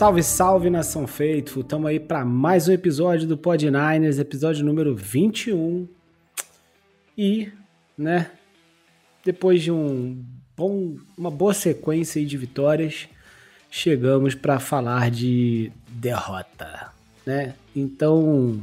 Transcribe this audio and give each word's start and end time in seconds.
Salve, 0.00 0.22
salve 0.22 0.70
nação 0.70 1.06
Faithful! 1.06 1.60
Estamos 1.60 1.86
aí 1.86 2.00
para 2.00 2.24
mais 2.24 2.66
um 2.66 2.72
episódio 2.72 3.28
do 3.28 3.36
Pod 3.36 3.62
Niners, 3.66 4.18
episódio 4.18 4.64
número 4.64 4.96
21. 4.96 5.86
E, 7.18 7.52
né, 7.98 8.30
depois 9.22 9.62
de 9.62 9.70
um 9.70 10.24
bom, 10.56 10.96
uma 11.18 11.30
boa 11.30 11.52
sequência 11.52 12.24
de 12.24 12.34
vitórias, 12.38 13.10
chegamos 13.70 14.34
para 14.34 14.58
falar 14.58 15.10
de 15.10 15.70
derrota, 15.86 16.92
né? 17.26 17.54
Então, 17.76 18.58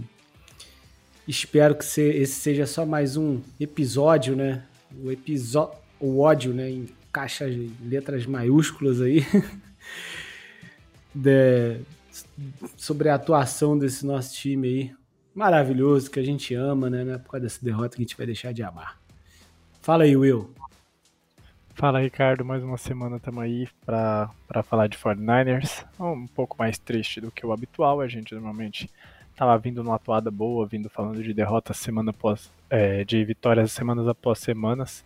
espero 1.27 1.75
que 1.75 1.85
esse 1.85 2.33
seja 2.33 2.65
só 2.65 2.83
mais 2.83 3.15
um 3.15 3.41
episódio, 3.59 4.35
né? 4.35 4.63
O 5.03 5.11
episódio, 5.11 5.75
o 5.99 6.19
ódio, 6.19 6.51
né, 6.51 6.67
em 6.67 6.89
caixas, 7.13 7.55
letras 7.85 8.25
maiúsculas 8.25 8.99
aí. 8.99 9.23
de, 11.17 11.79
sobre 12.75 13.09
a 13.09 13.15
atuação 13.15 13.77
desse 13.77 14.05
nosso 14.05 14.35
time 14.35 14.67
aí. 14.67 14.95
Maravilhoso, 15.33 16.09
que 16.09 16.19
a 16.19 16.23
gente 16.23 16.53
ama, 16.55 16.89
né? 16.89 17.03
Não 17.03 17.13
é 17.13 17.17
por 17.17 17.31
causa 17.31 17.45
dessa 17.45 17.63
derrota 17.63 17.95
que 17.95 18.01
a 18.01 18.05
gente 18.05 18.17
vai 18.17 18.25
deixar 18.25 18.53
de 18.53 18.63
amar. 18.63 18.99
Fala 19.81 20.03
aí, 20.03 20.15
Will. 20.15 20.49
Fala, 21.75 21.99
Ricardo. 21.99 22.43
Mais 22.43 22.63
uma 22.63 22.77
semana 22.77 23.17
estamos 23.17 23.43
aí 23.43 23.67
para 23.85 24.63
falar 24.63 24.87
de 24.87 24.97
49ers. 24.97 25.85
Um 25.99 26.27
pouco 26.27 26.55
mais 26.57 26.77
triste 26.77 27.21
do 27.21 27.31
que 27.31 27.45
o 27.45 27.51
habitual. 27.51 28.01
A 28.01 28.07
gente 28.07 28.33
normalmente 28.33 28.89
estava 29.31 29.55
vindo 29.59 29.83
numa 29.83 29.95
atuada 29.95 30.31
boa, 30.31 30.65
vindo 30.65 30.89
falando 30.89 31.21
de 31.21 31.33
derrotas 31.33 31.77
semana 31.77 32.09
após, 32.09 32.51
é, 32.69 33.03
de 33.03 33.23
vitórias 33.23 33.71
semanas 33.71 34.07
após 34.07 34.39
semanas. 34.39 35.05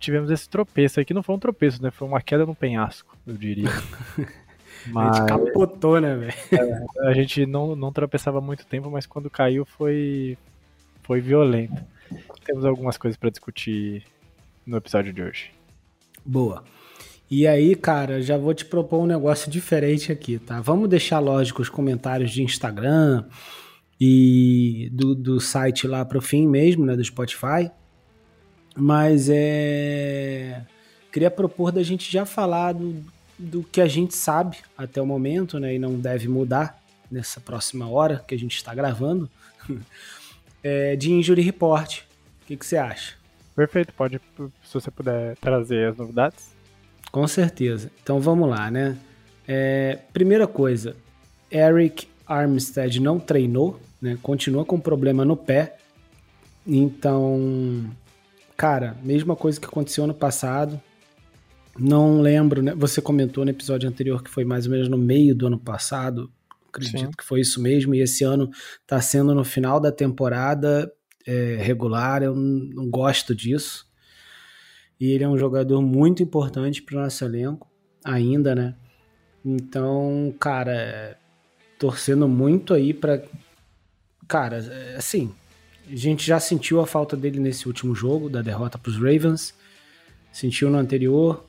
Tivemos 0.00 0.30
esse 0.30 0.48
tropeço 0.48 0.98
aí, 0.98 1.04
que 1.04 1.12
não 1.12 1.22
foi 1.22 1.34
um 1.34 1.38
tropeço, 1.38 1.82
né? 1.82 1.90
Foi 1.90 2.08
uma 2.08 2.22
queda 2.22 2.46
no 2.46 2.54
penhasco, 2.54 3.14
eu 3.26 3.34
diria. 3.34 3.68
Mas, 4.86 5.16
a 5.16 5.20
gente 5.20 5.28
capotou, 5.28 6.00
né, 6.00 6.16
velho? 6.16 6.34
É, 6.52 7.08
a 7.08 7.12
gente 7.12 7.44
não, 7.46 7.74
não 7.74 7.92
tropeçava 7.92 8.40
muito 8.40 8.66
tempo, 8.66 8.90
mas 8.90 9.06
quando 9.06 9.28
caiu 9.28 9.64
foi, 9.64 10.38
foi 11.02 11.20
violento. 11.20 11.82
Temos 12.44 12.64
algumas 12.64 12.96
coisas 12.96 13.18
para 13.18 13.30
discutir 13.30 14.04
no 14.66 14.76
episódio 14.76 15.12
de 15.12 15.22
hoje. 15.22 15.50
Boa. 16.24 16.64
E 17.30 17.46
aí, 17.46 17.74
cara, 17.74 18.22
já 18.22 18.38
vou 18.38 18.54
te 18.54 18.64
propor 18.64 19.02
um 19.02 19.06
negócio 19.06 19.50
diferente 19.50 20.10
aqui, 20.10 20.38
tá? 20.38 20.60
Vamos 20.60 20.88
deixar, 20.88 21.18
lógico, 21.18 21.60
os 21.60 21.68
comentários 21.68 22.30
de 22.30 22.42
Instagram 22.42 23.24
e 24.00 24.88
do, 24.92 25.14
do 25.14 25.40
site 25.40 25.86
lá 25.86 26.04
pro 26.04 26.22
fim 26.22 26.46
mesmo, 26.46 26.86
né, 26.86 26.96
do 26.96 27.04
Spotify. 27.04 27.70
Mas 28.74 29.28
é. 29.30 30.62
Queria 31.12 31.30
propor 31.30 31.72
da 31.72 31.82
gente 31.82 32.10
já 32.10 32.24
falar 32.24 32.72
do, 32.72 33.02
do 33.38 33.62
que 33.62 33.80
a 33.80 33.86
gente 33.86 34.14
sabe 34.14 34.58
até 34.76 35.00
o 35.00 35.06
momento, 35.06 35.60
né, 35.60 35.74
e 35.74 35.78
não 35.78 35.94
deve 35.94 36.28
mudar 36.28 36.82
nessa 37.10 37.40
próxima 37.40 37.88
hora 37.88 38.22
que 38.26 38.34
a 38.34 38.38
gente 38.38 38.56
está 38.56 38.74
gravando, 38.74 39.30
é 40.62 40.96
de 40.96 41.12
Injury 41.12 41.42
Report. 41.42 42.00
O 42.42 42.46
que, 42.46 42.56
que 42.56 42.66
você 42.66 42.76
acha? 42.76 43.14
Perfeito, 43.54 43.92
pode, 43.92 44.20
se 44.64 44.74
você 44.74 44.90
puder 44.90 45.36
trazer 45.36 45.88
as 45.88 45.96
novidades. 45.96 46.54
Com 47.10 47.26
certeza. 47.26 47.90
Então 48.02 48.20
vamos 48.20 48.48
lá, 48.48 48.70
né? 48.70 48.96
É, 49.46 49.98
primeira 50.12 50.46
coisa, 50.46 50.94
Eric 51.50 52.06
Armstead 52.26 53.00
não 53.00 53.18
treinou, 53.18 53.80
né? 54.00 54.18
Continua 54.22 54.64
com 54.64 54.78
problema 54.78 55.24
no 55.24 55.36
pé. 55.36 55.76
Então, 56.66 57.90
cara, 58.56 58.96
mesma 59.02 59.34
coisa 59.34 59.58
que 59.58 59.66
aconteceu 59.66 60.06
no 60.06 60.14
passado. 60.14 60.80
Não 61.78 62.20
lembro, 62.20 62.62
né? 62.62 62.74
Você 62.74 63.00
comentou 63.00 63.44
no 63.44 63.50
episódio 63.50 63.88
anterior 63.88 64.22
que 64.22 64.30
foi 64.30 64.44
mais 64.44 64.66
ou 64.66 64.72
menos 64.72 64.88
no 64.88 64.98
meio 64.98 65.34
do 65.34 65.46
ano 65.46 65.58
passado. 65.58 66.30
Acredito 66.68 66.98
Sim. 66.98 67.10
que 67.16 67.24
foi 67.24 67.40
isso 67.40 67.62
mesmo. 67.62 67.94
E 67.94 68.00
esse 68.00 68.24
ano 68.24 68.50
tá 68.86 69.00
sendo 69.00 69.34
no 69.34 69.44
final 69.44 69.80
da 69.80 69.92
temporada 69.92 70.90
é, 71.26 71.56
regular. 71.60 72.22
Eu 72.22 72.34
não 72.34 72.90
gosto 72.90 73.34
disso. 73.34 73.86
E 75.00 75.12
ele 75.12 75.22
é 75.22 75.28
um 75.28 75.38
jogador 75.38 75.80
muito 75.80 76.22
importante 76.22 76.82
para 76.82 76.98
o 76.98 77.02
nosso 77.02 77.24
elenco, 77.24 77.70
ainda, 78.04 78.54
né? 78.54 78.74
Então, 79.44 80.34
cara, 80.40 81.16
torcendo 81.78 82.26
muito 82.26 82.74
aí 82.74 82.92
para. 82.92 83.22
Cara, 84.26 84.58
assim, 84.96 85.32
a 85.90 85.94
gente 85.94 86.26
já 86.26 86.40
sentiu 86.40 86.80
a 86.80 86.86
falta 86.86 87.16
dele 87.16 87.38
nesse 87.38 87.66
último 87.66 87.94
jogo, 87.94 88.28
da 88.28 88.42
derrota 88.42 88.76
para 88.76 88.90
os 88.90 88.96
Ravens. 88.96 89.54
Sentiu 90.32 90.68
no 90.68 90.78
anterior. 90.78 91.47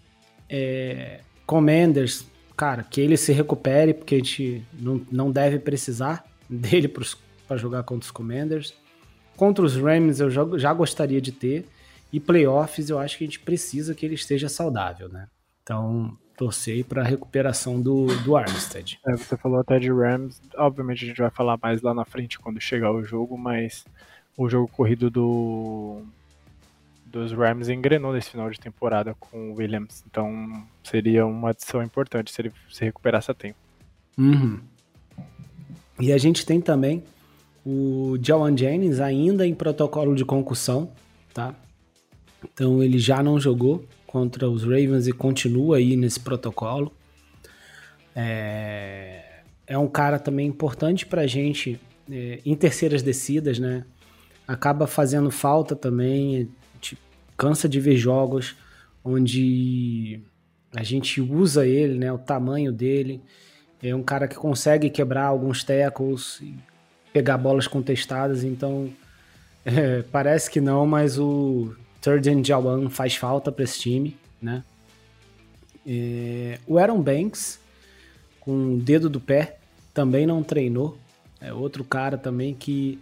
É, 0.50 1.22
Commanders, 1.46 2.26
cara, 2.56 2.84
que 2.84 3.00
ele 3.00 3.18
se 3.18 3.32
recupere, 3.32 3.94
porque 3.94 4.16
a 4.16 4.18
gente 4.18 4.64
não, 4.74 5.02
não 5.12 5.32
deve 5.32 5.60
precisar 5.60 6.26
dele 6.50 6.88
para 6.88 7.58
jogar 7.58 7.84
contra 7.84 8.06
os 8.06 8.12
Commanders. 8.12 8.74
Contra 9.38 9.64
os 9.64 9.78
Rams 9.78 10.20
eu 10.20 10.30
já, 10.30 10.46
já 10.58 10.74
gostaria 10.74 11.22
de 11.22 11.32
ter. 11.32 11.66
E 12.12 12.20
playoffs 12.20 12.90
eu 12.90 13.00
acho 13.00 13.18
que 13.18 13.24
a 13.24 13.28
gente 13.28 13.40
precisa 13.40 13.94
que 13.94 14.06
ele 14.06 14.16
esteja 14.16 14.50
saudável, 14.50 15.08
né? 15.08 15.28
Então, 15.62 16.18
torcer 16.36 16.84
para 16.86 17.02
a 17.02 17.06
recuperação 17.06 17.81
do, 17.81 18.08
do 18.24 18.36
Armstead. 18.36 19.00
É, 19.06 19.12
você 19.12 19.38
falou 19.38 19.60
até 19.60 19.78
de 19.78 19.92
Rams, 19.92 20.42
obviamente 20.56 21.04
a 21.04 21.08
gente 21.08 21.22
vai 21.22 21.30
falar 21.30 21.60
mais 21.62 21.81
lá 21.81 21.94
na 21.94 22.06
frente 22.06 22.40
quando 22.40 22.60
chegar 22.60 22.92
o 22.92 23.04
jogo, 23.04 23.38
mas 23.38 23.86
o 24.36 24.50
jogo 24.50 24.68
corrido 24.70 25.10
do, 25.10 26.02
dos 27.12 27.31
Rams 27.31 27.70
engrenou 27.70 28.14
nesse 28.14 28.30
final 28.30 28.50
de 28.50 28.59
temporada 28.59 29.16
com 29.20 29.52
o 29.52 29.56
Williams. 29.56 30.03
Então 30.09 30.64
seria 30.84 31.25
uma 31.25 31.50
adição 31.50 31.84
importante 31.84 32.31
se 32.31 32.42
ele 32.42 32.52
se 32.70 32.84
recuperasse 32.86 33.31
a 33.31 33.34
tempo. 33.34 33.58
Uhum. 34.18 34.59
E 36.00 36.14
a 36.14 36.18
gente 36.18 36.46
tem 36.46 36.62
também 36.62 37.03
o 37.66 38.18
Jawan 38.22 38.56
Jennings 38.56 39.00
ainda 39.00 39.46
em 39.46 39.53
protocolo 39.53 40.16
de 40.16 40.24
concussão, 40.24 40.92
tá? 41.34 41.53
Então 42.44 42.81
ele 42.81 42.98
já 42.98 43.22
não 43.22 43.40
jogou 43.40 43.86
contra 44.08 44.50
os 44.50 44.64
Ravens 44.64 45.08
e 45.08 45.12
continua 45.12 45.78
aí 45.78 45.96
nesse 45.96 46.19
protocolo. 46.19 46.92
É, 48.16 49.42
é 49.68 49.78
um 49.78 49.88
cara 49.88 50.18
também 50.18 50.48
importante 50.48 51.06
pra 51.06 51.28
gente 51.28 51.80
é, 52.09 52.40
em 52.46 52.56
terceiras 52.56 53.02
descidas, 53.02 53.59
né? 53.59 53.86
Acaba 54.48 54.88
fazendo 54.88 55.30
falta 55.30 55.75
também 55.75 56.50
cansa 57.39 57.69
de 57.69 57.80
ver 57.80 57.95
jogos 57.95 58.57
onde 59.01 60.19
a 60.75 60.83
gente 60.83 61.21
usa 61.21 61.65
ele, 61.65 61.97
né, 61.97 62.12
o 62.12 62.18
tamanho 62.18 62.69
dele. 62.69 63.21
É 63.81 63.95
um 63.95 64.03
cara 64.03 64.27
que 64.27 64.36
consegue 64.36 64.89
quebrar 64.89 65.24
alguns 65.24 65.63
tackles, 65.63 66.44
pegar 67.13 67.38
bolas 67.38 67.65
contestadas, 67.65 68.44
então 68.44 68.89
é, 69.63 70.03
parece 70.12 70.51
que 70.51 70.59
não, 70.59 70.86
mas 70.86 71.18
o 71.18 71.74
Turden 72.01 72.44
Jawan 72.44 72.89
faz 72.89 73.15
falta 73.15 73.53
para 73.53 73.63
esse 73.63 73.80
time, 73.80 74.18
né? 74.41 74.62
É, 75.88 76.59
o 76.68 76.77
Aaron 76.77 77.01
Banks, 77.01 77.57
com 78.41 78.75
o 78.75 78.77
dedo 78.80 79.09
do 79.09 79.21
pé, 79.21 79.59
também 79.94 80.27
não 80.27 80.44
treinou. 80.44 80.97
É 81.39 81.53
outro 81.53 81.86
cara 81.86 82.18
também 82.18 82.53
que, 82.53 83.00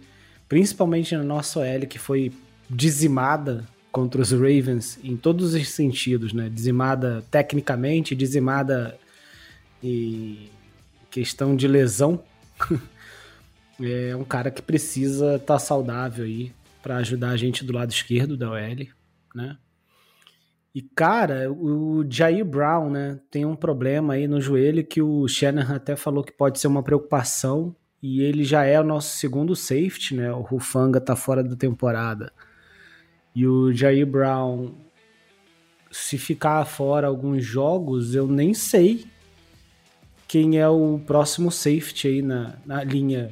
principalmente 0.48 1.16
na 1.16 1.24
nossa 1.24 1.58
OL, 1.58 1.86
que 1.88 1.98
foi 1.98 2.32
dizimada 2.70 3.66
contra 3.90 4.20
os 4.20 4.32
Ravens 4.32 4.98
em 5.02 5.16
todos 5.16 5.54
os 5.54 5.68
sentidos, 5.68 6.32
né? 6.32 6.48
Dizimada 6.48 7.24
tecnicamente, 7.30 8.14
dizimada 8.14 8.98
em 9.82 10.50
questão 11.10 11.56
de 11.56 11.66
lesão. 11.66 12.22
é 13.80 14.14
um 14.16 14.24
cara 14.24 14.50
que 14.50 14.62
precisa 14.62 15.36
estar 15.36 15.54
tá 15.54 15.58
saudável 15.58 16.24
aí 16.24 16.52
para 16.82 16.96
ajudar 16.96 17.30
a 17.30 17.36
gente 17.36 17.64
do 17.64 17.72
lado 17.72 17.90
esquerdo 17.90 18.36
da 18.36 18.50
OL, 18.50 18.86
né? 19.34 19.56
E 20.74 20.82
cara, 20.82 21.50
o 21.50 22.04
Jair 22.08 22.44
Brown, 22.44 22.90
né, 22.90 23.18
tem 23.30 23.44
um 23.44 23.56
problema 23.56 24.14
aí 24.14 24.28
no 24.28 24.40
joelho 24.40 24.86
que 24.86 25.02
o 25.02 25.26
Shanahan 25.26 25.76
até 25.76 25.96
falou 25.96 26.22
que 26.22 26.30
pode 26.30 26.60
ser 26.60 26.68
uma 26.68 26.82
preocupação 26.82 27.74
e 28.02 28.22
ele 28.22 28.44
já 28.44 28.64
é 28.64 28.80
o 28.80 28.84
nosso 28.84 29.16
segundo 29.16 29.56
safety, 29.56 30.14
né? 30.14 30.32
O 30.32 30.40
Rufanga 30.40 31.00
tá 31.00 31.16
fora 31.16 31.42
da 31.42 31.56
temporada. 31.56 32.32
E 33.38 33.46
o 33.46 33.72
Jair 33.72 34.04
Brown, 34.04 34.72
se 35.92 36.18
ficar 36.18 36.64
fora 36.64 37.06
alguns 37.06 37.44
jogos, 37.44 38.12
eu 38.12 38.26
nem 38.26 38.52
sei 38.52 39.06
quem 40.26 40.58
é 40.58 40.68
o 40.68 41.00
próximo 41.06 41.48
safety 41.52 42.08
aí 42.08 42.20
na, 42.20 42.56
na 42.66 42.82
linha 42.82 43.30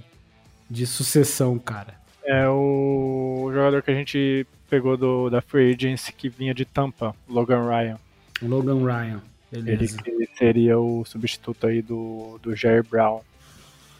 de 0.71 0.87
sucessão, 0.87 1.59
cara. 1.59 2.01
É 2.25 2.49
o 2.49 3.51
jogador 3.53 3.83
que 3.83 3.91
a 3.91 3.95
gente 3.95 4.47
pegou 4.71 4.97
do, 4.97 5.29
da 5.29 5.41
Free 5.41 5.75
Agency 5.75 6.13
que 6.13 6.29
vinha 6.29 6.55
de 6.55 6.65
Tampa, 6.65 7.13
Logan 7.29 7.69
Ryan. 7.69 7.99
Logan 8.41 8.85
Ryan, 8.85 9.21
beleza. 9.51 9.99
Ele 10.07 10.29
seria 10.39 10.79
o 10.79 11.05
substituto 11.05 11.67
aí 11.67 11.83
do, 11.83 12.39
do 12.41 12.55
Jair 12.55 12.85
Brown 12.85 13.23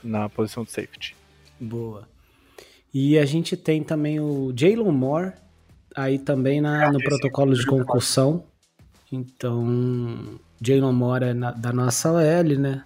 na 0.05 0.29
posição 0.29 0.63
de 0.63 0.71
safety. 0.71 1.17
Boa. 1.59 2.09
E 2.95 3.19
a 3.19 3.25
gente 3.25 3.57
tem 3.57 3.83
também 3.83 4.21
o 4.21 4.55
Jalen 4.57 4.93
Moore, 4.93 5.33
aí 5.97 6.19
também 6.19 6.61
na, 6.61 6.93
no 6.93 6.99
protocolo 6.99 7.55
de 7.55 7.65
concussão. 7.67 8.45
Então, 9.11 10.39
Jalen 10.61 10.93
Moore 10.93 11.25
é 11.25 11.35
na, 11.35 11.51
da 11.53 11.73
nossa 11.73 12.13
OL, 12.13 12.59
né? 12.59 12.85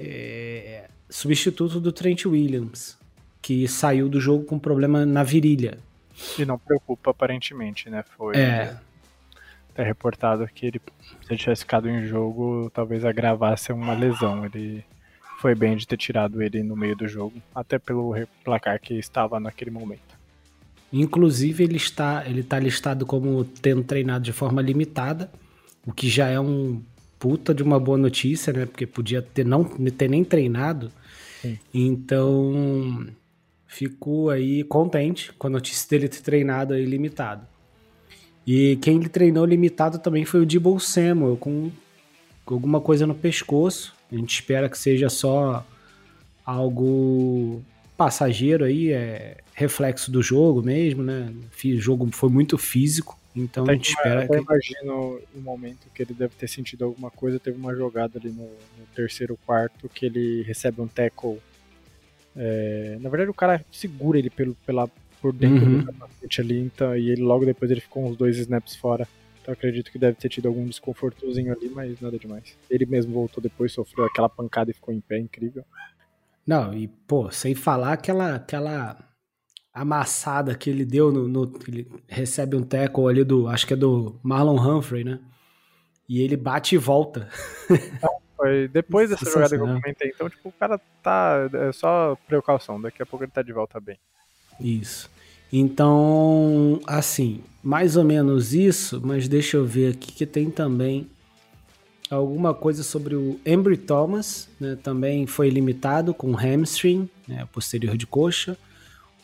é, 0.00 0.88
substituto 1.10 1.78
do 1.78 1.92
Trent 1.92 2.24
Williams, 2.24 2.98
que 3.42 3.68
saiu 3.68 4.08
do 4.08 4.18
jogo 4.18 4.44
com 4.44 4.58
problema 4.58 5.04
na 5.04 5.22
virilha. 5.22 5.78
E 6.38 6.44
não 6.44 6.58
preocupa, 6.58 7.10
aparentemente, 7.10 7.90
né? 7.90 8.02
Foi 8.16 8.36
é. 8.36 8.76
até 9.70 9.82
reportado 9.82 10.46
que 10.46 10.66
ele, 10.66 10.80
se 11.22 11.32
ele 11.32 11.38
tivesse 11.38 11.62
ficado 11.62 11.88
em 11.88 12.06
jogo, 12.06 12.70
talvez 12.72 13.04
agravasse 13.04 13.72
uma 13.72 13.92
lesão. 13.92 14.44
Ele 14.44 14.84
foi 15.38 15.54
bem 15.54 15.76
de 15.76 15.86
ter 15.86 15.98
tirado 15.98 16.42
ele 16.42 16.62
no 16.62 16.76
meio 16.76 16.96
do 16.96 17.06
jogo, 17.06 17.40
até 17.54 17.78
pelo 17.78 18.14
placar 18.42 18.80
que 18.80 18.94
estava 18.94 19.38
naquele 19.38 19.70
momento. 19.70 20.19
Inclusive, 20.92 21.62
ele 21.62 21.76
está, 21.76 22.24
ele 22.26 22.40
está 22.40 22.58
listado 22.58 23.06
como 23.06 23.44
tendo 23.44 23.84
treinado 23.84 24.24
de 24.24 24.32
forma 24.32 24.60
limitada, 24.60 25.30
o 25.86 25.92
que 25.92 26.08
já 26.08 26.28
é 26.28 26.40
um 26.40 26.82
puta 27.18 27.54
de 27.54 27.62
uma 27.62 27.78
boa 27.78 27.98
notícia, 27.98 28.52
né? 28.52 28.66
Porque 28.66 28.86
podia 28.86 29.22
ter 29.22 29.44
não 29.44 29.64
ter 29.64 30.08
nem 30.08 30.24
treinado. 30.24 30.90
Sim. 31.40 31.58
Então, 31.72 33.06
ficou 33.66 34.30
aí 34.30 34.64
contente 34.64 35.32
com 35.34 35.46
a 35.46 35.50
notícia 35.50 35.88
dele 35.90 36.08
ter 36.08 36.22
treinado 36.22 36.74
aí 36.74 36.84
limitado. 36.84 37.46
E 38.46 38.76
quem 38.82 38.96
ele 38.96 39.08
treinou 39.08 39.44
limitado 39.44 39.98
também 39.98 40.24
foi 40.24 40.40
o 40.40 40.46
Debo 40.46 40.80
Samuel, 40.80 41.36
com, 41.36 41.70
com 42.44 42.54
alguma 42.54 42.80
coisa 42.80 43.06
no 43.06 43.14
pescoço. 43.14 43.94
A 44.10 44.16
gente 44.16 44.34
espera 44.34 44.68
que 44.68 44.76
seja 44.76 45.08
só 45.08 45.64
algo 46.44 47.62
passageiro 47.96 48.64
aí, 48.64 48.90
é 48.90 49.36
reflexo 49.60 50.10
do 50.10 50.22
jogo 50.22 50.62
mesmo, 50.62 51.02
né? 51.02 51.30
O 51.64 51.78
jogo 51.78 52.08
foi 52.12 52.30
muito 52.30 52.56
físico, 52.56 53.18
então 53.36 53.64
a 53.68 53.74
gente 53.74 53.90
espera 53.90 54.24
eu 54.24 54.28
que... 54.28 54.36
imagino 54.38 55.20
o 55.34 55.40
momento 55.40 55.86
que 55.94 56.02
ele 56.02 56.14
deve 56.14 56.34
ter 56.34 56.48
sentido 56.48 56.86
alguma 56.86 57.10
coisa, 57.10 57.38
teve 57.38 57.58
uma 57.58 57.74
jogada 57.74 58.18
ali 58.18 58.30
no, 58.30 58.44
no 58.44 58.86
terceiro 58.94 59.38
quarto 59.44 59.86
que 59.90 60.06
ele 60.06 60.42
recebe 60.42 60.80
um 60.80 60.88
tackle. 60.88 61.38
É... 62.34 62.96
na 63.00 63.10
verdade 63.10 63.30
o 63.30 63.34
cara 63.34 63.62
segura 63.70 64.18
ele 64.18 64.30
pelo, 64.30 64.54
pela, 64.64 64.88
por 65.20 65.32
dentro 65.32 65.66
uhum. 65.66 65.78
do 65.80 65.86
capacete 65.86 66.40
ali, 66.40 66.58
então, 66.58 66.96
e 66.96 67.10
ele 67.10 67.22
logo 67.22 67.44
depois 67.44 67.70
ele 67.70 67.82
ficou 67.82 68.06
uns 68.06 68.16
dois 68.16 68.38
snaps 68.38 68.74
fora. 68.76 69.06
Então 69.42 69.52
acredito 69.52 69.92
que 69.92 69.98
deve 69.98 70.16
ter 70.16 70.30
tido 70.30 70.48
algum 70.48 70.66
desconfortozinho 70.66 71.52
ali, 71.52 71.68
mas 71.68 72.00
nada 72.00 72.18
demais. 72.18 72.56
Ele 72.70 72.86
mesmo 72.86 73.12
voltou 73.12 73.42
depois, 73.42 73.72
sofreu 73.72 74.06
aquela 74.06 74.28
pancada 74.28 74.70
e 74.70 74.74
ficou 74.74 74.94
em 74.94 75.00
pé, 75.00 75.18
incrível. 75.18 75.64
Não, 76.46 76.72
e 76.72 76.88
pô, 76.88 77.30
sem 77.30 77.54
falar 77.54 77.92
aquela, 77.92 78.36
aquela 78.36 79.09
amassada 79.72 80.54
que 80.54 80.68
ele 80.68 80.84
deu 80.84 81.12
no, 81.12 81.28
no, 81.28 81.52
Ele 81.66 81.88
recebe 82.08 82.56
um 82.56 82.62
tackle 82.62 83.08
ali 83.08 83.24
do. 83.24 83.48
Acho 83.48 83.66
que 83.66 83.74
é 83.74 83.76
do 83.76 84.18
Marlon 84.22 84.58
Humphrey, 84.58 85.04
né? 85.04 85.18
E 86.08 86.20
ele 86.20 86.36
bate 86.36 86.74
e 86.74 86.78
volta. 86.78 87.28
foi 88.36 88.68
depois 88.68 89.10
dessa 89.10 89.30
jogada 89.30 89.56
que 89.56 89.62
eu 89.62 89.66
comentei. 89.66 90.12
Então, 90.14 90.28
tipo, 90.28 90.48
o 90.48 90.52
cara 90.52 90.80
tá. 91.02 91.48
É 91.52 91.72
só 91.72 92.16
precaução. 92.26 92.80
Daqui 92.80 93.02
a 93.02 93.06
pouco 93.06 93.24
ele 93.24 93.32
tá 93.32 93.42
de 93.42 93.52
volta 93.52 93.78
bem. 93.80 93.98
Isso. 94.58 95.10
Então, 95.52 96.80
assim, 96.86 97.42
mais 97.62 97.96
ou 97.96 98.04
menos 98.04 98.54
isso, 98.54 99.00
mas 99.04 99.26
deixa 99.26 99.56
eu 99.56 99.64
ver 99.64 99.94
aqui 99.94 100.12
que 100.12 100.24
tem 100.24 100.48
também 100.50 101.08
alguma 102.08 102.54
coisa 102.54 102.82
sobre 102.82 103.14
o 103.14 103.40
Embry 103.44 103.76
Thomas, 103.76 104.48
né, 104.60 104.76
também 104.82 105.26
foi 105.26 105.48
limitado 105.48 106.12
com 106.12 106.34
hamstring, 106.34 107.08
né, 107.26 107.46
posterior 107.52 107.96
de 107.96 108.06
coxa. 108.06 108.56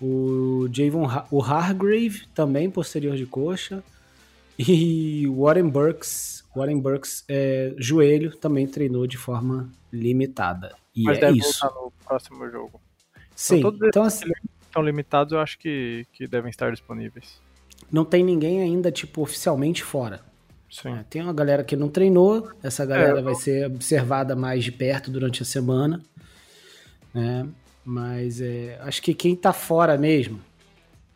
O 0.01 0.69
Javon 0.73 1.07
o 1.31 1.43
Hargrave, 1.43 2.27
também 2.35 2.71
posterior 2.71 3.17
de 3.17 3.27
coxa. 3.27 3.83
E 4.59 5.27
Warren 5.29 5.69
Burks, 5.69 6.45
Warren 6.55 6.81
Burks 6.81 7.25
é, 7.29 7.75
joelho, 7.77 8.35
também 8.37 8.67
treinou 8.67 9.07
de 9.07 9.19
forma 9.19 9.71
limitada. 9.93 10.75
E 10.95 11.03
Mas 11.03 11.19
é 11.19 11.21
deve 11.21 11.39
isso. 11.39 11.61
voltar 11.61 11.81
no 11.81 11.93
próximo 12.05 12.51
jogo. 12.51 12.81
Sim, 13.35 13.59
então, 13.59 13.79
então 13.83 14.03
assim, 14.03 14.25
estão 14.63 14.83
limitados, 14.83 15.33
eu 15.33 15.41
acho 15.41 15.59
que, 15.59 16.07
que 16.13 16.27
devem 16.27 16.49
estar 16.49 16.71
disponíveis. 16.71 17.39
Não 17.93 18.05
tem 18.05 18.25
ninguém 18.25 18.63
ainda, 18.63 18.91
tipo, 18.91 19.21
oficialmente 19.21 19.83
fora. 19.85 20.21
É, 20.85 21.05
tem 21.09 21.23
uma 21.23 21.33
galera 21.33 21.63
que 21.63 21.77
não 21.77 21.89
treinou, 21.89 22.51
essa 22.63 22.85
galera 22.85 23.21
é, 23.21 23.23
vai 23.23 23.35
ser 23.35 23.67
observada 23.67 24.35
mais 24.35 24.65
de 24.65 24.73
perto 24.73 25.11
durante 25.11 25.43
a 25.43 25.45
semana. 25.45 26.03
Né? 27.15 27.47
Mas 27.87 28.41
é, 28.41 28.81
acho 28.83 29.01
que 29.01 29.15
quem 29.15 29.37
tá 29.37 29.53
fora 29.53 29.97
mesmo, 29.97 30.41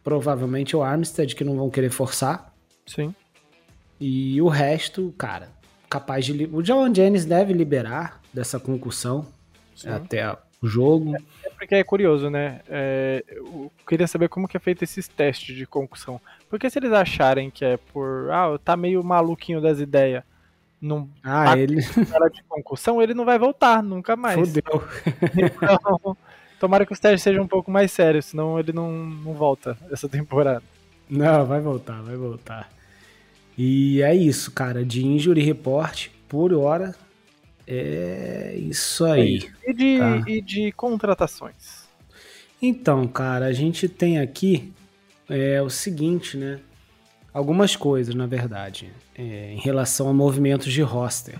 provavelmente 0.05 0.77
é 0.77 0.79
o 0.79 0.85
Armstead, 0.85 1.35
que 1.35 1.43
não 1.43 1.57
vão 1.57 1.69
querer 1.69 1.91
forçar. 1.91 2.55
Sim. 2.87 3.13
E 3.99 4.41
o 4.41 4.47
resto, 4.47 5.13
cara, 5.19 5.51
capaz 5.91 6.25
de. 6.25 6.49
O 6.53 6.63
John 6.63 6.95
Jennings 6.95 7.25
deve 7.25 7.53
liberar 7.53 8.21
dessa 8.33 8.61
concussão 8.61 9.27
Sim. 9.75 9.89
até 9.89 10.33
o 10.63 10.69
jogo. 10.69 11.17
É, 11.17 11.49
é, 11.49 11.51
porque 11.51 11.75
é 11.75 11.83
curioso, 11.83 12.31
né? 12.31 12.61
É, 12.69 13.25
eu 13.27 13.73
queria 13.85 14.07
saber 14.07 14.29
como 14.29 14.47
que 14.47 14.57
é 14.57 14.61
feito 14.61 14.85
esses 14.85 15.09
testes 15.09 15.57
de 15.57 15.67
concussão. 15.67 16.21
Porque 16.49 16.71
se 16.71 16.79
eles 16.79 16.93
acharem 16.93 17.51
que 17.51 17.65
é 17.65 17.77
por. 17.77 18.31
Ah, 18.31 18.57
tá 18.65 18.77
meio 18.77 19.03
maluquinho 19.03 19.61
das 19.61 19.81
ideias. 19.81 20.23
Não 20.81 21.11
ah, 21.25 21.47
tá 21.47 21.59
ele. 21.59 21.83
de 21.83 22.43
concussão, 22.49 23.03
ele 23.03 23.13
não 23.13 23.25
vai 23.25 23.41
voltar 23.41 23.83
nunca 23.83 24.15
mais. 24.15 24.39
Fudeu. 24.39 24.63
Então, 25.37 26.17
Tomara 26.61 26.85
que 26.85 26.93
os 26.93 27.01
testes 27.01 27.23
sejam 27.23 27.43
um 27.43 27.49
pouco 27.49 27.71
mais 27.71 27.91
sérios, 27.91 28.27
senão 28.27 28.61
ele 28.61 28.71
não, 28.71 28.93
não 28.93 29.33
volta 29.33 29.79
essa 29.91 30.07
temporada. 30.07 30.63
Não, 31.09 31.47
vai 31.47 31.59
voltar, 31.59 32.03
vai 32.03 32.15
voltar. 32.15 32.71
E 33.57 34.03
é 34.03 34.15
isso, 34.15 34.53
cara. 34.53 34.85
De 34.85 35.05
Injury 35.05 35.41
Report, 35.41 36.09
por 36.29 36.53
hora, 36.53 36.95
é 37.67 38.55
isso 38.59 39.07
aí. 39.07 39.51
E 39.67 39.73
de, 39.73 39.99
tá? 39.99 40.23
e 40.27 40.43
de 40.43 40.71
contratações? 40.73 41.89
Então, 42.61 43.09
cara, 43.09 43.47
a 43.47 43.53
gente 43.55 43.89
tem 43.89 44.19
aqui 44.19 44.71
é, 45.31 45.63
o 45.63 45.71
seguinte, 45.71 46.37
né? 46.37 46.61
Algumas 47.33 47.75
coisas, 47.75 48.15
na 48.15 48.27
verdade, 48.27 48.91
é, 49.17 49.55
em 49.55 49.61
relação 49.61 50.11
a 50.11 50.13
movimentos 50.13 50.71
de 50.71 50.83
roster. 50.83 51.39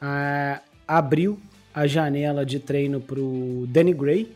Ah, 0.00 0.62
abril 0.88 1.38
a 1.74 1.86
janela 1.86 2.46
de 2.46 2.60
treino 2.60 3.00
pro 3.00 3.66
Danny 3.68 3.92
Gray. 3.92 4.32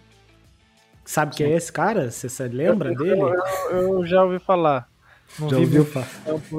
Sabe 1.05 1.37
quem 1.37 1.53
é 1.53 1.57
esse 1.57 1.73
cara? 1.73 2.11
Você 2.11 2.49
lembra 2.49 2.91
eu, 2.93 2.97
dele? 2.97 3.21
Eu, 3.21 3.79
eu, 3.79 4.07
já 4.07 4.25
ouvi 4.25 4.39
falar. 4.39 4.91
Não 5.39 5.49
já 5.49 5.59
ouviu 5.59 5.85
falar? 5.85 6.09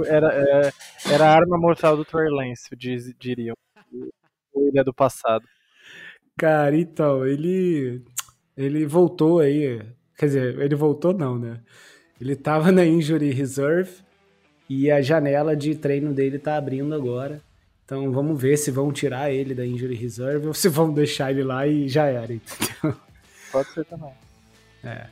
Era, 0.08 0.34
era, 0.34 0.68
é, 0.68 0.74
era 1.12 1.26
a 1.26 1.36
arma 1.36 1.58
mortal 1.58 1.98
do 1.98 2.06
Trey 2.06 2.30
Lance, 2.30 2.76
diz, 2.76 3.14
diriam. 3.20 3.56
Ou 4.54 4.68
ele 4.68 4.80
é 4.80 4.84
do 4.84 4.94
passado. 4.94 5.46
Cara, 6.38 6.76
então, 6.76 7.26
ele, 7.26 8.02
ele 8.56 8.86
voltou 8.86 9.40
aí. 9.40 9.82
Quer 10.18 10.26
dizer, 10.26 10.60
ele 10.60 10.76
voltou 10.76 11.14
não, 11.14 11.38
né? 11.38 11.60
Ele 12.20 12.36
tava 12.36 12.72
na 12.72 12.86
Injury 12.86 13.32
Reserve 13.32 13.92
e 14.70 14.90
a 14.90 15.02
janela 15.02 15.56
de 15.56 15.76
treino 15.76 16.14
dele 16.14 16.40
tá 16.40 16.56
abrindo 16.56 16.94
agora. 16.96 17.42
Então 17.90 18.12
vamos 18.12 18.40
ver 18.40 18.56
se 18.56 18.70
vão 18.70 18.92
tirar 18.92 19.32
ele 19.32 19.56
da 19.56 19.66
injury 19.66 19.96
reserve 19.96 20.46
ou 20.46 20.54
se 20.54 20.70
vão 20.70 20.94
deixar 20.94 21.32
ele 21.32 21.44
lá 21.44 21.66
e 21.66 21.90
já 21.90 22.06
era, 22.06 22.32
entendeu? 22.32 22.96
Pode 23.52 23.68
ser 23.74 23.84
também. 23.86 24.12
É. 24.84 25.08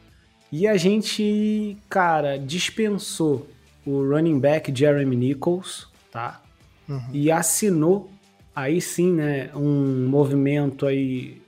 E 0.51 0.67
a 0.67 0.77
gente, 0.77 1.75
cara, 1.89 2.37
dispensou 2.37 3.49
o 3.83 4.07
running 4.07 4.39
back 4.39 4.71
Jeremy 4.71 5.15
Nichols, 5.15 5.87
tá? 6.11 6.39
Uhum. 6.87 7.01
E 7.11 7.31
assinou 7.31 8.11
aí 8.55 8.79
sim, 8.79 9.11
né, 9.11 9.49
um 9.55 10.07
movimento 10.07 10.85
aí 10.85 11.41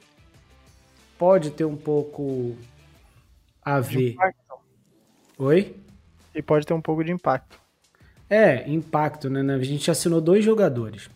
pode 1.16 1.52
ter 1.52 1.66
um 1.66 1.78
pouco 1.78 2.58
a 3.62 3.80
ver. 3.80 4.16
Oi? 5.38 5.76
E 6.34 6.42
pode 6.42 6.66
ter 6.66 6.74
um 6.74 6.82
pouco 6.82 7.04
de 7.04 7.12
impacto. 7.12 7.60
É, 8.28 8.68
impacto, 8.68 9.30
né? 9.30 9.54
A 9.54 9.64
gente 9.64 9.92
assinou 9.92 10.20
dois 10.20 10.44
jogadores. 10.44 11.08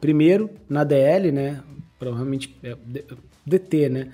Primeiro, 0.00 0.50
na 0.68 0.84
DL, 0.84 1.32
né? 1.32 1.62
Provavelmente 1.98 2.54
é, 2.62 2.76
DT, 3.44 3.88
né? 3.88 4.12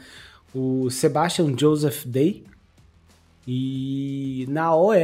O 0.55 0.91
Sebastian 0.91 1.57
Joseph 1.59 2.05
Day. 2.07 2.45
E 3.47 4.47
na 4.49 4.75
OL, 4.75 4.95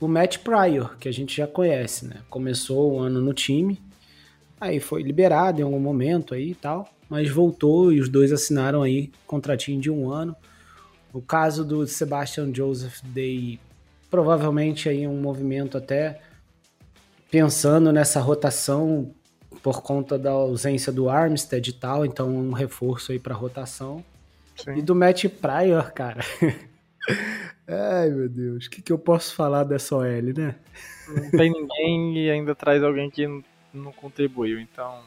o 0.00 0.08
Matt 0.08 0.38
Pryor, 0.38 0.96
que 0.98 1.08
a 1.08 1.12
gente 1.12 1.36
já 1.36 1.46
conhece, 1.46 2.06
né? 2.06 2.16
Começou 2.28 2.92
o 2.92 2.98
ano 3.00 3.20
no 3.20 3.32
time, 3.32 3.80
aí 4.60 4.78
foi 4.78 5.02
liberado 5.02 5.60
em 5.60 5.64
algum 5.64 5.80
momento 5.80 6.34
aí 6.34 6.50
e 6.50 6.54
tal, 6.54 6.88
mas 7.08 7.30
voltou 7.30 7.92
e 7.92 8.00
os 8.00 8.08
dois 8.08 8.30
assinaram 8.30 8.82
aí 8.82 9.10
contratinho 9.26 9.80
de 9.80 9.90
um 9.90 10.10
ano. 10.10 10.36
O 11.12 11.20
caso 11.22 11.64
do 11.64 11.86
Sebastian 11.86 12.52
Joseph 12.54 13.00
Day, 13.02 13.58
provavelmente 14.10 14.88
aí 14.88 15.06
um 15.06 15.20
movimento 15.20 15.78
até 15.78 16.20
pensando 17.30 17.92
nessa 17.92 18.20
rotação 18.20 19.10
por 19.64 19.80
conta 19.80 20.18
da 20.18 20.30
ausência 20.30 20.92
do 20.92 21.08
Armstead 21.08 21.70
e 21.70 21.72
tal, 21.72 22.04
então 22.04 22.28
um 22.28 22.52
reforço 22.52 23.12
aí 23.12 23.18
para 23.18 23.34
rotação. 23.34 24.04
Sim. 24.54 24.76
E 24.76 24.82
do 24.82 24.94
Matt 24.94 25.24
Pryor, 25.24 25.90
cara. 25.94 26.20
Ai, 27.66 28.10
meu 28.10 28.28
Deus, 28.28 28.66
o 28.66 28.70
que, 28.70 28.82
que 28.82 28.92
eu 28.92 28.98
posso 28.98 29.34
falar 29.34 29.64
dessa 29.64 29.96
OL, 29.96 30.04
né? 30.36 30.54
Não 31.08 31.30
tem 31.30 31.50
ninguém 31.50 32.18
e 32.18 32.30
ainda 32.30 32.54
traz 32.54 32.84
alguém 32.84 33.10
que 33.10 33.26
não 33.72 33.90
contribuiu, 33.90 34.60
então. 34.60 35.00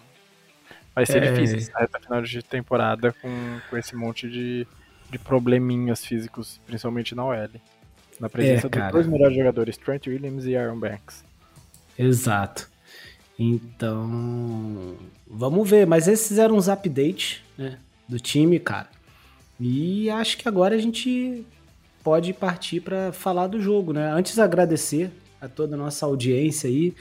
vai 0.95 1.05
ser 1.05 1.21
é... 1.21 1.31
difícil 1.31 1.57
essa 1.57 1.77
reta 1.77 1.99
final 1.99 2.23
de 2.23 2.41
temporada 2.41 3.13
com, 3.21 3.59
com 3.69 3.77
esse 3.77 3.95
monte 3.95 4.27
de, 4.27 4.65
de 5.11 5.19
probleminhas 5.19 6.03
físicos, 6.03 6.59
principalmente 6.65 7.13
na 7.13 7.23
OL. 7.25 7.49
Na 8.19 8.27
presença 8.27 8.65
é, 8.65 8.69
dos 8.69 8.91
dois 8.91 9.05
melhores 9.05 9.37
jogadores, 9.37 9.77
Trent 9.77 10.07
Williams 10.07 10.45
e 10.45 10.57
Aaron 10.57 10.79
Banks. 10.79 11.23
Exato. 11.95 12.75
Então, 13.38 14.96
vamos 15.27 15.70
ver. 15.70 15.86
Mas 15.86 16.08
esses 16.08 16.38
eram 16.38 16.58
os 16.58 16.67
updates 16.67 17.41
né, 17.58 17.77
do 18.08 18.20
time, 18.20 18.60
cara. 18.60 18.89
E 19.60 20.10
acho 20.10 20.38
que 20.38 20.48
agora 20.48 20.75
a 20.75 20.79
gente 20.79 21.46
pode 22.03 22.34
partir 22.34 22.82
para 22.82 23.12
falar 23.12 23.48
do 23.48 23.60
jogo, 23.60 23.91
né? 23.94 24.12
Antes 24.12 24.39
agradecer 24.39 25.12
a 25.41 25.48
toda 25.48 25.75
a 25.75 25.77
nossa 25.77 26.06
audiência 26.06 26.70
aí. 26.70 26.94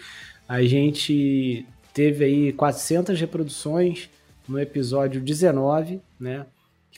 A 0.49 0.63
gente 0.63 1.67
teve 1.93 2.25
aí 2.25 2.53
400 2.53 3.19
reproduções 3.19 4.11
no 4.49 4.59
episódio 4.59 5.21
19, 5.21 6.01
né? 6.19 6.47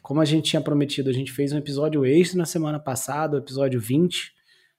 Como 0.03 0.21
a 0.21 0.25
gente 0.25 0.51
tinha 0.51 0.63
prometido, 0.63 1.11
a 1.11 1.13
gente 1.13 1.33
fez 1.33 1.53
um 1.53 1.59
episódio 1.59 2.05
extra 2.07 2.39
na 2.39 2.47
semana 2.47 2.79
passada, 2.79 3.37
o 3.37 3.41
episódio 3.41 3.81
20, 3.81 4.33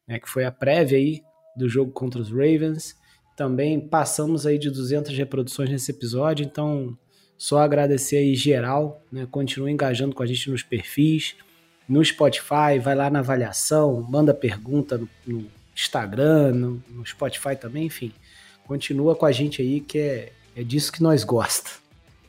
né, 0.08 0.20
que 0.20 0.28
foi 0.28 0.44
a 0.44 0.51
prévia 0.51 0.98
aí 0.98 1.22
do 1.56 1.70
jogo 1.70 1.92
contra 1.92 2.20
os 2.20 2.32
Ravens. 2.32 2.96
Também 3.39 3.79
passamos 3.79 4.46
aí 4.46 4.58
de 4.58 4.69
200 4.69 5.17
reproduções 5.17 5.69
nesse 5.69 5.91
episódio, 5.91 6.46
então 6.46 6.98
só 7.38 7.60
agradecer 7.60 8.17
aí 8.17 8.36
geral, 8.36 9.01
né? 9.10 9.25
Continua 9.31 9.72
engajando 9.72 10.13
com 10.13 10.22
a 10.22 10.25
gente 10.25 10.51
nos 10.51 10.62
perfis, 10.62 11.38
no 11.88 12.03
Spotify, 12.03 12.77
vai 12.84 12.96
lá 12.96 13.10
na 13.10 13.19
avaliação, 13.19 14.05
manda 14.10 14.34
pergunta 14.34 14.98
no, 14.98 15.08
no 15.25 15.46
Instagram, 15.74 16.51
no, 16.51 16.84
no, 16.89 17.05
Spotify 17.05 17.55
também, 17.55 17.86
enfim. 17.86 18.12
Continua 18.65 19.15
com 19.15 19.25
a 19.25 19.31
gente 19.31 19.62
aí, 19.62 19.79
que 19.79 20.00
é, 20.00 20.34
é 20.53 20.62
disso 20.62 20.91
que 20.91 21.01
nós 21.01 21.24
gosta. 21.24 21.69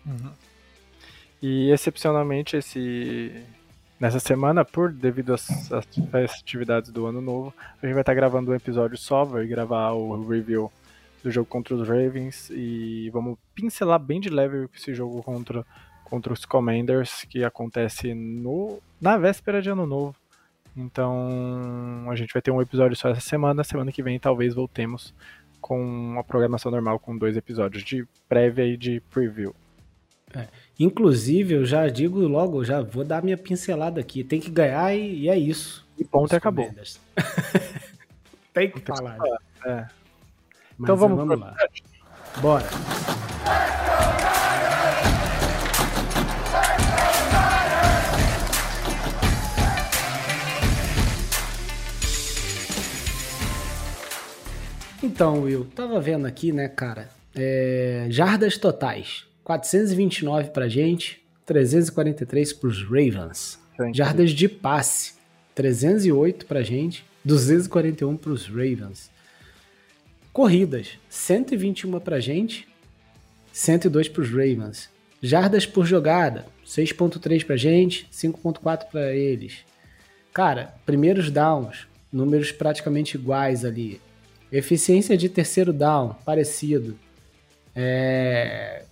Uhum. 0.06 0.30
E 1.42 1.72
excepcionalmente 1.72 2.56
esse 2.56 3.32
nessa 3.98 4.20
semana, 4.20 4.64
por 4.64 4.92
devido 4.92 5.34
às, 5.34 5.72
às 5.72 5.84
festividades 6.12 6.92
do 6.92 7.04
ano 7.06 7.20
novo, 7.20 7.52
a 7.82 7.84
gente 7.84 7.94
vai 7.94 8.02
estar 8.02 8.14
gravando 8.14 8.52
um 8.52 8.54
episódio 8.54 8.96
só, 8.96 9.24
vai 9.24 9.44
gravar 9.44 9.90
o 9.90 10.24
review 10.28 10.70
do 11.22 11.30
jogo 11.30 11.46
contra 11.46 11.74
os 11.74 11.86
Ravens 11.86 12.50
e 12.50 13.10
vamos 13.10 13.38
pincelar 13.54 13.98
bem 13.98 14.20
de 14.20 14.28
leve 14.28 14.68
esse 14.74 14.94
jogo 14.94 15.22
contra, 15.22 15.64
contra 16.04 16.32
os 16.32 16.44
Commanders 16.44 17.24
que 17.24 17.44
acontece 17.44 18.14
no, 18.14 18.80
na 19.00 19.16
véspera 19.18 19.60
de 19.60 19.70
ano 19.70 19.86
novo. 19.86 20.14
Então 20.76 22.06
a 22.10 22.16
gente 22.16 22.32
vai 22.32 22.40
ter 22.40 22.50
um 22.50 22.62
episódio 22.62 22.96
só 22.96 23.08
essa 23.08 23.20
semana, 23.20 23.64
semana 23.64 23.92
que 23.92 24.02
vem 24.02 24.18
talvez 24.18 24.54
voltemos 24.54 25.14
com 25.60 25.80
uma 25.82 26.24
programação 26.24 26.70
normal 26.70 26.98
com 26.98 27.16
dois 27.16 27.36
episódios 27.36 27.84
de 27.84 28.06
prévia 28.28 28.64
e 28.64 28.76
de 28.76 29.00
preview. 29.10 29.54
É. 30.34 30.46
Inclusive, 30.78 31.54
eu 31.54 31.64
já 31.64 31.88
digo 31.88 32.20
logo, 32.20 32.64
já 32.64 32.80
vou 32.80 33.04
dar 33.04 33.22
minha 33.22 33.36
pincelada 33.36 34.00
aqui. 34.00 34.22
Tem 34.22 34.40
que 34.40 34.48
ganhar 34.48 34.94
e, 34.94 35.22
e 35.22 35.28
é 35.28 35.36
isso. 35.36 35.84
E 35.98 36.04
ponto 36.04 36.32
e 36.32 36.36
acabou. 36.36 36.72
Tem 38.54 38.70
que 38.70 38.80
falar. 38.80 39.18
É 39.66 39.99
então 40.82 40.96
vamos, 40.96 41.18
vamos 41.18 41.38
lá. 41.38 41.54
Bora. 42.40 42.66
Então, 55.02 55.42
Will, 55.42 55.66
tava 55.74 56.00
vendo 56.00 56.26
aqui, 56.26 56.52
né, 56.52 56.68
cara? 56.68 57.08
É, 57.34 58.06
jardas 58.08 58.56
totais: 58.56 59.26
429 59.44 60.50
pra 60.50 60.68
gente, 60.68 61.22
343 61.44 62.52
pros 62.54 62.82
Ravens. 62.82 63.58
Sim. 63.76 63.92
Jardas 63.92 64.30
de 64.30 64.48
passe: 64.48 65.14
308 65.54 66.46
pra 66.46 66.62
gente, 66.62 67.04
241 67.24 68.16
pros 68.16 68.46
Ravens. 68.46 69.10
Corridas, 70.32 70.98
121 71.08 71.98
pra 72.00 72.20
gente, 72.20 72.68
102 73.52 74.08
pros 74.08 74.30
Ravens. 74.30 74.88
Jardas 75.22 75.66
por 75.66 75.84
jogada, 75.84 76.46
6.3 76.66 77.44
pra 77.44 77.56
gente, 77.56 78.08
5.4 78.12 78.86
para 78.90 79.12
eles. 79.12 79.58
Cara, 80.32 80.74
primeiros 80.86 81.30
downs, 81.30 81.86
números 82.12 82.52
praticamente 82.52 83.16
iguais 83.16 83.64
ali. 83.64 84.00
Eficiência 84.50 85.16
de 85.16 85.28
terceiro 85.28 85.72
down, 85.72 86.14
parecido. 86.24 86.96
É... 87.74 88.84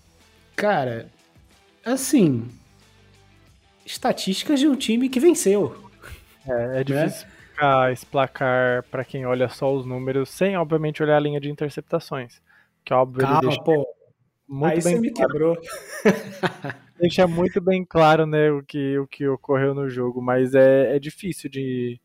Cara, 0.55 1.09
assim, 1.85 2.49
estatísticas 3.87 4.61
de 4.61 4.69
um 4.69 4.77
time 4.77 5.09
que 5.09 5.21
venceu. 5.21 5.91
É, 6.47 6.53
é 6.53 6.67
né? 6.67 6.85
difícil. 6.85 7.27
Né? 7.27 7.38
Explicar 7.59 7.93
esse 7.93 8.07
placar 8.07 8.83
para 8.85 9.05
quem 9.05 9.27
olha 9.27 9.49
só 9.49 9.75
os 9.75 9.85
números, 9.85 10.29
sem 10.31 10.57
obviamente 10.57 11.03
olhar 11.03 11.17
a 11.17 11.21
linha 11.21 11.41
de 11.41 11.51
interceptações. 11.51 12.41
Que 12.85 12.95
óbvio 12.95 13.23
Calma, 13.23 13.39
ele 13.39 13.49
deixa 13.49 13.63
pô. 13.63 13.87
muito 14.49 14.73
Aí 14.73 14.83
bem 14.83 14.95
você 14.95 15.01
me 15.01 15.13
quebrou. 15.13 15.59
deixa 16.99 17.27
muito 17.27 17.61
bem 17.61 17.85
claro, 17.85 18.27
né, 18.27 18.51
o 18.51 18.63
que, 18.63 18.99
o 18.99 19.07
que 19.07 19.27
ocorreu 19.27 19.75
no 19.75 19.89
jogo, 19.89 20.23
mas 20.23 20.55
é, 20.55 20.97
é 20.97 20.99
difícil 20.99 21.51
de, 21.51 22.01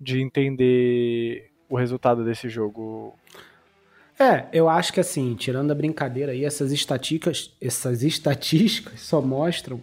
de 0.00 0.20
entender 0.20 1.50
o 1.68 1.76
resultado 1.76 2.24
desse 2.24 2.48
jogo. 2.48 3.14
É, 4.18 4.46
eu 4.52 4.68
acho 4.68 4.92
que 4.92 5.00
assim, 5.00 5.34
tirando 5.34 5.70
a 5.70 5.74
brincadeira 5.74 6.32
aí, 6.32 6.44
essas 6.44 6.72
estatísticas, 6.72 7.56
essas 7.60 8.02
estatísticas 8.02 9.00
só 9.00 9.22
mostram 9.22 9.80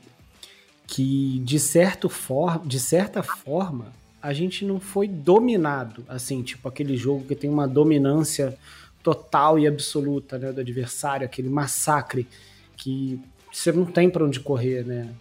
que 0.85 1.39
de 1.39 1.59
certo 1.59 2.07
for, 2.07 2.65
de 2.65 2.79
certa 2.79 3.21
forma 3.21 3.91
a 4.27 4.33
gente 4.33 4.65
não 4.65 4.77
foi 4.77 5.07
dominado, 5.07 6.03
assim, 6.05 6.43
tipo 6.43 6.67
aquele 6.67 6.97
jogo 6.97 7.23
que 7.23 7.33
tem 7.33 7.49
uma 7.49 7.65
dominância 7.65 8.57
total 9.01 9.57
e 9.57 9.65
absoluta 9.65 10.37
né, 10.37 10.51
do 10.51 10.59
adversário, 10.59 11.25
aquele 11.25 11.47
massacre 11.47 12.27
que 12.75 13.21
você 13.49 13.71
não 13.71 13.85
tem 13.85 14.09
para 14.09 14.25
onde 14.25 14.41
correr, 14.41 14.85
né? 14.85 15.15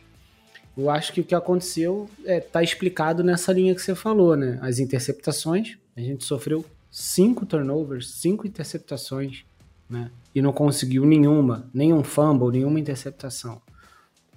Eu 0.76 0.90
acho 0.90 1.12
que 1.12 1.20
o 1.20 1.24
que 1.24 1.36
aconteceu 1.36 2.10
é, 2.24 2.40
tá 2.40 2.64
explicado 2.64 3.22
nessa 3.22 3.52
linha 3.52 3.76
que 3.76 3.80
você 3.80 3.94
falou, 3.94 4.34
né? 4.34 4.58
As 4.60 4.80
interceptações, 4.80 5.78
a 5.96 6.00
gente 6.00 6.24
sofreu 6.24 6.64
cinco 6.90 7.46
turnovers, 7.46 8.10
cinco 8.10 8.44
interceptações, 8.44 9.44
né? 9.88 10.10
E 10.34 10.42
não 10.42 10.52
conseguiu 10.52 11.06
nenhuma, 11.06 11.70
nenhum 11.72 12.02
fumble, 12.02 12.50
nenhuma 12.50 12.80
interceptação. 12.80 13.62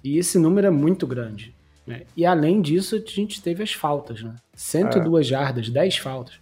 E 0.04 0.16
esse 0.16 0.38
número 0.38 0.68
é 0.68 0.70
muito 0.70 1.08
grande. 1.08 1.56
Né? 1.90 2.02
E 2.16 2.24
além 2.24 2.62
disso, 2.62 2.94
a 2.94 3.10
gente 3.10 3.42
teve 3.42 3.64
as 3.64 3.72
faltas, 3.72 4.22
né? 4.22 4.36
102 4.54 5.26
é. 5.26 5.30
jardas, 5.30 5.68
10 5.68 5.96
faltas. 5.98 6.34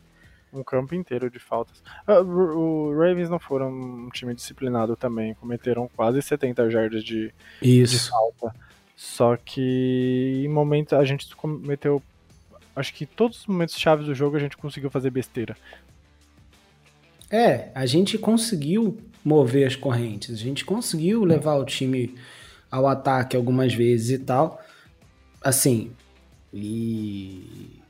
Um 0.52 0.62
campo 0.62 0.94
inteiro 0.94 1.30
de 1.30 1.38
faltas. 1.38 1.82
Ah, 2.06 2.20
o 2.20 2.92
Ravens 2.92 3.30
não 3.30 3.38
foram 3.38 3.70
um 3.70 4.10
time 4.10 4.34
disciplinado 4.34 4.94
também, 4.94 5.32
cometeram 5.34 5.88
quase 5.96 6.20
70 6.20 6.70
jardas 6.70 7.02
de, 7.02 7.32
Isso. 7.62 8.04
de 8.04 8.10
falta. 8.10 8.54
Só 8.94 9.36
que 9.36 10.42
em 10.44 10.48
momentos 10.48 10.92
a 10.92 11.04
gente 11.04 11.34
cometeu. 11.34 12.02
Acho 12.76 12.92
que 12.92 13.06
todos 13.06 13.40
os 13.40 13.46
momentos 13.46 13.78
chaves 13.78 14.04
do 14.04 14.14
jogo 14.14 14.36
a 14.36 14.40
gente 14.40 14.56
conseguiu 14.56 14.90
fazer 14.90 15.10
besteira. 15.10 15.56
É, 17.30 17.70
a 17.74 17.86
gente 17.86 18.18
conseguiu 18.18 18.98
mover 19.24 19.66
as 19.66 19.76
correntes, 19.76 20.34
a 20.34 20.38
gente 20.38 20.64
conseguiu 20.64 21.24
levar 21.24 21.56
o 21.56 21.64
time 21.64 22.14
ao 22.70 22.86
ataque 22.86 23.36
algumas 23.36 23.72
vezes 23.72 24.10
e 24.10 24.18
tal 24.18 24.62
assim, 25.42 25.92
e 26.52 27.80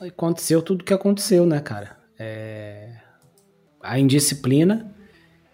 aconteceu 0.00 0.62
tudo 0.62 0.82
o 0.82 0.84
que 0.84 0.94
aconteceu, 0.94 1.46
né, 1.46 1.60
cara? 1.60 1.96
É... 2.18 2.90
A 3.82 3.98
indisciplina 3.98 4.92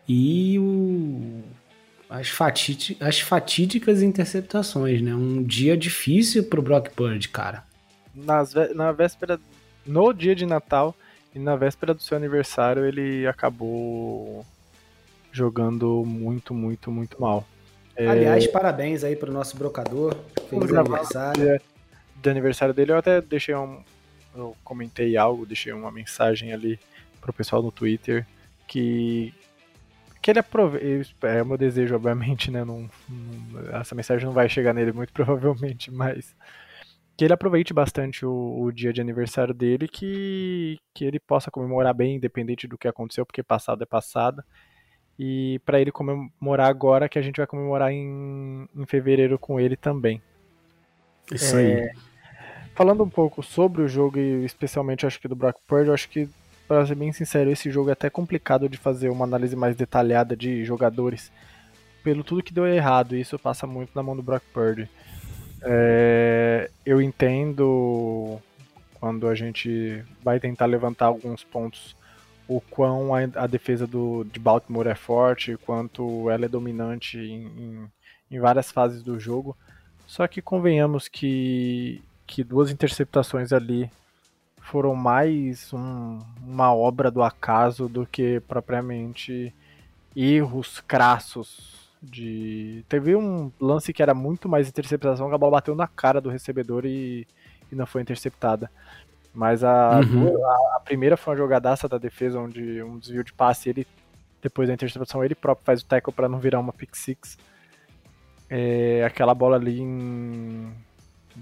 e 0.09 0.59
o... 0.59 1.43
as, 2.09 2.31
as 3.01 3.21
fatídicas 3.21 4.03
interceptações, 4.03 5.03
né? 5.03 5.15
Um 5.15 5.43
dia 5.43 5.77
difícil 5.77 6.45
pro 6.45 6.63
Brock 6.63 6.91
Purdy, 6.91 7.29
cara. 7.29 7.65
Nas, 8.15 8.55
na 8.75 8.93
véspera, 8.93 9.39
no 9.87 10.13
dia 10.13 10.35
de 10.35 10.47
Natal 10.47 10.95
e 11.35 11.39
na 11.39 11.57
véspera 11.57 11.95
do 11.95 12.03
seu 12.03 12.17
aniversário, 12.17 12.85
ele 12.85 13.27
acabou 13.27 14.45
jogando 15.31 16.05
muito, 16.05 16.53
muito, 16.55 16.91
muito 16.91 17.21
mal. 17.21 17.47
É... 17.99 18.07
Aliás, 18.07 18.47
parabéns 18.47 19.03
aí 19.03 19.17
pro 19.17 19.33
nosso 19.33 19.57
brocador. 19.57 20.17
Feliz 20.49 20.73
aniversário. 20.73 21.61
Do 22.15 22.31
aniversário 22.31 22.73
dele, 22.73 22.93
eu 22.93 22.97
até 22.97 23.21
deixei 23.21 23.57
um. 23.57 23.83
Eu 24.37 24.57
comentei 24.63 25.17
algo, 25.17 25.45
deixei 25.45 25.73
uma 25.73 25.91
mensagem 25.91 26.53
ali 26.53 26.79
pro 27.21 27.33
pessoal 27.33 27.61
no 27.61 27.73
Twitter 27.73 28.25
que. 28.69 29.35
Que 30.23 30.31
ele 30.31 30.39
aproveite. 30.39 31.17
É 31.23 31.43
o 31.43 31.47
meu 31.47 31.59
desejo, 31.59 31.97
obviamente, 31.97 32.53
né? 32.53 32.65
Não, 32.65 32.89
não, 33.09 33.81
essa 33.81 33.97
mensagem 33.97 34.25
não 34.25 34.33
vai 34.33 34.49
chegar 34.49 34.73
nele 34.73 34.93
muito 34.93 35.11
provavelmente, 35.13 35.91
mas. 35.91 36.37
Que 37.17 37.25
ele 37.25 37.33
aproveite 37.33 37.75
bastante 37.75 38.25
o, 38.25 38.61
o 38.61 38.71
dia 38.71 38.93
de 38.93 39.01
aniversário 39.01 39.53
dele, 39.53 39.89
que, 39.89 40.79
que 40.95 41.05
ele 41.05 41.19
possa 41.19 41.51
comemorar 41.51 41.93
bem, 41.93 42.15
independente 42.15 42.69
do 42.69 42.79
que 42.79 42.87
aconteceu, 42.87 43.27
porque 43.27 43.43
passado 43.43 43.83
é 43.83 43.87
passado 43.87 44.41
e 45.19 45.61
para 45.67 45.81
ele 45.81 45.91
comemorar 45.91 46.69
agora, 46.69 47.09
que 47.09 47.19
a 47.19 47.23
gente 47.23 47.39
vai 47.39 47.47
comemorar 47.47 47.93
em, 47.93 48.69
em 48.75 48.87
fevereiro 48.87 49.39
com 49.39 49.59
ele 49.59 49.77
também. 49.77 50.23
Isso 51.33 51.57
é, 51.57 51.61
aí. 51.61 51.91
Falando 52.75 53.03
um 53.03 53.09
pouco 53.09 53.43
sobre 53.43 53.83
o 53.83 53.89
jogo 53.89 54.19
e 54.19 54.45
especialmente 54.45 55.05
acho 55.05 55.21
que 55.21 55.27
do 55.27 55.35
Brock 55.35 55.57
Purdy, 55.67 55.89
eu 55.89 55.95
acho 55.95 56.09
que 56.09 56.29
para 56.69 56.87
ser 56.87 56.95
bem 56.95 57.13
sincero, 57.13 57.51
esse 57.51 57.71
jogo 57.71 57.89
é 57.89 57.95
até 57.95 58.11
complicado 58.11 58.69
de 58.69 58.77
fazer 58.77 59.09
uma 59.09 59.25
análise 59.25 59.57
mais 59.57 59.75
detalhada 59.75 60.37
de 60.37 60.65
jogadores 60.65 61.33
pelo 62.05 62.23
tudo 62.23 62.43
que 62.43 62.53
deu 62.53 62.67
errado, 62.67 63.17
e 63.17 63.21
isso 63.21 63.39
passa 63.39 63.67
muito 63.67 63.91
na 63.95 64.03
mão 64.03 64.15
do 64.15 64.23
Brock 64.23 64.43
Purdy. 64.53 64.89
É, 65.63 66.71
eu 66.87 67.03
entendo 67.03 68.39
quando 69.01 69.27
a 69.29 69.35
gente 69.35 70.05
vai 70.23 70.39
tentar 70.39 70.67
levantar 70.67 71.07
alguns 71.07 71.43
pontos 71.43 71.97
o 72.49 72.63
quão 72.63 73.15
a, 73.15 73.19
a 73.35 73.47
defesa 73.47 73.87
do, 73.87 74.25
de 74.25 74.41
Baltimore 74.41 74.89
é 74.89 74.95
forte, 74.95 75.59
quanto 75.59 76.31
ela 76.31 76.47
é 76.47 76.49
dominante 76.49 77.19
em, 77.19 77.47
em, 77.47 77.93
em, 78.31 78.41
várias 78.41 78.73
fases 78.73 79.03
do 79.03 79.21
jogo. 79.21 79.55
Só 80.07 80.27
que 80.27 80.41
convenhamos 80.41 81.07
que, 81.07 82.03
que 82.27 82.43
duas 82.43 82.71
interceptações 82.71 83.53
ali 83.53 83.91
foram 84.63 84.95
mais 84.95 85.73
um, 85.75 86.21
uma 86.43 86.75
obra 86.75 87.11
do 87.11 87.23
acaso 87.23 87.89
do 87.89 88.07
que 88.07 88.41
propriamente 88.41 89.55
erros 90.17 90.81
crassos 90.81 91.89
de 92.03 92.85
teve 92.89 93.17
um 93.17 93.51
lance 93.61 93.93
que 93.93 94.03
era 94.03 94.15
muito 94.15 94.49
mais 94.49 94.69
interceptação 94.69 95.29
que 95.29 95.35
a 95.35 95.39
bola 95.39 95.53
bateu 95.53 95.75
na 95.75 95.87
cara 95.87 96.21
do 96.21 96.31
recebedor 96.31 96.87
e, 96.87 97.27
e 97.73 97.75
não 97.75 97.87
foi 97.87 98.03
interceptada 98.03 98.71
mas 99.39 99.63
a, 99.63 100.01
uhum. 100.01 100.45
a, 100.45 100.77
a, 100.77 100.81
primeira 100.85 101.17
foi 101.17 101.33
uma 101.33 101.39
jogadaça 101.39 101.89
da 101.89 101.97
defesa 101.97 102.41
onde 102.41 102.83
um 102.83 102.99
desvio 102.99 103.23
de 103.23 103.33
passe 103.33 103.69
ele 103.69 103.87
depois 104.43 104.67
da 104.67 104.75
interceptação 104.75 105.25
ele 105.25 105.37
próprio 105.37 105.65
faz 105.65 105.81
o 105.81 105.85
tackle 105.85 106.13
para 106.13 106.29
não 106.29 106.41
virar 106.41 106.59
uma 106.59 106.73
pick 106.73 106.97
six 106.97 107.39
é, 108.51 109.05
aquela 109.05 109.35
bola 109.35 109.55
ali 109.55 109.81
em 109.81 110.73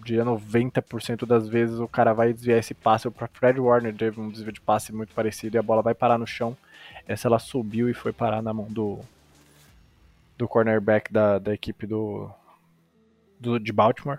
dia 0.04 0.26
90% 0.26 1.24
das 1.24 1.48
vezes 1.48 1.78
o 1.78 1.88
cara 1.88 2.12
vai 2.12 2.30
desviar 2.30 2.58
esse 2.58 2.74
passe. 2.74 3.08
O 3.08 3.14
Fred 3.32 3.58
Warner 3.58 3.94
teve 3.94 4.20
um 4.20 4.28
desvio 4.28 4.52
de 4.52 4.60
passe 4.60 4.92
muito 4.92 5.14
parecido 5.14 5.56
e 5.56 5.58
a 5.58 5.62
bola 5.62 5.80
vai 5.80 5.94
parar 5.94 6.18
no 6.18 6.26
chão. 6.26 6.54
Essa 7.08 7.28
ela 7.28 7.38
subiu 7.38 7.88
e 7.88 7.94
foi 7.94 8.12
parar 8.12 8.42
na 8.42 8.52
mão 8.52 8.66
do, 8.66 8.98
do 10.36 10.46
cornerback 10.46 11.10
da, 11.10 11.38
da 11.38 11.54
equipe 11.54 11.86
do, 11.86 12.28
do 13.40 13.58
de 13.58 13.72
Baltimore. 13.72 14.18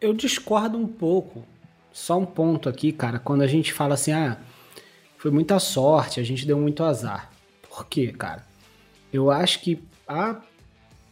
Eu 0.00 0.12
discordo 0.12 0.76
um 0.76 0.88
pouco. 0.88 1.44
Só 1.92 2.18
um 2.18 2.26
ponto 2.26 2.68
aqui, 2.68 2.92
cara. 2.92 3.18
Quando 3.18 3.42
a 3.42 3.46
gente 3.46 3.72
fala 3.72 3.94
assim, 3.94 4.12
ah, 4.12 4.38
foi 5.18 5.30
muita 5.30 5.58
sorte, 5.58 6.20
a 6.20 6.22
gente 6.22 6.46
deu 6.46 6.58
muito 6.58 6.82
azar. 6.82 7.30
Por 7.68 7.86
quê, 7.86 8.12
cara? 8.12 8.44
Eu 9.12 9.30
acho 9.30 9.60
que 9.60 9.82
a, 10.08 10.40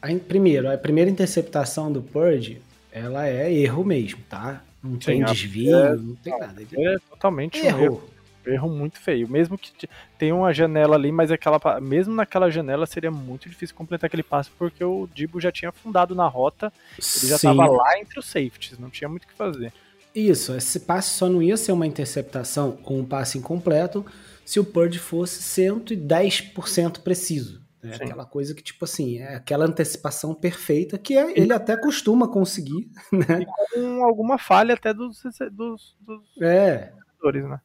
a 0.01 0.09
primeiro, 0.27 0.73
a 0.73 0.79
primeira 0.79 1.11
interceptação 1.11 1.93
do 1.93 2.03
Purge, 2.03 2.61
ela 2.91 3.29
é 3.29 3.53
erro 3.53 3.85
mesmo, 3.85 4.21
tá? 4.29 4.63
Não 4.83 4.97
tem 4.97 5.23
desvio, 5.23 5.77
é, 5.77 5.97
não 5.97 6.15
tem 6.17 6.39
nada. 6.39 6.63
É 6.63 6.97
totalmente 7.11 7.59
erro. 7.59 7.79
Um 7.79 7.85
erro 7.85 8.11
erro 8.47 8.69
muito 8.69 8.99
feio. 8.99 9.29
Mesmo 9.29 9.59
que 9.59 9.89
tenha 10.19 10.35
uma 10.35 10.53
janela 10.53 10.97
ali, 10.97 11.13
mas 11.13 11.31
aquela, 11.31 11.61
mesmo 11.81 12.15
naquela 12.15 12.51
janela 12.51 12.87
seria 12.87 13.11
muito 13.11 13.49
difícil 13.49 13.75
completar 13.75 14.09
aquele 14.09 14.23
passe, 14.23 14.51
porque 14.59 14.83
o 14.83 15.09
Dibo 15.15 15.41
já 15.41 15.53
tinha 15.53 15.69
afundado 15.69 16.15
na 16.15 16.27
rota, 16.27 16.73
ele 16.99 17.29
já 17.29 17.37
estava 17.37 17.67
lá 17.67 17.99
entre 17.99 18.19
os 18.19 18.27
safeties, 18.27 18.79
não 18.79 18.91
tinha 18.91 19.09
muito 19.09 19.25
o 19.25 19.27
que 19.27 19.35
fazer. 19.35 19.73
Isso, 20.15 20.55
esse 20.55 20.81
passe 20.81 21.11
só 21.11 21.29
não 21.29 21.43
ia 21.43 21.57
ser 21.57 21.73
uma 21.73 21.87
interceptação 21.87 22.79
ou 22.85 22.99
um 22.99 23.05
passe 23.05 23.39
incompleto 23.39 24.05
se 24.45 24.59
o 24.59 24.65
Purge 24.65 24.99
fosse 24.99 25.41
110% 25.63 27.01
preciso. 27.01 27.61
É 27.83 27.95
aquela 27.95 28.27
coisa 28.27 28.55
que, 28.55 28.63
tipo 28.63 28.85
assim, 28.85 29.19
é 29.19 29.37
aquela 29.37 29.65
antecipação 29.65 30.35
perfeita 30.35 30.99
que 30.99 31.17
é, 31.17 31.39
ele 31.39 31.53
até 31.53 31.77
costuma 31.77 32.29
conseguir, 32.29 32.91
né? 33.11 33.43
E 33.43 33.75
com 33.75 34.05
alguma 34.05 34.37
falha 34.37 34.75
até 34.75 34.93
dos, 34.93 35.23
dos, 35.53 35.97
dos 36.01 36.43
é. 36.43 36.93
né? 37.25 37.61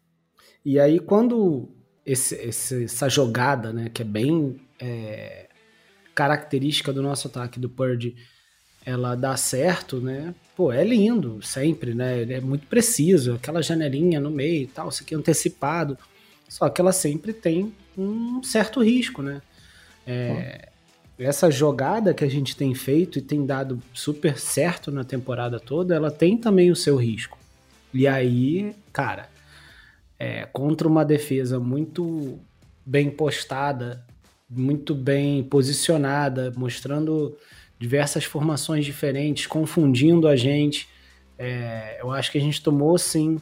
E 0.63 0.79
aí, 0.79 0.99
quando 0.99 1.69
esse, 2.05 2.35
essa 2.83 3.09
jogada, 3.09 3.73
né, 3.73 3.89
que 3.89 4.03
é 4.03 4.05
bem 4.05 4.61
é, 4.79 5.49
característica 6.13 6.93
do 6.93 7.01
nosso 7.01 7.27
ataque 7.27 7.59
do 7.59 7.69
Purge, 7.69 8.15
ela 8.85 9.15
dá 9.15 9.35
certo, 9.35 9.99
né? 9.99 10.33
Pô, 10.55 10.71
é 10.71 10.83
lindo, 10.83 11.41
sempre, 11.41 11.95
né? 11.95 12.19
Ele 12.19 12.33
é 12.33 12.39
muito 12.39 12.67
preciso, 12.67 13.33
aquela 13.33 13.61
janelinha 13.61 14.19
no 14.19 14.29
meio 14.29 14.63
e 14.63 14.67
tal, 14.67 14.89
isso 14.89 15.03
aqui 15.03 15.15
é 15.15 15.17
antecipado. 15.17 15.97
Só 16.47 16.69
que 16.69 16.79
ela 16.79 16.91
sempre 16.91 17.33
tem 17.33 17.73
um 17.97 18.43
certo 18.43 18.83
risco, 18.83 19.21
né? 19.21 19.41
É, 20.05 20.69
essa 21.17 21.49
jogada 21.49 22.13
que 22.13 22.23
a 22.23 22.29
gente 22.29 22.55
tem 22.55 22.75
feito 22.75 23.17
e 23.17 23.21
tem 23.21 23.45
dado 23.45 23.81
super 23.93 24.37
certo 24.37 24.91
na 24.91 25.03
temporada 25.03 25.59
toda, 25.59 25.95
ela 25.95 26.11
tem 26.11 26.37
também 26.37 26.69
o 26.69 26.75
seu 26.75 26.95
risco. 26.95 27.37
E 27.93 28.07
aí, 28.07 28.75
cara, 28.93 29.29
é, 30.19 30.45
contra 30.45 30.87
uma 30.87 31.03
defesa 31.03 31.59
muito 31.59 32.37
bem 32.85 33.09
postada, 33.09 34.05
muito 34.49 34.93
bem 34.93 35.43
posicionada, 35.43 36.53
mostrando 36.55 37.35
diversas 37.79 38.23
formações 38.23 38.85
diferentes, 38.85 39.47
confundindo 39.47 40.27
a 40.27 40.35
gente. 40.35 40.87
É, 41.37 41.97
eu 42.01 42.11
acho 42.11 42.31
que 42.31 42.37
a 42.37 42.41
gente 42.41 42.61
tomou 42.61 42.97
sim 42.97 43.39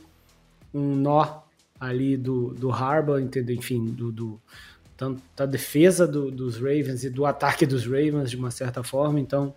um 0.74 0.96
nó 0.96 1.43
ali 1.80 2.17
do, 2.17 2.54
do 2.54 2.72
Harbour, 2.72 3.19
entendeu? 3.19 3.56
enfim, 3.56 3.86
do, 3.86 4.12
do 4.12 4.41
tanto 4.96 5.22
da 5.36 5.46
defesa 5.46 6.08
do, 6.08 6.32
dos 6.32 6.56
Ravens 6.56 7.04
e 7.04 7.10
do 7.10 7.26
ataque 7.26 7.65
dos 7.65 7.86
Ravens 7.86 8.30
de 8.30 8.38
uma 8.38 8.52
certa 8.52 8.84
forma. 8.84 9.19
Então, 9.19 9.54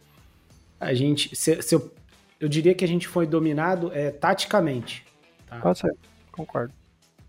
a 0.78 0.92
gente, 0.92 1.34
se, 1.34 1.62
se 1.62 1.74
eu, 1.74 1.92
eu 2.40 2.48
diria 2.48 2.74
que 2.74 2.84
a 2.84 2.88
gente 2.88 3.06
foi 3.06 3.26
dominado 3.26 3.90
é, 3.92 4.10
taticamente. 4.10 5.04
Tá? 5.46 5.58
Pode 5.60 5.78
ser, 5.78 5.94
concordo. 6.32 6.72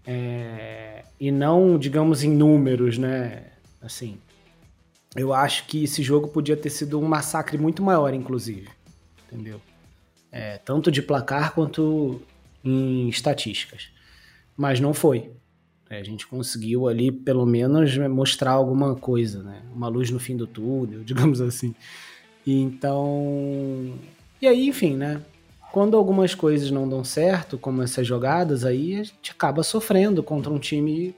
É, 0.06 1.04
e 1.20 1.32
não, 1.32 1.78
digamos, 1.78 2.24
em 2.24 2.32
números, 2.32 2.98
né? 2.98 3.52
Assim, 3.82 4.18
eu 5.18 5.34
acho 5.34 5.66
que 5.66 5.84
esse 5.84 6.04
jogo 6.04 6.28
podia 6.28 6.56
ter 6.56 6.70
sido 6.70 7.00
um 7.00 7.06
massacre 7.06 7.58
muito 7.58 7.82
maior, 7.82 8.14
inclusive. 8.14 8.70
Entendeu? 9.26 9.60
É, 10.32 10.60
tanto 10.60 10.92
de 10.92 11.02
placar 11.02 11.54
quanto 11.54 12.22
em 12.64 13.10
estatísticas. 13.10 13.90
Mas 14.56 14.80
não 14.80 14.94
foi. 14.94 15.32
É, 15.90 16.00
a 16.00 16.04
gente 16.04 16.28
conseguiu 16.28 16.88
ali, 16.88 17.12
pelo 17.12 17.46
menos, 17.46 17.98
mostrar 17.98 18.52
alguma 18.52 18.96
coisa, 18.96 19.42
né? 19.42 19.64
Uma 19.74 19.88
luz 19.88 20.12
no 20.12 20.20
fim 20.20 20.38
do 20.38 20.46
túnel, 20.46 21.02
digamos 21.06 21.42
assim. 21.42 21.74
E 22.46 22.62
então. 22.62 23.94
E 24.40 24.48
aí, 24.48 24.68
enfim, 24.68 24.96
né? 24.96 25.22
Quando 25.72 25.98
algumas 25.98 26.36
coisas 26.36 26.70
não 26.70 26.88
dão 26.88 27.04
certo, 27.04 27.58
como 27.58 27.82
essas 27.82 28.06
jogadas, 28.06 28.64
aí 28.64 28.96
a 28.96 29.04
gente 29.04 29.32
acaba 29.32 29.64
sofrendo 29.64 30.22
contra 30.22 30.52
um 30.52 30.60
time 30.60 31.14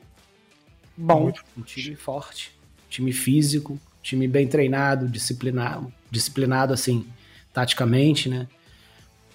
bom, 0.97 1.31
um 1.57 1.61
time 1.61 1.95
forte, 1.95 2.51
um 2.85 2.89
time 2.89 3.13
físico, 3.13 3.79
time 4.01 4.27
bem 4.27 4.47
treinado, 4.47 5.07
disciplinado, 5.07 5.91
disciplinado 6.09 6.73
assim, 6.73 7.07
taticamente, 7.53 8.29
né? 8.29 8.47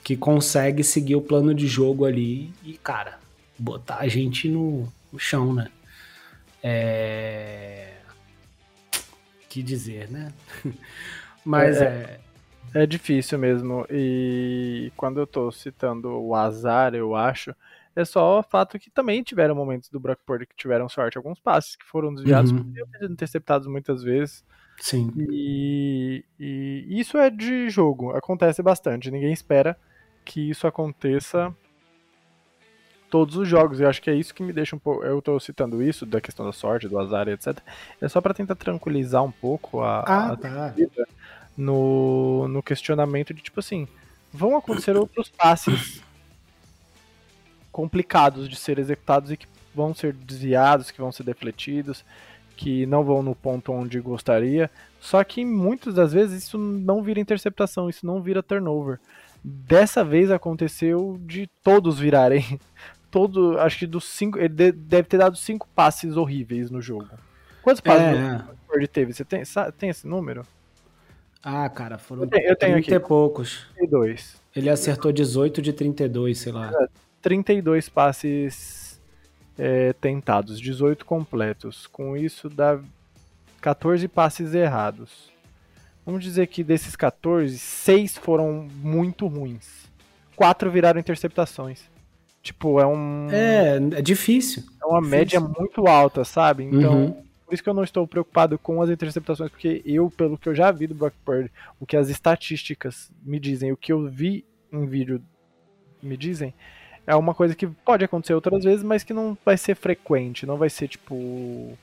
Que 0.03 0.17
consegue 0.17 0.85
seguir 0.85 1.17
o 1.17 1.23
plano 1.23 1.55
de 1.55 1.67
jogo 1.67 2.05
ali 2.05 2.53
e, 2.63 2.75
cara, 2.75 3.19
botar 3.59 3.99
a 3.99 4.09
gente 4.09 4.49
no, 4.49 4.93
no 5.13 5.19
chão, 5.19 5.55
né? 5.55 5.69
É... 6.63 7.93
Que 9.49 9.63
dizer, 9.63 10.11
né? 10.11 10.33
Mas 11.45 11.81
é, 11.81 11.85
é 11.85 12.21
é 12.75 12.85
difícil 12.85 13.39
mesmo. 13.39 13.87
E 13.89 14.93
quando 14.97 15.21
eu 15.21 15.27
tô 15.27 15.51
citando 15.53 16.09
o 16.11 16.35
azar, 16.35 16.93
eu 16.95 17.15
acho, 17.15 17.55
é 17.97 18.05
só 18.05 18.41
o 18.41 18.43
fato 18.43 18.79
que 18.79 18.91
também 18.91 19.23
tiveram 19.23 19.55
momentos 19.55 19.89
do 19.89 20.01
Brockport 20.01 20.47
que 20.47 20.57
tiveram 20.57 20.89
sorte. 20.89 21.17
Alguns 21.17 21.39
passes 21.39 21.77
que 21.77 21.87
foram 21.87 22.15
desviados, 22.15 22.51
uhum. 22.51 22.73
interceptados 23.03 23.67
muitas 23.67 24.03
vezes. 24.03 24.45
Sim. 24.81 25.13
E, 25.31 26.25
e 26.39 26.87
isso 27.01 27.17
é 27.17 27.31
de 27.31 27.71
jogo, 27.71 28.11
acontece 28.11 28.63
bastante. 28.63 29.11
Ninguém 29.11 29.33
espera 29.33 29.79
que 30.25 30.51
isso 30.51 30.67
aconteça 30.67 31.55
todos 33.09 33.37
os 33.37 33.47
jogos. 33.47 33.81
Eu 33.81 33.89
acho 33.89 34.03
que 34.03 34.11
é 34.11 34.15
isso 34.15 34.35
que 34.35 34.43
me 34.43 34.53
deixa 34.53 34.75
um 34.75 34.79
pouco. 34.79 35.05
Eu 35.05 35.21
estou 35.21 35.39
citando 35.39 35.81
isso, 35.81 36.05
da 36.05 36.21
questão 36.21 36.45
da 36.45 36.53
sorte, 36.53 36.89
do 36.89 36.99
azar, 36.99 37.29
etc. 37.29 37.59
É 38.01 38.09
só 38.09 38.21
para 38.21 38.35
tentar 38.35 38.57
tranquilizar 38.57 39.23
um 39.23 39.31
pouco 39.31 39.81
a, 39.81 40.01
ah, 40.01 40.33
a 40.33 40.37
tá 40.37 40.75
no, 41.57 42.49
no 42.49 42.61
questionamento 42.61 43.33
de 43.33 43.41
tipo 43.41 43.61
assim, 43.61 43.87
vão 44.33 44.57
acontecer 44.57 44.97
outros 44.99 45.29
passes 45.29 46.03
complicados 47.75 48.49
de 48.49 48.55
ser 48.55 48.79
executados 48.79 49.33
e 49.33 49.37
que 49.37 49.49
vão 49.75 49.93
ser 49.93 50.13
desviados, 50.13 50.93
que 50.93 51.01
vão 51.01 51.11
ser 51.11 51.25
defletidos, 51.25 52.05
que 52.57 52.87
não 52.87 53.03
vão 53.03 53.21
no 53.21 53.35
ponto 53.35 53.73
onde 53.73 53.99
gostaria. 53.99 54.71
Só 55.01 55.25
que 55.25 55.45
muitas 55.45 55.93
das 55.93 56.13
vezes 56.13 56.45
isso 56.45 56.57
não 56.57 57.03
vira 57.03 57.19
interceptação, 57.19 57.91
isso 57.91 58.07
não 58.07 58.23
vira 58.23 58.45
turnover. 58.45 59.01
Dessa 59.43 60.05
vez 60.05 60.31
aconteceu 60.31 61.19
de 61.27 61.49
todos 61.65 61.99
virarem. 61.99 62.61
Todo, 63.11 63.59
acho 63.59 63.81
que 63.81 63.87
dos 63.89 64.05
cinco. 64.05 64.39
Ele 64.39 64.73
deve 64.73 65.09
ter 65.09 65.19
dado 65.19 65.37
cinco 65.37 65.69
passes 65.75 66.17
horríveis 66.17 66.71
no 66.71 66.81
jogo. 66.81 67.09
Quantos 67.61 67.81
passes 67.81 68.19
é, 68.19 68.45
Purdy 68.69 68.89
teve? 68.89 69.13
Você 69.13 69.25
tem, 69.25 69.43
tem 69.79 69.91
esse 69.91 70.07
número? 70.07 70.45
Ah, 71.43 71.69
cara, 71.69 71.99
foram 71.99 72.23
eu 72.23 72.29
tenho, 72.29 72.49
eu 72.49 72.57
tenho 72.57 72.73
30 72.75 72.79
aqui. 72.79 72.95
e 72.95 73.09
poucos. 73.09 73.67
32. 73.75 74.41
Ele 74.55 74.71
acertou 74.71 75.13
18 75.13 75.61
de 75.61 75.73
32, 75.73 76.39
sei 76.39 76.53
lá. 76.53 76.73
32 77.25 77.89
passes 77.89 79.01
é, 79.59 79.95
tentados, 79.95 80.61
18 80.61 81.07
completos. 81.07 81.87
Com 81.87 82.15
isso 82.15 82.51
dá 82.51 82.79
14 83.63 84.07
passes 84.09 84.53
errados. 84.53 85.33
Vamos 86.05 86.23
dizer 86.23 86.49
que 86.49 86.63
desses 86.63 86.95
14, 86.95 87.59
6 87.59 88.19
foram 88.19 88.69
muito 88.83 89.27
ruins. 89.27 89.91
4 90.37 90.71
viraram 90.71 91.01
interceptações. 91.01 91.89
Tipo, 92.43 92.79
é 92.79 92.87
um. 92.87 93.31
É, 93.31 93.77
é 93.77 94.03
difícil. 94.03 94.63
É 94.83 94.85
uma 94.85 94.99
difícil. 95.01 95.19
média 95.19 95.41
muito 95.41 95.87
alta, 95.87 96.25
sabe? 96.25 96.65
Então, 96.65 97.07
uhum. 97.07 97.25
por 97.47 97.55
isso 97.55 97.63
que 97.63 97.71
eu 97.71 97.75
não 97.75 97.85
estou 97.85 98.07
preocupado 98.07 98.59
com 98.59 98.83
as 98.83 98.91
interceptações, 98.91 99.51
porque 99.51 99.81
eu, 99.87 100.11
pelo 100.11 100.37
que 100.37 100.47
eu 100.47 100.55
já 100.55 100.71
vi 100.71 100.87
do 100.87 100.95
Brock 100.95 101.15
Purdy, 101.25 101.51
o 101.81 101.87
que 101.87 101.97
as 101.97 102.11
estatísticas 102.11 103.11
me 103.25 103.41
dizem, 103.41 103.73
o 103.73 103.79
que 103.79 103.95
eu 103.95 104.07
vi 104.07 104.45
em 104.71 104.85
vídeo 104.85 105.23
me 106.03 106.19
dizem, 106.19 106.53
é 107.07 107.15
uma 107.15 107.35
coisa 107.35 107.55
que 107.55 107.67
pode 107.67 108.05
acontecer 108.05 108.35
outras 108.35 108.65
vezes, 108.65 108.83
mas 108.83 109.05
que 109.05 109.13
não 109.13 109.37
vai 109.45 109.57
ser 109.57 109.75
frequente, 109.75 110.47
não 110.47 110.57
vai 110.57 110.71
ser 110.71 110.89
tipo 110.89 111.77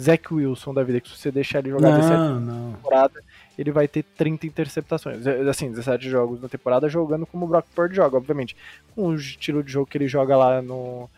Zach 0.00 0.32
Wilson 0.32 0.72
da 0.72 0.84
vida, 0.84 1.00
que 1.00 1.08
se 1.08 1.16
você 1.16 1.30
deixar 1.30 1.58
ele 1.58 1.70
jogar 1.70 1.90
não, 1.90 2.40
não. 2.40 2.72
temporada, 2.74 3.20
ele 3.58 3.72
vai 3.72 3.88
ter 3.88 4.04
30 4.04 4.46
interceptações. 4.46 5.26
É, 5.26 5.40
assim, 5.48 5.70
17 5.70 6.08
jogos 6.08 6.40
na 6.40 6.48
temporada 6.48 6.88
jogando 6.88 7.26
como 7.26 7.44
o 7.44 7.48
Brock 7.48 7.66
Purdy 7.74 7.96
joga, 7.96 8.16
obviamente. 8.16 8.56
Com 8.94 9.08
o 9.08 9.14
estilo 9.16 9.62
de 9.62 9.72
jogo 9.72 9.90
que 9.90 9.98
ele 9.98 10.06
joga 10.06 10.36
lá 10.36 10.62
no 10.62 11.10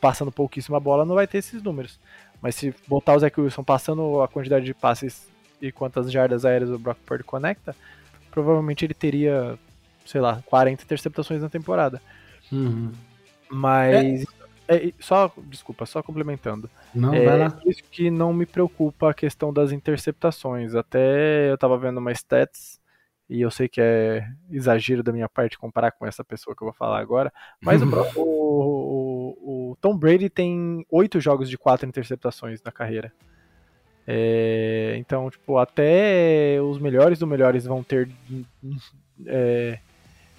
passando 0.00 0.32
pouquíssima 0.32 0.78
bola, 0.78 1.04
não 1.04 1.14
vai 1.14 1.26
ter 1.26 1.38
esses 1.38 1.62
números. 1.62 1.98
Mas 2.40 2.54
se 2.54 2.74
botar 2.86 3.14
o 3.14 3.18
Zach 3.18 3.40
Wilson 3.40 3.64
passando 3.64 4.20
a 4.20 4.28
quantidade 4.28 4.64
de 4.64 4.74
passes 4.74 5.28
e 5.60 5.70
quantas 5.70 6.10
jardas 6.10 6.44
aéreas 6.44 6.70
o 6.70 6.78
Brock 6.78 6.98
Purdy 7.06 7.24
conecta, 7.24 7.74
provavelmente 8.30 8.84
ele 8.84 8.94
teria, 8.94 9.56
sei 10.04 10.20
lá, 10.20 10.42
40 10.46 10.82
interceptações 10.82 11.40
na 11.40 11.48
temporada. 11.48 12.00
Uhum. 12.52 12.92
Mas 13.50 14.22
é. 14.22 14.42
É, 14.68 14.92
só, 14.98 15.32
desculpa, 15.48 15.84
só 15.84 16.02
complementando. 16.02 16.70
Não, 16.94 17.12
é, 17.12 17.24
vai 17.24 17.38
lá. 17.38 17.58
Isso 17.66 17.82
que 17.90 18.10
não 18.10 18.32
me 18.32 18.46
preocupa 18.46 19.10
a 19.10 19.14
questão 19.14 19.52
das 19.52 19.72
interceptações. 19.72 20.74
Até 20.74 21.50
eu 21.50 21.58
tava 21.58 21.76
vendo 21.76 21.98
uma 21.98 22.12
stats, 22.12 22.80
e 23.28 23.40
eu 23.40 23.50
sei 23.50 23.68
que 23.68 23.80
é 23.80 24.26
exagero 24.50 25.02
da 25.02 25.12
minha 25.12 25.28
parte 25.28 25.58
comparar 25.58 25.92
com 25.92 26.06
essa 26.06 26.24
pessoa 26.24 26.54
que 26.54 26.62
eu 26.62 26.66
vou 26.66 26.74
falar 26.74 27.00
agora, 27.00 27.32
mas 27.60 27.82
o, 27.82 27.86
o, 28.16 29.70
o, 29.70 29.76
Tom 29.80 29.96
Brady 29.96 30.28
tem 30.28 30.86
oito 30.90 31.20
jogos 31.20 31.48
de 31.50 31.58
quatro 31.58 31.88
interceptações 31.88 32.62
na 32.62 32.70
carreira. 32.70 33.12
É, 34.06 34.96
então, 34.98 35.30
tipo, 35.30 35.58
até 35.58 36.58
os 36.60 36.78
melhores 36.78 37.18
do 37.18 37.26
melhores 37.26 37.64
vão 37.64 37.82
ter 37.84 38.10
é, 39.26 39.78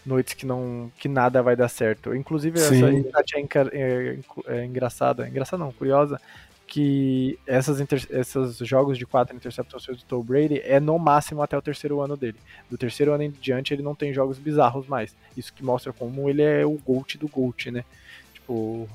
noites 0.05 0.33
que 0.33 0.45
não 0.45 0.91
que 0.97 1.07
nada 1.07 1.41
vai 1.41 1.55
dar 1.55 1.69
certo. 1.69 2.15
Inclusive 2.15 2.59
Sim. 2.59 2.65
essa 2.65 3.37
é, 3.37 3.79
é, 3.79 4.17
é 4.47 4.65
engraçada, 4.65 5.27
engraçada 5.27 5.63
não, 5.63 5.71
curiosa, 5.71 6.19
que 6.67 7.37
essas 7.45 7.79
inter, 7.79 8.05
esses 8.09 8.57
jogos 8.57 8.97
de 8.97 9.05
quatro 9.05 9.35
interceptações 9.35 9.97
do 9.99 10.05
Tom 10.05 10.23
Brady 10.23 10.61
é 10.63 10.79
no 10.79 10.97
máximo 10.97 11.41
até 11.41 11.57
o 11.57 11.61
terceiro 11.61 12.01
ano 12.01 12.17
dele. 12.17 12.37
Do 12.69 12.77
terceiro 12.77 13.13
ano 13.13 13.23
em 13.23 13.31
diante 13.31 13.73
ele 13.73 13.83
não 13.83 13.95
tem 13.95 14.13
jogos 14.13 14.39
bizarros 14.39 14.87
mais. 14.87 15.15
Isso 15.37 15.53
que 15.53 15.63
mostra 15.63 15.93
como 15.93 16.29
ele 16.29 16.41
é 16.41 16.65
o 16.65 16.77
GOAT 16.77 17.17
do 17.17 17.27
GOAT, 17.27 17.69
né? 17.69 17.85
Tipo, 18.33 18.89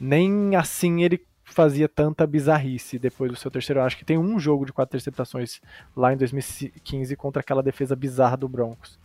nem 0.00 0.54
assim 0.54 1.02
ele 1.02 1.20
fazia 1.44 1.88
tanta 1.88 2.26
bizarrice 2.26 2.98
depois 2.98 3.30
do 3.30 3.36
seu 3.36 3.50
terceiro 3.50 3.80
ano. 3.80 3.88
Acho 3.88 3.96
que 3.96 4.04
tem 4.04 4.16
um 4.16 4.38
jogo 4.38 4.64
de 4.64 4.72
quatro 4.72 4.96
interceptações 4.96 5.60
lá 5.96 6.12
em 6.12 6.16
2015 6.16 7.16
contra 7.16 7.40
aquela 7.40 7.62
defesa 7.62 7.96
bizarra 7.96 8.36
do 8.36 8.48
Broncos. 8.48 8.98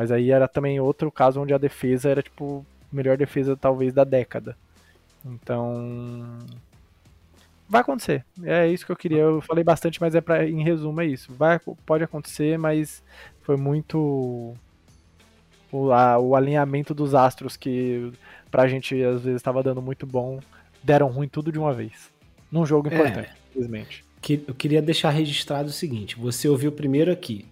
Mas 0.00 0.10
aí 0.10 0.30
era 0.30 0.48
também 0.48 0.80
outro 0.80 1.12
caso 1.12 1.42
onde 1.42 1.52
a 1.52 1.58
defesa 1.58 2.08
era, 2.08 2.22
tipo, 2.22 2.64
melhor 2.90 3.18
defesa 3.18 3.54
talvez 3.54 3.92
da 3.92 4.02
década. 4.02 4.56
Então. 5.22 6.38
Vai 7.68 7.82
acontecer. 7.82 8.24
É 8.42 8.66
isso 8.66 8.86
que 8.86 8.92
eu 8.92 8.96
queria. 8.96 9.18
Eu 9.18 9.42
falei 9.42 9.62
bastante, 9.62 10.00
mas 10.00 10.14
é 10.14 10.22
para 10.22 10.48
em 10.48 10.64
resumo 10.64 11.02
é 11.02 11.04
isso. 11.04 11.30
Vai, 11.34 11.60
pode 11.84 12.02
acontecer, 12.02 12.58
mas 12.58 13.02
foi 13.42 13.58
muito 13.58 14.54
o, 15.70 15.92
a, 15.92 16.18
o 16.18 16.34
alinhamento 16.34 16.94
dos 16.94 17.14
astros 17.14 17.54
que 17.54 18.10
pra 18.50 18.66
gente 18.68 18.94
às 19.04 19.20
vezes 19.20 19.36
estava 19.36 19.62
dando 19.62 19.82
muito 19.82 20.06
bom, 20.06 20.40
deram 20.82 21.08
ruim 21.08 21.28
tudo 21.28 21.52
de 21.52 21.58
uma 21.58 21.74
vez. 21.74 22.08
Num 22.50 22.64
jogo 22.64 22.88
é. 22.88 22.94
importante, 22.94 23.28
é, 23.28 23.34
infelizmente. 23.50 24.02
Eu 24.48 24.54
queria 24.54 24.80
deixar 24.80 25.10
registrado 25.10 25.68
o 25.68 25.72
seguinte: 25.72 26.16
você 26.16 26.48
ouviu 26.48 26.72
primeiro 26.72 27.12
aqui. 27.12 27.44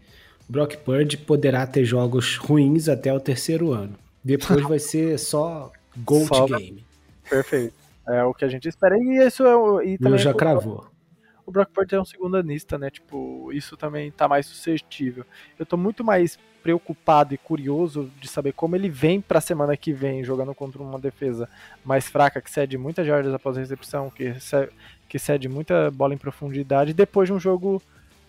Brock 0.49 0.77
Purdy 0.79 1.17
poderá 1.17 1.67
ter 1.67 1.85
jogos 1.85 2.37
ruins 2.37 2.89
até 2.89 3.13
o 3.13 3.21
terceiro 3.21 3.73
ano. 3.73 3.95
Depois 4.25 4.63
vai 4.63 4.79
ser 4.79 5.19
só 5.19 5.71
Gold 5.99 6.27
só 6.27 6.47
Game. 6.47 6.85
Perfeito. 7.29 7.75
É 8.09 8.25
o 8.25 8.33
que 8.33 8.45
a 8.45 8.49
gente 8.49 8.69
espera. 8.69 8.97
E 8.99 9.27
isso 9.27 9.47
é 9.47 9.87
e 9.87 9.99
também 9.99 10.19
já 10.19 10.33
cravou. 10.33 10.87
O 11.45 11.51
Brock 11.51 11.71
Purdy 11.71 11.95
é 11.95 12.01
um 12.01 12.05
segundo 12.05 12.37
anista, 12.37 12.77
né? 12.77 12.91
Tipo, 12.91 13.51
isso 13.53 13.77
também 13.77 14.11
tá 14.11 14.29
mais 14.29 14.47
suscetível. 14.47 15.25
Eu 15.59 15.65
tô 15.65 15.77
muito 15.77 16.05
mais 16.05 16.39
preocupado 16.63 17.33
e 17.33 17.39
curioso 17.39 18.11
de 18.21 18.29
saber 18.29 18.53
como 18.53 18.77
ele 18.77 18.89
vem 18.91 19.21
pra 19.21 19.41
semana 19.41 19.77
que 19.77 19.93
vem 19.93 20.25
jogando 20.25 20.55
contra 20.55 20.83
uma 20.83 20.99
defesa 20.99 21.49
mais 21.85 22.09
fraca, 22.09 22.41
que 22.43 22.51
cede 22.51 22.77
muitas 22.77 23.07
jardas 23.07 23.33
após 23.33 23.57
a 23.57 23.61
recepção, 23.61 24.11
que 24.11 24.39
cede, 24.41 24.71
que 25.09 25.19
cede 25.19 25.49
muita 25.49 25.91
bola 25.91 26.13
em 26.13 26.19
profundidade, 26.19 26.93
depois 26.93 27.29
de 27.29 27.33
um 27.33 27.41
jogo 27.41 27.81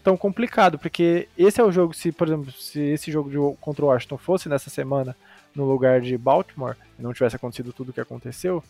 tão 0.09 0.17
complicado, 0.17 0.79
porque 0.79 1.27
esse 1.37 1.61
é 1.61 1.63
o 1.63 1.71
jogo, 1.71 1.93
se, 1.93 2.11
por 2.11 2.27
exemplo, 2.27 2.51
se 2.51 2.79
esse 2.79 3.11
jogo 3.11 3.29
de, 3.29 3.57
contra 3.61 3.85
o 3.85 3.89
Washington 3.89 4.17
fosse 4.17 4.49
nessa 4.49 4.67
semana 4.67 5.15
no 5.55 5.65
lugar 5.65 6.01
de 6.01 6.17
Baltimore, 6.17 6.75
e 6.97 7.01
não 7.01 7.13
tivesse 7.13 7.35
acontecido 7.35 7.71
tudo 7.71 7.89
o 7.89 7.93
que 7.93 8.01
aconteceu, 8.01 8.63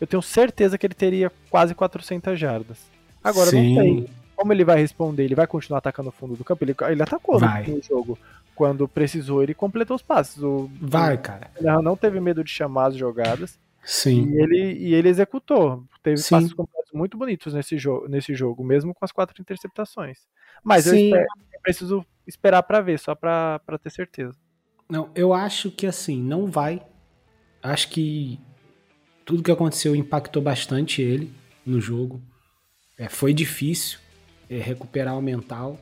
eu 0.00 0.06
tenho 0.06 0.22
certeza 0.22 0.78
que 0.78 0.86
ele 0.86 0.94
teria 0.94 1.30
quase 1.50 1.74
400 1.74 2.38
jardas. 2.38 2.78
Agora 3.22 3.50
Sim. 3.50 3.74
não 3.74 3.82
sei 3.82 4.10
como 4.34 4.52
ele 4.52 4.64
vai 4.64 4.78
responder, 4.78 5.24
ele 5.24 5.34
vai 5.34 5.46
continuar 5.46 5.78
atacando 5.78 6.08
o 6.08 6.12
fundo 6.12 6.34
do 6.34 6.44
campo, 6.44 6.64
ele, 6.64 6.74
ele 6.88 7.02
atacou 7.02 7.38
vai. 7.38 7.66
no 7.66 7.82
jogo 7.82 8.18
quando 8.54 8.88
precisou, 8.88 9.42
ele 9.42 9.54
completou 9.54 9.96
os 9.96 10.02
passes. 10.02 10.42
O, 10.42 10.70
vai, 10.80 11.18
cara. 11.18 11.50
Ele 11.56 11.70
não 11.82 11.94
teve 11.94 12.20
medo 12.20 12.42
de 12.42 12.50
chamar 12.50 12.86
as 12.86 12.96
jogadas. 12.96 13.58
Sim. 13.86 14.32
E 14.32 14.42
ele, 14.42 14.72
e 14.72 14.94
ele 14.94 15.08
executou. 15.08 15.84
Teve 16.02 16.16
Sim. 16.16 16.34
passes 16.34 16.52
completos 16.52 16.90
muito 16.92 17.16
bonitos 17.16 17.54
nesse, 17.54 17.78
jo 17.78 18.04
nesse 18.08 18.34
jogo, 18.34 18.64
mesmo 18.64 18.92
com 18.92 19.04
as 19.04 19.12
quatro 19.12 19.40
interceptações. 19.40 20.18
Mas 20.64 20.84
Sim. 20.84 20.90
eu, 20.90 20.96
espero, 20.96 21.26
eu 21.54 21.60
preciso 21.62 22.06
esperar 22.26 22.64
para 22.64 22.80
ver, 22.80 22.98
só 22.98 23.14
para 23.14 23.60
ter 23.80 23.90
certeza. 23.90 24.34
Não, 24.90 25.08
eu 25.14 25.32
acho 25.32 25.70
que 25.70 25.86
assim, 25.86 26.20
não 26.20 26.48
vai. 26.48 26.82
Acho 27.62 27.88
que 27.90 28.40
tudo 29.24 29.42
que 29.42 29.52
aconteceu 29.52 29.94
impactou 29.94 30.42
bastante 30.42 31.00
ele 31.00 31.32
no 31.64 31.80
jogo. 31.80 32.20
É, 32.98 33.08
foi 33.08 33.32
difícil 33.32 34.00
é, 34.50 34.58
recuperar 34.58 35.16
o 35.16 35.22
mental, 35.22 35.78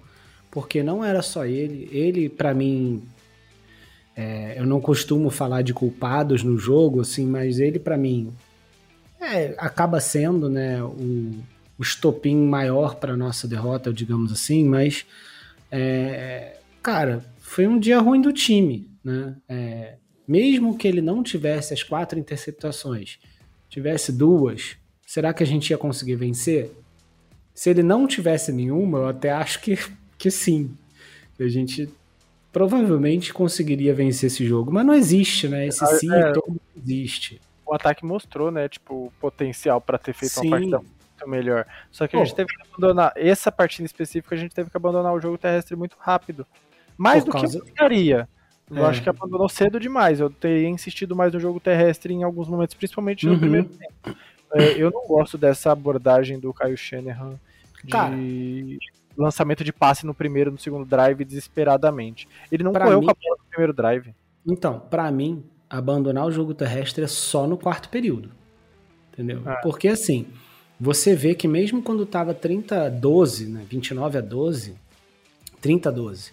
porque 0.50 0.82
não 0.82 1.02
era 1.02 1.22
só 1.22 1.46
ele. 1.46 1.88
Ele, 1.90 2.28
para 2.28 2.52
mim, 2.52 3.02
é, 4.16 4.59
eu 4.59 4.66
não 4.66 4.81
costumo 4.81 5.31
falar 5.31 5.62
de 5.62 5.74
culpados 5.74 6.42
no 6.42 6.57
jogo, 6.57 7.00
assim, 7.00 7.27
mas 7.27 7.59
ele, 7.59 7.79
para 7.79 7.96
mim, 7.96 8.33
é, 9.20 9.55
acaba 9.59 10.00
sendo 10.00 10.48
né, 10.48 10.83
o, 10.83 11.35
o 11.79 11.83
estopim 11.83 12.37
maior 12.37 12.96
para 12.96 13.16
nossa 13.16 13.48
derrota, 13.48 13.92
digamos 13.92 14.31
assim, 14.31 14.64
mas 14.64 15.05
é, 15.70 16.59
cara, 16.83 17.24
foi 17.40 17.66
um 17.66 17.79
dia 17.79 17.98
ruim 17.98 18.20
do 18.20 18.33
time, 18.33 18.88
né? 19.03 19.37
É, 19.48 19.94
mesmo 20.27 20.79
que 20.79 20.88
ele 20.88 21.03
não 21.03 21.22
tivesse 21.22 21.74
as 21.74 21.83
quatro 21.83 22.18
interceptações, 22.18 23.18
tivesse 23.68 24.12
duas, 24.12 24.77
será 25.07 25.35
que 25.35 25.42
a 25.42 25.46
gente 25.46 25.70
ia 25.70 25.79
conseguir 25.79 26.16
vencer? 26.16 26.70
Se 27.53 27.70
ele 27.70 27.83
não 27.83 28.07
tivesse 28.07 28.53
nenhuma, 28.53 28.98
eu 28.98 29.09
até 29.09 29.31
acho 29.31 29.61
que, 29.61 29.79
que 30.16 30.31
sim. 30.31 30.70
A 31.38 31.48
gente 31.48 31.88
provavelmente 32.54 33.34
conseguiria 33.34 33.92
vencer 33.92 34.28
esse 34.28 34.46
jogo, 34.46 34.72
mas 34.72 34.86
não 34.86 34.94
existe, 34.94 35.48
né? 35.48 35.66
Esse 35.66 35.84
sim 35.98 36.14
é, 36.14 36.30
todo 36.30 36.56
existe. 36.76 37.40
O 37.66 37.74
ataque 37.74 38.06
mostrou, 38.06 38.52
né, 38.52 38.68
tipo, 38.68 39.12
potencial 39.20 39.80
para 39.80 39.98
ter 39.98 40.12
feito 40.12 40.34
sim. 40.34 40.46
uma 40.46 40.50
partida 40.50 40.78
muito 40.78 41.28
melhor. 41.28 41.66
Só 41.90 42.06
que 42.06 42.16
a 42.16 42.20
gente 42.24 42.34
teve 42.34 42.48
que 42.48 42.62
abandonar, 42.62 43.12
essa 43.16 43.50
partida 43.50 43.84
específica, 43.84 44.36
a 44.36 44.38
gente 44.38 44.54
teve 44.54 44.70
que 44.70 44.76
abandonar 44.76 45.12
o 45.12 45.20
jogo 45.20 45.36
terrestre 45.36 45.74
muito 45.74 45.96
rápido. 45.98 46.46
Mais 46.96 47.24
Por 47.24 47.30
do 47.30 47.32
causa... 47.32 47.48
que 47.48 47.56
eu 47.56 47.66
gostaria. 47.66 48.28
Eu 48.70 48.86
é. 48.86 48.88
acho 48.88 49.02
que 49.02 49.08
abandonou 49.08 49.48
cedo 49.48 49.80
demais. 49.80 50.20
Eu 50.20 50.30
teria 50.30 50.68
insistido 50.68 51.16
mais 51.16 51.32
no 51.32 51.40
jogo 51.40 51.58
terrestre 51.58 52.14
em 52.14 52.22
alguns 52.22 52.48
momentos, 52.48 52.76
principalmente 52.76 53.26
no 53.26 53.32
uhum. 53.32 53.40
primeiro 53.40 53.68
tempo. 53.68 54.16
É, 54.54 54.80
eu 54.80 54.92
não 54.92 55.04
gosto 55.08 55.36
dessa 55.36 55.72
abordagem 55.72 56.38
do 56.38 56.54
Caio 56.54 56.76
Shanahan 56.76 57.34
de 57.82 57.90
Cara. 57.90 58.14
Lançamento 59.16 59.64
de 59.64 59.72
passe 59.72 60.07
no 60.07 60.14
primeiro 60.14 60.50
no 60.50 60.59
segundo 60.59 60.85
drive 60.85 61.24
desesperadamente. 61.24 62.29
Ele 62.50 62.62
não 62.62 62.72
pra 62.72 62.85
correu 62.85 63.00
mim... 63.00 63.07
com 63.07 63.12
a 63.12 63.14
bola 63.14 63.37
no 63.38 63.48
primeiro 63.50 63.72
drive. 63.72 64.14
Então, 64.46 64.79
para 64.79 65.11
mim, 65.11 65.44
abandonar 65.68 66.27
o 66.27 66.33
jogo 66.33 66.55
terrestre 66.55 67.05
é 67.05 67.09
só 67.09 67.46
no 67.46 67.57
quarto 67.57 67.88
período. 67.88 68.31
Entendeu? 69.12 69.42
É. 69.48 69.55
Porque 69.62 69.88
assim, 69.88 70.27
você 70.79 71.14
vê 71.14 71.35
que 71.35 71.46
mesmo 71.46 71.83
quando 71.83 72.03
estava 72.03 72.35
30 72.35 72.87
a 72.87 72.88
12, 72.88 73.46
né, 73.46 73.64
29 73.68 74.18
a 74.18 74.20
12, 74.20 74.74
30 75.61 75.88
a 75.88 75.92
12, 75.92 76.33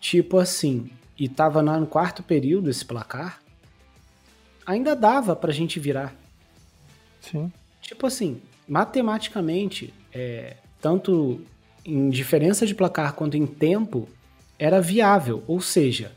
tipo 0.00 0.38
assim, 0.38 0.90
e 1.18 1.28
tava 1.28 1.62
no 1.62 1.86
quarto 1.86 2.22
período 2.22 2.70
esse 2.70 2.84
placar, 2.84 3.40
ainda 4.64 4.94
dava 4.94 5.34
pra 5.34 5.52
gente 5.52 5.80
virar. 5.80 6.14
Sim. 7.20 7.52
Tipo 7.82 8.06
assim, 8.06 8.40
matematicamente, 8.68 9.92
é, 10.12 10.56
tanto 10.80 11.40
em 11.84 12.10
diferença 12.10 12.66
de 12.66 12.74
placar 12.74 13.14
quanto 13.14 13.36
em 13.36 13.46
tempo, 13.46 14.08
era 14.58 14.80
viável. 14.80 15.42
Ou 15.46 15.60
seja, 15.60 16.12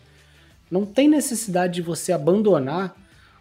não 0.70 0.86
tem 0.86 1.08
necessidade 1.08 1.76
de 1.76 1.82
você 1.82 2.12
abandonar 2.12 2.96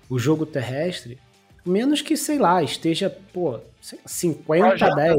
o 0.09 0.19
jogo 0.19 0.45
terrestre, 0.45 1.19
menos 1.65 2.03
que, 2.03 2.17
sei 2.17 2.39
lá, 2.39 2.63
esteja, 2.63 3.09
pô, 3.33 3.61
50 3.81 4.85
a 4.85 4.95
10. 4.95 5.19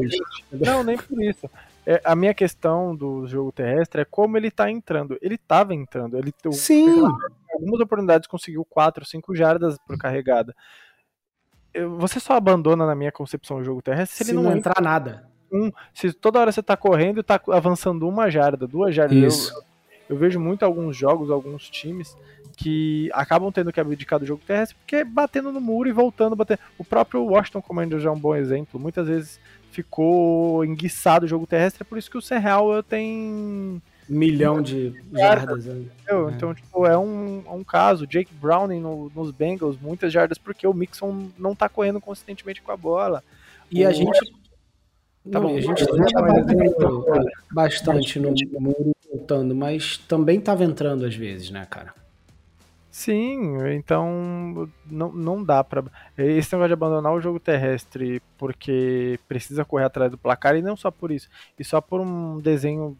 Não, 0.52 0.84
nem 0.84 0.96
por 0.96 1.22
isso. 1.22 1.48
É, 1.84 2.00
a 2.04 2.14
minha 2.14 2.32
questão 2.32 2.94
do 2.94 3.26
jogo 3.26 3.50
terrestre 3.50 4.02
é 4.02 4.04
como 4.04 4.36
ele 4.36 4.50
tá 4.50 4.70
entrando. 4.70 5.18
Ele 5.20 5.36
tava 5.36 5.74
entrando. 5.74 6.16
Ele 6.16 6.32
Sim. 6.52 7.02
algumas 7.52 7.80
oportunidades 7.80 8.28
conseguiu 8.28 8.64
4, 8.64 9.04
5 9.04 9.34
jardas 9.34 9.76
por 9.86 9.98
carregada. 9.98 10.54
Você 11.98 12.20
só 12.20 12.34
abandona, 12.34 12.86
na 12.86 12.94
minha 12.94 13.10
concepção, 13.10 13.56
o 13.56 13.64
jogo 13.64 13.80
terrestre 13.80 14.18
se, 14.18 14.24
se 14.24 14.30
ele 14.30 14.36
não, 14.36 14.50
não 14.50 14.56
entrar 14.56 14.80
nada. 14.80 15.31
Um, 15.52 15.70
se 15.92 16.12
toda 16.12 16.40
hora 16.40 16.50
você 16.50 16.62
tá 16.62 16.76
correndo 16.76 17.20
e 17.20 17.22
tá 17.22 17.40
avançando 17.48 18.08
uma 18.08 18.30
jarda, 18.30 18.66
duas 18.66 18.94
jardas. 18.94 19.16
Isso. 19.16 19.54
Eu, 19.54 19.62
eu 20.10 20.16
vejo 20.16 20.40
muito 20.40 20.64
alguns 20.64 20.96
jogos, 20.96 21.30
alguns 21.30 21.68
times 21.68 22.16
que 22.56 23.10
acabam 23.12 23.50
tendo 23.50 23.72
que 23.72 23.80
abdicar 23.80 24.18
do 24.18 24.26
jogo 24.26 24.42
terrestre 24.46 24.76
porque 24.78 24.96
é 24.96 25.04
batendo 25.04 25.50
no 25.50 25.60
muro 25.60 25.88
e 25.88 25.92
voltando, 25.92 26.36
batendo. 26.36 26.60
O 26.78 26.84
próprio 26.84 27.24
Washington 27.24 27.62
Commanders 27.62 28.04
é 28.04 28.10
um 28.10 28.18
bom 28.18 28.34
exemplo. 28.36 28.78
Muitas 28.78 29.08
vezes 29.08 29.40
ficou 29.70 30.64
enguiçado 30.64 31.24
o 31.24 31.28
jogo 31.28 31.46
terrestre, 31.46 31.82
é 31.82 31.84
por 31.84 31.98
isso 31.98 32.10
que 32.10 32.18
o 32.18 32.22
Serreal 32.22 32.82
tem 32.82 33.80
milhão 34.08 34.60
de 34.60 34.94
jardas. 35.12 35.64
Né? 35.64 35.86
É. 36.06 36.14
Então, 36.30 36.54
tipo, 36.54 36.86
é 36.86 36.96
um, 36.96 37.42
é 37.46 37.50
um 37.50 37.64
caso. 37.64 38.06
Jake 38.06 38.32
Browning 38.34 38.80
no, 38.80 39.10
nos 39.14 39.30
Bengals, 39.30 39.78
muitas 39.80 40.12
jardas, 40.12 40.38
porque 40.38 40.66
o 40.66 40.74
Mixon 40.74 41.28
não 41.38 41.54
tá 41.54 41.68
correndo 41.68 42.00
consistentemente 42.00 42.60
com 42.60 42.70
a 42.70 42.76
bola. 42.76 43.24
E 43.70 43.84
o... 43.84 43.88
a 43.88 43.92
gente. 43.92 44.41
Tá 45.30 45.38
não, 45.38 45.48
bom, 45.48 45.56
a 45.56 45.60
gente 45.60 45.86
tá 45.86 45.92
bastante 47.52 48.18
no 48.18 48.34
muro 48.58 48.92
voltando, 49.08 49.54
mas 49.54 49.96
também 49.96 50.40
tava 50.40 50.64
entrando 50.64 51.06
às 51.06 51.14
vezes, 51.14 51.50
né, 51.50 51.64
cara? 51.70 51.94
Sim, 52.90 53.56
então 53.70 54.68
não, 54.90 55.12
não 55.12 55.42
dá 55.42 55.64
para 55.64 55.82
Esse 56.18 56.52
negócio 56.52 56.68
de 56.68 56.74
abandonar 56.74 57.14
o 57.14 57.20
jogo 57.20 57.40
terrestre 57.40 58.20
porque 58.36 59.18
precisa 59.26 59.64
correr 59.64 59.84
atrás 59.84 60.10
do 60.10 60.18
placar, 60.18 60.56
e 60.56 60.62
não 60.62 60.76
só 60.76 60.90
por 60.90 61.10
isso, 61.10 61.28
e 61.58 61.64
só 61.64 61.80
por 61.80 62.00
um 62.00 62.38
desenho 62.38 62.98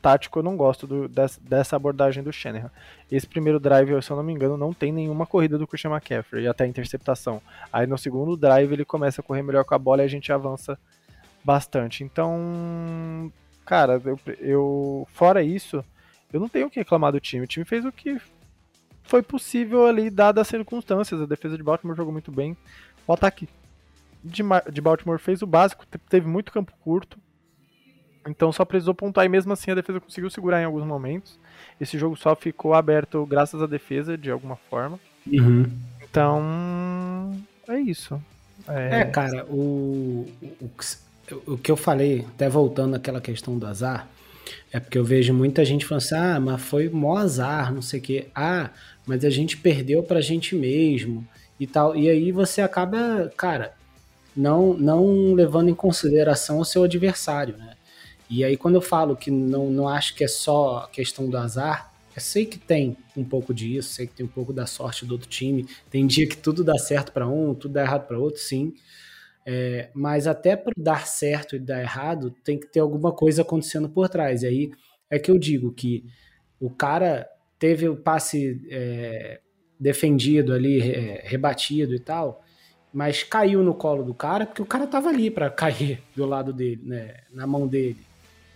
tático 0.00 0.38
eu 0.38 0.42
não 0.42 0.56
gosto 0.56 0.86
do, 0.86 1.08
dessa, 1.08 1.40
dessa, 1.40 1.76
abordagem 1.76 2.22
do 2.22 2.32
Shanahan. 2.32 2.70
Esse 3.12 3.26
primeiro 3.26 3.60
drive, 3.60 4.02
se 4.02 4.10
eu 4.10 4.16
não 4.16 4.24
me 4.24 4.32
engano, 4.32 4.56
não 4.56 4.72
tem 4.72 4.90
nenhuma 4.90 5.26
corrida 5.26 5.58
do 5.58 5.66
Christian 5.66 5.90
McCaffrey, 5.90 6.48
até 6.48 6.64
a 6.64 6.66
interceptação. 6.68 7.42
Aí 7.72 7.86
no 7.86 7.98
segundo 7.98 8.36
drive 8.36 8.72
ele 8.72 8.84
começa 8.84 9.20
a 9.20 9.24
correr 9.24 9.42
melhor 9.42 9.64
com 9.64 9.74
a 9.74 9.78
bola 9.78 10.02
e 10.02 10.06
a 10.06 10.08
gente 10.08 10.32
avança 10.32 10.78
bastante. 11.48 12.04
Então, 12.04 13.32
cara, 13.64 13.98
eu, 14.04 14.20
eu 14.38 15.08
fora 15.14 15.42
isso, 15.42 15.82
eu 16.30 16.38
não 16.38 16.46
tenho 16.46 16.66
o 16.66 16.70
que 16.70 16.78
reclamar 16.78 17.10
do 17.10 17.18
time. 17.18 17.44
O 17.44 17.46
time 17.48 17.64
fez 17.64 17.86
o 17.86 17.90
que 17.90 18.20
foi 19.02 19.22
possível 19.22 19.86
ali, 19.86 20.10
dadas 20.10 20.42
as 20.42 20.48
circunstâncias. 20.48 21.22
A 21.22 21.24
defesa 21.24 21.56
de 21.56 21.62
Baltimore 21.62 21.96
jogou 21.96 22.12
muito 22.12 22.30
bem. 22.30 22.54
O 23.06 23.14
ataque 23.14 23.48
de, 24.22 24.42
de 24.70 24.80
Baltimore 24.82 25.18
fez 25.18 25.40
o 25.40 25.46
básico, 25.46 25.86
teve 26.10 26.28
muito 26.28 26.52
campo 26.52 26.70
curto. 26.84 27.18
Então 28.26 28.52
só 28.52 28.62
precisou 28.62 28.94
pontuar 28.94 29.24
e 29.24 29.28
mesmo 29.30 29.50
assim 29.54 29.70
a 29.70 29.74
defesa 29.74 30.00
conseguiu 30.00 30.28
segurar 30.28 30.60
em 30.60 30.66
alguns 30.66 30.84
momentos. 30.84 31.40
Esse 31.80 31.98
jogo 31.98 32.14
só 32.14 32.36
ficou 32.36 32.74
aberto 32.74 33.24
graças 33.24 33.62
à 33.62 33.66
defesa, 33.66 34.18
de 34.18 34.30
alguma 34.30 34.56
forma. 34.56 35.00
Uhum. 35.26 35.64
Então, 36.02 37.42
é 37.66 37.80
isso. 37.80 38.22
É, 38.68 39.00
é 39.00 39.04
cara, 39.06 39.46
o, 39.46 40.30
o, 40.60 40.70
o, 41.46 41.56
que 41.56 41.70
eu 41.70 41.76
falei, 41.76 42.24
até 42.34 42.48
voltando 42.48 42.94
àquela 42.94 43.20
questão 43.20 43.58
do 43.58 43.66
azar, 43.66 44.08
é 44.72 44.80
porque 44.80 44.98
eu 44.98 45.04
vejo 45.04 45.32
muita 45.32 45.64
gente 45.64 45.84
falando 45.84 46.02
assim, 46.02 46.14
ah, 46.14 46.40
mas 46.40 46.62
foi 46.62 46.88
mó 46.88 47.16
azar, 47.16 47.72
não 47.72 47.82
sei 47.82 48.00
o 48.00 48.02
quê. 48.02 48.26
Ah, 48.34 48.70
mas 49.06 49.24
a 49.24 49.30
gente 49.30 49.56
perdeu 49.56 50.02
pra 50.02 50.20
gente 50.20 50.54
mesmo 50.54 51.26
e 51.58 51.66
tal. 51.66 51.96
E 51.96 52.08
aí 52.08 52.32
você 52.32 52.60
acaba, 52.60 53.32
cara, 53.36 53.74
não, 54.36 54.74
não 54.74 55.34
levando 55.34 55.68
em 55.68 55.74
consideração 55.74 56.58
o 56.58 56.64
seu 56.64 56.84
adversário, 56.84 57.56
né? 57.56 57.74
E 58.30 58.44
aí 58.44 58.56
quando 58.56 58.74
eu 58.74 58.82
falo 58.82 59.16
que 59.16 59.30
não, 59.30 59.70
não 59.70 59.88
acho 59.88 60.14
que 60.14 60.22
é 60.22 60.28
só 60.28 60.88
questão 60.92 61.28
do 61.28 61.36
azar, 61.36 61.92
eu 62.14 62.20
sei 62.20 62.44
que 62.44 62.58
tem 62.58 62.96
um 63.16 63.24
pouco 63.24 63.54
disso, 63.54 63.94
sei 63.94 64.06
que 64.06 64.12
tem 64.12 64.26
um 64.26 64.28
pouco 64.28 64.52
da 64.52 64.66
sorte 64.66 65.06
do 65.06 65.12
outro 65.12 65.28
time. 65.28 65.66
Tem 65.90 66.06
dia 66.06 66.26
que 66.26 66.36
tudo 66.36 66.64
dá 66.64 66.76
certo 66.76 67.12
para 67.12 67.26
um, 67.28 67.54
tudo 67.54 67.74
dá 67.74 67.82
errado 67.82 68.06
para 68.06 68.18
outro, 68.18 68.40
sim. 68.40 68.74
É, 69.50 69.88
mas 69.94 70.26
até 70.26 70.54
para 70.54 70.74
dar 70.76 71.06
certo 71.06 71.56
e 71.56 71.58
dar 71.58 71.80
errado, 71.80 72.34
tem 72.44 72.60
que 72.60 72.66
ter 72.66 72.80
alguma 72.80 73.10
coisa 73.12 73.40
acontecendo 73.40 73.88
por 73.88 74.06
trás. 74.06 74.42
E 74.42 74.46
aí 74.46 74.70
é 75.08 75.18
que 75.18 75.30
eu 75.30 75.38
digo 75.38 75.72
que 75.72 76.04
o 76.60 76.68
cara 76.68 77.26
teve 77.58 77.88
o 77.88 77.96
passe 77.96 78.60
é, 78.70 79.40
defendido 79.80 80.52
ali, 80.52 80.82
é, 80.82 81.22
rebatido 81.24 81.94
e 81.94 81.98
tal, 81.98 82.44
mas 82.92 83.22
caiu 83.22 83.62
no 83.62 83.72
colo 83.72 84.02
do 84.02 84.12
cara 84.12 84.44
porque 84.44 84.60
o 84.60 84.66
cara 84.66 84.86
tava 84.86 85.08
ali 85.08 85.30
para 85.30 85.48
cair 85.48 86.02
do 86.14 86.26
lado 86.26 86.52
dele, 86.52 86.82
né, 86.84 87.14
na 87.32 87.46
mão 87.46 87.66
dele. 87.66 87.96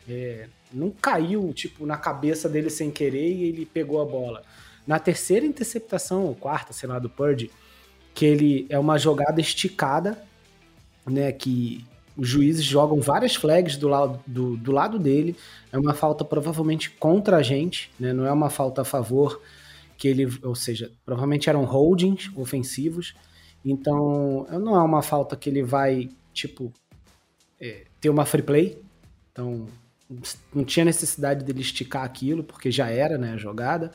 É, 0.07 0.46
não 0.70 0.90
caiu 0.90 1.55
tipo 1.55 1.87
na 1.87 1.96
cabeça 1.96 2.50
dele 2.50 2.68
sem 2.68 2.90
querer 2.90 3.33
e 3.33 3.44
ele 3.44 3.64
pegou 3.64 4.02
a 4.02 4.05
bola. 4.05 4.42
Na 4.87 4.98
terceira 4.98 5.46
interceptação, 5.46 6.26
ou 6.26 6.35
quarta, 6.35 6.74
sei 6.74 6.87
lá, 6.87 6.98
do 6.98 7.09
Purdy, 7.09 7.50
que 8.12 8.26
ele 8.26 8.66
é 8.68 8.78
uma 8.78 8.98
jogada 8.98 9.40
esticada, 9.40 10.22
né, 11.06 11.32
que 11.32 11.84
os 12.16 12.28
juízes 12.28 12.64
jogam 12.64 13.00
várias 13.00 13.34
flags 13.34 13.76
do 13.76 13.88
lado, 13.88 14.20
do, 14.26 14.56
do 14.56 14.72
lado 14.72 14.98
dele. 14.98 15.36
É 15.72 15.78
uma 15.78 15.94
falta 15.94 16.24
provavelmente 16.24 16.90
contra 16.90 17.38
a 17.38 17.42
gente, 17.42 17.90
né? 17.98 18.12
Não 18.12 18.26
é 18.26 18.32
uma 18.32 18.50
falta 18.50 18.82
a 18.82 18.84
favor 18.84 19.40
que 19.96 20.08
ele, 20.08 20.28
ou 20.42 20.54
seja, 20.54 20.90
provavelmente 21.04 21.48
eram 21.48 21.64
holdings 21.64 22.30
ofensivos. 22.36 23.14
Então, 23.64 24.46
não 24.50 24.76
é 24.76 24.82
uma 24.82 25.02
falta 25.02 25.36
que 25.36 25.48
ele 25.48 25.62
vai, 25.62 26.08
tipo, 26.32 26.72
é, 27.60 27.84
ter 28.00 28.10
uma 28.10 28.26
free 28.26 28.42
play. 28.42 28.82
Então, 29.30 29.66
não 30.54 30.64
tinha 30.64 30.84
necessidade 30.84 31.44
dele 31.44 31.60
esticar 31.60 32.04
aquilo, 32.04 32.42
porque 32.42 32.70
já 32.70 32.90
era, 32.90 33.16
né, 33.16 33.32
a 33.32 33.36
jogada. 33.36 33.92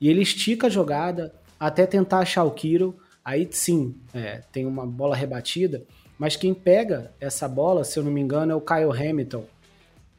E 0.00 0.08
ele 0.08 0.20
estica 0.20 0.66
a 0.66 0.70
jogada 0.70 1.34
até 1.58 1.86
tentar 1.86 2.18
achar 2.18 2.44
o 2.44 2.50
Kiro. 2.50 2.98
Aí 3.24 3.48
sim, 3.50 3.94
é, 4.12 4.42
tem 4.52 4.66
uma 4.66 4.86
bola 4.86 5.14
rebatida 5.14 5.86
mas 6.20 6.36
quem 6.36 6.52
pega 6.52 7.14
essa 7.18 7.48
bola, 7.48 7.82
se 7.82 7.98
eu 7.98 8.02
não 8.04 8.12
me 8.12 8.20
engano, 8.20 8.52
é 8.52 8.54
o 8.54 8.60
Kyle 8.60 8.92
Hamilton. 8.92 9.46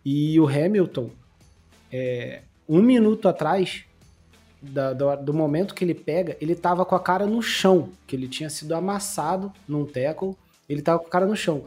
E 0.03 0.39
o 0.39 0.47
Hamilton, 0.47 1.11
é, 1.91 2.41
um 2.67 2.81
minuto 2.81 3.27
atrás 3.27 3.83
da, 4.59 4.93
do, 4.93 5.15
do, 5.17 5.31
momento 5.31 5.75
que 5.75 5.85
ele 5.85 5.93
pega, 5.93 6.35
ele 6.41 6.55
tava 6.55 6.83
com 6.85 6.95
a 6.95 6.99
cara 6.99 7.27
no 7.27 7.39
chão, 7.39 7.89
que 8.07 8.15
ele 8.15 8.27
tinha 8.27 8.49
sido 8.49 8.73
amassado 8.73 9.53
num 9.67 9.85
tackle, 9.85 10.35
ele 10.67 10.81
tava 10.81 10.97
com 10.97 11.05
a 11.05 11.09
cara 11.11 11.27
no 11.27 11.35
chão. 11.35 11.65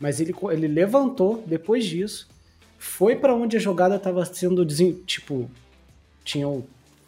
Mas 0.00 0.18
ele, 0.18 0.34
ele 0.50 0.66
levantou 0.66 1.44
depois 1.46 1.84
disso, 1.84 2.28
foi 2.80 3.14
para 3.14 3.36
onde 3.36 3.56
a 3.56 3.60
jogada 3.60 3.94
estava 3.94 4.24
sendo, 4.24 4.66
tipo, 5.06 5.48
tinha 6.24 6.48
o 6.48 6.66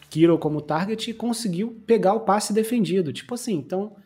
Kiro 0.09 0.39
como 0.39 0.61
target 0.61 1.11
e 1.11 1.15
conseguiu 1.15 1.77
pegar 1.89 2.15
o 2.15 2.21
passe 2.21 2.53
defendido. 2.53 3.13
Tipo 3.13 3.35
assim, 3.35 3.55
então 3.55 3.97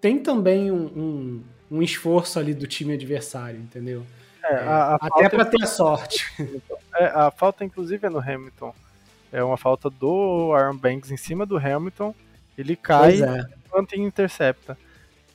tem 0.00 0.20
também 0.20 0.70
um, 0.70 0.84
um 0.84 1.42
um 1.70 1.82
esforço 1.82 2.38
ali 2.38 2.54
do 2.54 2.66
time 2.66 2.94
adversário, 2.94 3.58
entendeu? 3.58 4.04
É, 4.44 4.54
a, 4.56 4.94
a 4.94 4.98
até 5.02 5.28
para 5.28 5.44
ter 5.44 5.62
a 5.62 5.66
sorte. 5.66 6.26
É, 6.98 7.04
a 7.08 7.30
falta, 7.30 7.62
inclusive, 7.62 8.06
é 8.06 8.08
no 8.08 8.18
Hamilton. 8.18 8.74
É 9.30 9.44
uma 9.44 9.58
falta 9.58 9.90
do 9.90 10.54
Aaron 10.54 10.78
Banks 10.78 11.10
em 11.10 11.16
cima 11.18 11.44
do 11.44 11.58
Hamilton. 11.58 12.14
Ele 12.56 12.74
cai 12.74 13.18
enquanto 13.66 13.92
é. 13.92 13.98
intercepta. 13.98 14.78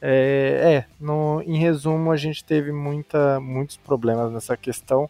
É, 0.02 0.74
é 0.74 0.86
no, 1.00 1.39
em 1.46 1.60
resumo, 1.60 2.12
a 2.12 2.17
gente 2.17 2.44
teve 2.44 2.72
muita, 2.72 3.39
muitos 3.39 3.78
problemas 3.78 4.32
nessa 4.32 4.58
questão. 4.58 5.08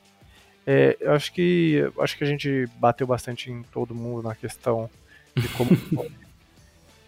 É, 0.67 0.97
eu 0.99 1.13
acho 1.13 1.31
que 1.31 1.89
acho 1.99 2.17
que 2.17 2.23
a 2.25 2.27
gente 2.27 2.67
bateu 2.75 3.07
bastante 3.07 3.49
em 3.49 3.63
todo 3.63 3.95
mundo 3.95 4.27
na 4.27 4.36
questão 4.36 4.89
de 5.34 5.47
como, 5.47 5.69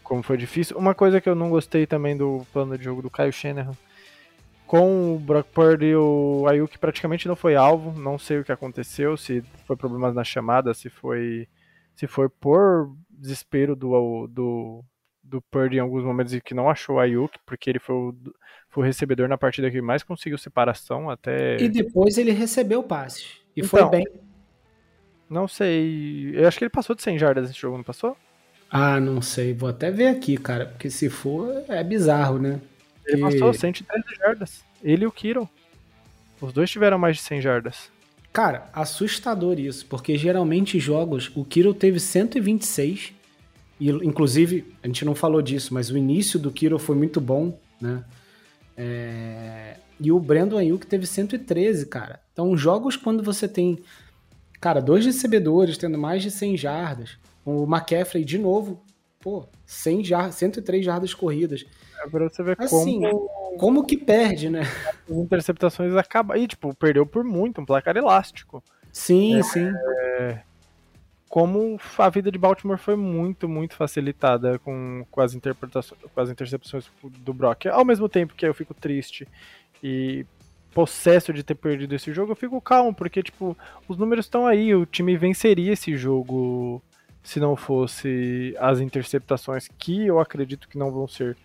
como 0.01 0.23
foi 0.23 0.37
difícil. 0.37 0.77
Uma 0.77 0.95
coisa 0.95 1.19
que 1.19 1.27
eu 1.27 1.35
não 1.35 1.49
gostei 1.49 1.85
também 1.85 2.15
do 2.15 2.47
plano 2.53 2.77
de 2.77 2.83
jogo 2.85 3.01
do 3.01 3.09
Caio 3.09 3.33
Shanahan 3.33 3.75
com 4.73 5.13
o 5.13 5.19
Brock 5.19 5.49
Purdy 5.53 5.85
e 5.85 5.95
o 5.95 6.47
Ayuk 6.47 6.79
praticamente 6.79 7.27
não 7.27 7.35
foi 7.35 7.55
alvo, 7.55 7.91
não 8.01 8.17
sei 8.17 8.39
o 8.39 8.43
que 8.43 8.51
aconteceu, 8.51 9.15
se 9.15 9.43
foi 9.67 9.75
problemas 9.75 10.15
na 10.15 10.23
chamada, 10.23 10.73
se 10.73 10.89
foi 10.89 11.47
se 11.95 12.07
foi 12.07 12.27
por 12.27 12.91
desespero 13.07 13.75
do, 13.75 14.25
do, 14.25 14.83
do 15.23 15.39
Purdy 15.43 15.77
em 15.77 15.79
alguns 15.79 16.03
momentos 16.03 16.33
e 16.33 16.41
que 16.41 16.55
não 16.55 16.71
achou 16.71 16.99
a 16.99 17.03
Ayuk, 17.03 17.37
porque 17.45 17.69
ele 17.69 17.77
foi 17.77 17.93
o, 17.93 18.15
foi 18.67 18.81
o 18.81 18.85
recebedor 18.87 19.29
na 19.29 19.37
partida 19.37 19.69
que 19.69 19.79
mais 19.79 20.01
conseguiu 20.01 20.39
separação 20.39 21.07
até. 21.07 21.57
E 21.57 21.69
depois 21.69 22.17
ele 22.17 22.31
recebeu 22.31 22.81
passes. 22.81 23.43
E 23.55 23.59
então, 23.59 23.69
foi 23.69 23.87
bem. 23.87 24.07
Não 25.29 25.47
sei. 25.47 26.31
Eu 26.33 26.47
acho 26.47 26.57
que 26.57 26.63
ele 26.63 26.71
passou 26.71 26.95
de 26.95 27.03
100 27.03 27.19
jardas 27.19 27.47
nesse 27.47 27.61
jogo, 27.61 27.77
não 27.77 27.83
passou? 27.83 28.17
Ah, 28.71 28.99
não 28.99 29.21
sei. 29.21 29.53
Vou 29.53 29.69
até 29.69 29.91
ver 29.91 30.07
aqui, 30.07 30.35
cara. 30.35 30.65
Porque 30.65 30.89
se 30.89 31.11
for, 31.11 31.63
é 31.67 31.83
bizarro, 31.83 32.39
né? 32.39 32.59
Ele 33.05 33.21
passou 33.21 33.53
113 33.53 34.03
jardas. 34.17 34.63
Ele 34.83 35.03
e 35.03 35.07
o 35.07 35.11
Kiro. 35.11 35.49
Os 36.41 36.51
dois 36.51 36.69
tiveram 36.69 36.97
mais 36.97 37.17
de 37.17 37.23
100 37.23 37.41
jardas. 37.41 37.91
Cara, 38.33 38.69
assustador 38.73 39.59
isso, 39.59 39.85
porque 39.85 40.17
geralmente 40.17 40.79
jogos, 40.79 41.31
o 41.35 41.45
Kiro 41.45 41.73
teve 41.73 41.99
126, 41.99 43.13
e 43.79 43.89
inclusive, 43.89 44.73
a 44.81 44.87
gente 44.87 45.05
não 45.05 45.13
falou 45.13 45.41
disso, 45.41 45.73
mas 45.73 45.91
o 45.91 45.97
início 45.97 46.39
do 46.39 46.51
Kiro 46.51 46.79
foi 46.79 46.95
muito 46.95 47.21
bom, 47.21 47.57
né? 47.79 48.03
É... 48.75 49.77
E 49.99 50.11
o 50.11 50.19
Brandon 50.19 50.57
Ayuk 50.57 50.87
teve 50.87 51.05
113, 51.05 51.85
cara. 51.85 52.19
Então, 52.33 52.57
jogos 52.57 52.97
quando 52.97 53.21
você 53.21 53.47
tem, 53.47 53.79
cara, 54.59 54.81
dois 54.81 55.05
recebedores 55.05 55.77
tendo 55.77 55.97
mais 55.97 56.23
de 56.23 56.31
100 56.31 56.57
jardas, 56.57 57.17
o 57.45 57.63
McCaffrey 57.63 58.25
de 58.25 58.39
novo, 58.39 58.83
pô, 59.23 59.47
100 59.65 60.03
jardas, 60.03 60.35
103 60.35 60.83
jardas 60.83 61.13
corridas. 61.13 61.65
É 62.03 62.09
pra 62.09 62.27
você 62.27 62.43
ver 62.43 62.57
assim, 62.59 62.99
como... 62.99 63.57
como 63.57 63.85
que 63.85 63.95
perde, 63.95 64.49
né? 64.49 64.63
As 65.09 65.15
interceptações 65.15 65.95
acabam. 65.95 66.37
E, 66.37 66.45
tipo, 66.45 66.75
perdeu 66.75 67.05
por 67.05 67.23
muito, 67.23 67.61
um 67.61 67.65
placar 67.65 67.95
elástico. 67.95 68.61
Sim, 68.91 69.39
é, 69.39 69.43
sim. 69.43 69.71
É... 69.87 70.41
Como 71.29 71.79
a 71.97 72.09
vida 72.09 72.29
de 72.29 72.37
Baltimore 72.37 72.77
foi 72.77 72.95
muito, 72.95 73.47
muito 73.47 73.75
facilitada 73.75 74.59
com, 74.59 75.05
com, 75.09 75.21
as 75.21 75.33
interpretações, 75.33 75.99
com 76.13 76.21
as 76.21 76.29
intercepções 76.29 76.91
do 77.01 77.33
Brock. 77.33 77.65
Ao 77.67 77.85
mesmo 77.85 78.09
tempo 78.09 78.35
que 78.35 78.45
eu 78.45 78.53
fico 78.53 78.73
triste 78.73 79.27
e 79.81 80.25
possesso 80.73 81.31
de 81.33 81.43
ter 81.43 81.55
perdido 81.55 81.95
esse 81.95 82.13
jogo, 82.13 82.33
eu 82.33 82.35
fico 82.35 82.59
calmo, 82.61 82.93
porque, 82.93 83.23
tipo, 83.23 83.57
os 83.87 83.97
números 83.97 84.25
estão 84.25 84.45
aí, 84.45 84.75
o 84.75 84.85
time 84.85 85.15
venceria 85.15 85.73
esse 85.73 85.95
jogo 85.95 86.83
se 87.23 87.39
não 87.39 87.55
fosse 87.55 88.55
as 88.59 88.79
interceptações, 88.79 89.69
que 89.77 90.05
eu 90.05 90.19
acredito 90.19 90.67
que 90.67 90.77
não 90.77 90.91
vão 90.91 91.07
ser 91.07 91.37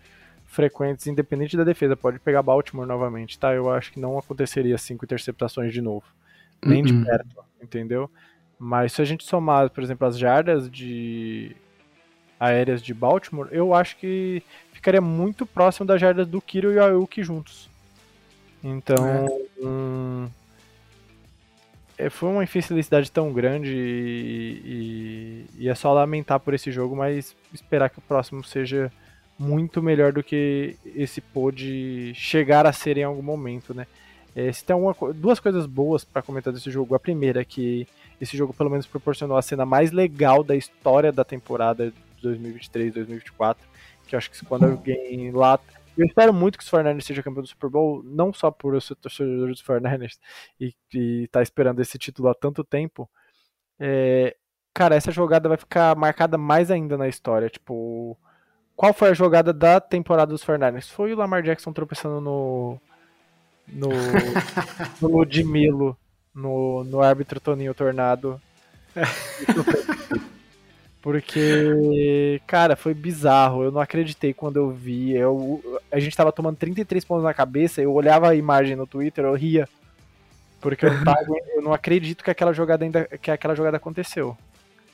frequentes, 0.45 1.07
independente 1.07 1.55
da 1.55 1.63
defesa. 1.63 1.95
Pode 1.95 2.19
pegar 2.19 2.43
Baltimore 2.43 2.85
novamente, 2.85 3.39
tá? 3.39 3.53
Eu 3.53 3.71
acho 3.71 3.91
que 3.93 3.99
não 3.99 4.17
aconteceria 4.17 4.77
cinco 4.77 5.05
interceptações 5.05 5.73
de 5.73 5.81
novo. 5.81 6.05
Nem 6.63 6.83
de 6.83 6.93
uhum. 6.93 7.05
perto, 7.05 7.43
entendeu? 7.61 8.09
Mas 8.57 8.91
se 8.91 9.01
a 9.01 9.05
gente 9.05 9.23
somar, 9.23 9.69
por 9.69 9.81
exemplo, 9.81 10.05
as 10.05 10.17
jardas 10.17 10.69
de 10.69 11.55
aéreas 12.37 12.81
de 12.81 12.93
Baltimore, 12.93 13.47
eu 13.51 13.73
acho 13.73 13.95
que 13.97 14.43
ficaria 14.73 14.99
muito 14.99 15.45
próximo 15.45 15.85
das 15.85 16.01
jardas 16.01 16.27
do 16.27 16.41
Kiro 16.41 16.73
e 16.73 16.77
o 16.77 16.83
Ayuki 16.83 17.23
juntos. 17.23 17.69
Então, 18.61 19.07
é. 19.07 19.65
hum, 19.65 20.29
foi 22.09 22.29
uma 22.29 22.43
infelicidade 22.43 23.11
tão 23.11 23.33
grande 23.33 23.73
e, 23.75 24.61
e, 25.57 25.63
e, 25.63 25.69
é 25.69 25.75
só 25.75 25.91
lamentar 25.91 26.39
por 26.39 26.53
esse 26.53 26.71
jogo, 26.71 26.95
mas 26.95 27.35
esperar 27.53 27.89
que 27.89 27.99
o 27.99 28.01
próximo 28.01 28.43
seja 28.43 28.91
muito 29.37 29.81
melhor 29.81 30.13
do 30.13 30.23
que 30.23 30.75
esse 30.95 31.19
pôde 31.19 32.13
chegar 32.13 32.65
a 32.65 32.71
ser 32.71 32.97
em 32.97 33.03
algum 33.03 33.21
momento, 33.21 33.73
né? 33.73 33.87
É, 34.35 34.51
se 34.51 34.63
tem 34.63 34.75
duas 35.15 35.39
coisas 35.39 35.65
boas 35.65 36.03
para 36.03 36.21
comentar 36.21 36.53
desse 36.53 36.69
jogo. 36.69 36.95
A 36.95 36.99
primeira 36.99 37.41
é 37.41 37.45
que 37.45 37.87
esse 38.21 38.37
jogo 38.37 38.53
pelo 38.53 38.69
menos 38.69 38.85
proporcionou 38.85 39.37
a 39.37 39.41
cena 39.41 39.65
mais 39.65 39.91
legal 39.91 40.43
da 40.43 40.55
história 40.55 41.11
da 41.11 41.23
temporada 41.23 41.91
de 42.21 42.29
2023-2024, 42.29 43.57
que 44.07 44.15
eu 44.15 44.17
acho 44.17 44.29
que 44.29 44.45
quando 44.45 44.65
alguém 44.65 45.31
lá 45.31 45.59
eu 45.99 46.05
espero 46.05 46.33
muito 46.33 46.57
que 46.57 46.63
os 46.63 46.71
49ers 46.71 47.01
seja 47.01 47.21
campeão 47.21 47.43
do 47.43 47.47
Super 47.47 47.69
Bowl, 47.69 48.01
não 48.03 48.31
só 48.31 48.49
por 48.49 48.73
eu 48.73 48.79
ser 48.79 48.95
torcedor 48.95 49.49
dos 49.49 49.61
49ers 49.61 50.17
e, 50.59 50.73
estar 50.93 51.39
tá 51.39 51.43
esperando 51.43 51.81
esse 51.81 51.97
título 51.97 52.29
há 52.29 52.33
tanto 52.33 52.63
tempo. 52.63 53.09
É, 53.77 54.35
cara, 54.73 54.95
essa 54.95 55.11
jogada 55.11 55.49
vai 55.49 55.57
ficar 55.57 55.95
marcada 55.97 56.37
mais 56.37 56.71
ainda 56.71 56.97
na 56.97 57.09
história. 57.09 57.49
Tipo, 57.49 58.17
qual 58.77 58.93
foi 58.93 59.09
a 59.09 59.13
jogada 59.13 59.51
da 59.51 59.81
temporada 59.81 60.31
dos 60.31 60.43
49ers? 60.43 60.89
Foi 60.89 61.11
o 61.11 61.17
Lamar 61.17 61.43
Jackson 61.43 61.73
tropeçando 61.73 62.21
no. 62.21 62.79
No, 63.67 63.89
no 65.01 65.17
Ludmilo, 65.17 65.97
no, 66.33 66.85
no 66.85 67.01
árbitro 67.01 67.41
Toninho 67.41 67.73
Tornado. 67.73 68.41
Porque, 71.09 72.39
cara, 72.45 72.75
foi 72.75 72.93
bizarro. 72.93 73.63
Eu 73.63 73.71
não 73.71 73.81
acreditei 73.81 74.31
quando 74.31 74.57
eu 74.57 74.69
vi. 74.69 75.13
Eu, 75.13 75.59
a 75.91 75.99
gente 75.99 76.15
tava 76.15 76.31
tomando 76.31 76.55
33 76.57 77.03
pontos 77.03 77.23
na 77.23 77.33
cabeça, 77.33 77.81
eu 77.81 77.91
olhava 77.91 78.29
a 78.29 78.35
imagem 78.35 78.75
no 78.75 78.85
Twitter, 78.85 79.25
eu 79.25 79.33
ria. 79.33 79.67
Porque 80.61 80.85
eu, 80.85 81.03
tava, 81.03 81.17
eu 81.55 81.63
não 81.63 81.73
acredito 81.73 82.23
que 82.23 82.29
aquela 82.29 82.53
jogada 82.53 82.85
ainda 82.85 83.05
que 83.05 83.31
aquela 83.31 83.55
jogada 83.55 83.77
aconteceu. 83.77 84.37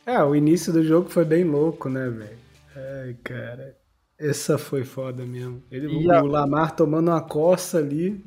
É, 0.05 0.23
o 0.23 0.33
início 0.33 0.71
do 0.71 0.85
jogo 0.85 1.09
foi 1.09 1.25
bem 1.25 1.43
louco, 1.43 1.89
né, 1.89 2.07
velho? 2.07 2.37
Ai, 2.77 3.17
cara. 3.21 3.75
Essa 4.17 4.57
foi 4.57 4.85
foda 4.85 5.25
mesmo. 5.25 5.61
Ele, 5.69 5.87
o 6.07 6.11
a... 6.13 6.21
Lamar 6.21 6.77
tomando 6.77 7.09
uma 7.09 7.19
coça 7.19 7.79
ali. 7.79 8.23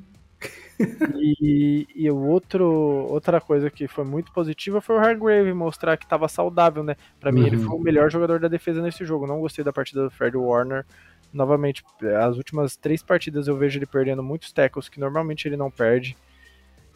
E, 1.16 1.86
e 1.94 2.10
outro, 2.10 2.64
outra 3.10 3.40
coisa 3.40 3.70
que 3.70 3.88
foi 3.88 4.04
muito 4.04 4.32
positiva 4.32 4.80
foi 4.80 4.96
o 4.96 4.98
Hargrave 4.98 5.52
mostrar 5.52 5.96
que 5.96 6.04
estava 6.04 6.28
saudável, 6.28 6.82
né? 6.82 6.96
Para 7.18 7.32
mim, 7.32 7.40
uhum. 7.40 7.46
ele 7.46 7.58
foi 7.58 7.76
o 7.76 7.80
melhor 7.80 8.10
jogador 8.10 8.38
da 8.38 8.48
defesa 8.48 8.80
nesse 8.80 9.04
jogo. 9.04 9.26
Não 9.26 9.40
gostei 9.40 9.64
da 9.64 9.72
partida 9.72 10.04
do 10.04 10.10
Fred 10.10 10.36
Warner. 10.36 10.86
Novamente, 11.32 11.84
as 12.20 12.36
últimas 12.36 12.76
três 12.76 13.02
partidas 13.02 13.48
eu 13.48 13.56
vejo 13.56 13.78
ele 13.78 13.86
perdendo 13.86 14.22
muitos 14.22 14.52
tackles 14.52 14.88
que 14.88 15.00
normalmente 15.00 15.46
ele 15.46 15.56
não 15.56 15.70
perde. 15.70 16.16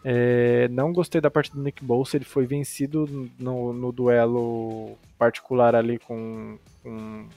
É, 0.05 0.67
não 0.69 0.93
gostei 0.93 1.21
da 1.21 1.31
partida 1.31 1.57
do 1.57 1.63
Nick 1.63 1.85
Bolsa, 1.85 2.17
ele 2.17 2.25
foi 2.25 2.45
vencido 2.45 3.31
no, 3.39 3.73
no 3.73 3.93
duelo 3.93 4.99
particular 5.17 5.77
ali 5.77 5.99
com, 5.99 6.59
com, 6.83 7.29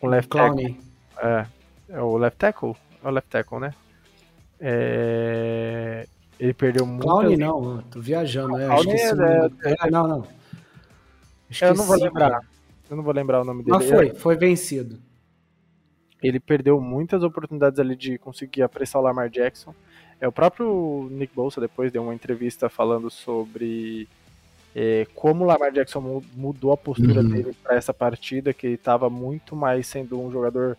com 0.00 0.06
o 0.06 0.10
left 0.10 0.30
tackle. 0.30 0.76
É, 1.18 1.46
é 1.90 2.00
o 2.00 2.16
left 2.16 2.38
tackle? 2.38 2.74
É 3.02 3.08
o 3.08 3.10
left 3.10 3.30
tackle, 3.30 3.60
né? 3.60 3.74
É... 4.60 6.06
Ele 6.38 6.52
perdeu 6.52 6.84
muito. 6.84 7.02
Clown 7.02 7.36
não, 7.36 7.82
tô 7.82 8.00
viajando. 8.00 8.56
É, 8.56 8.66
Clown 8.66 8.92
é, 8.92 9.70
é, 9.70 9.76
é, 9.86 9.90
não, 9.90 10.06
não. 10.06 10.26
Esqueci, 11.48 11.70
eu 11.70 11.74
não 11.74 11.84
vou 11.84 11.96
lembrar. 11.96 12.40
Eu 12.90 12.96
não 12.96 13.04
vou 13.04 13.14
lembrar 13.14 13.40
o 13.40 13.44
nome 13.44 13.62
dele. 13.62 13.76
Mas 13.76 13.88
foi, 13.88 14.10
foi 14.14 14.36
vencido. 14.36 14.98
Ele 16.22 16.40
perdeu 16.40 16.80
muitas 16.80 17.22
oportunidades 17.22 17.78
ali 17.78 17.94
de 17.94 18.18
conseguir 18.18 18.62
apressar 18.62 19.00
o 19.00 19.04
Lamar 19.04 19.28
Jackson. 19.28 19.74
É, 20.20 20.26
o 20.26 20.32
próprio 20.32 21.08
Nick 21.10 21.34
Bolsa 21.34 21.60
depois 21.60 21.92
deu 21.92 22.02
uma 22.02 22.14
entrevista 22.14 22.68
falando 22.68 23.10
sobre 23.10 24.08
é, 24.74 25.06
como 25.14 25.44
o 25.44 25.46
Lamar 25.46 25.70
Jackson 25.70 26.22
mudou 26.34 26.72
a 26.72 26.76
postura 26.76 27.20
uhum. 27.20 27.28
dele 27.28 27.56
para 27.62 27.76
essa 27.76 27.94
partida, 27.94 28.52
que 28.52 28.66
ele 28.66 28.74
estava 28.74 29.08
muito 29.08 29.54
mais 29.54 29.86
sendo 29.86 30.20
um 30.20 30.32
jogador 30.32 30.76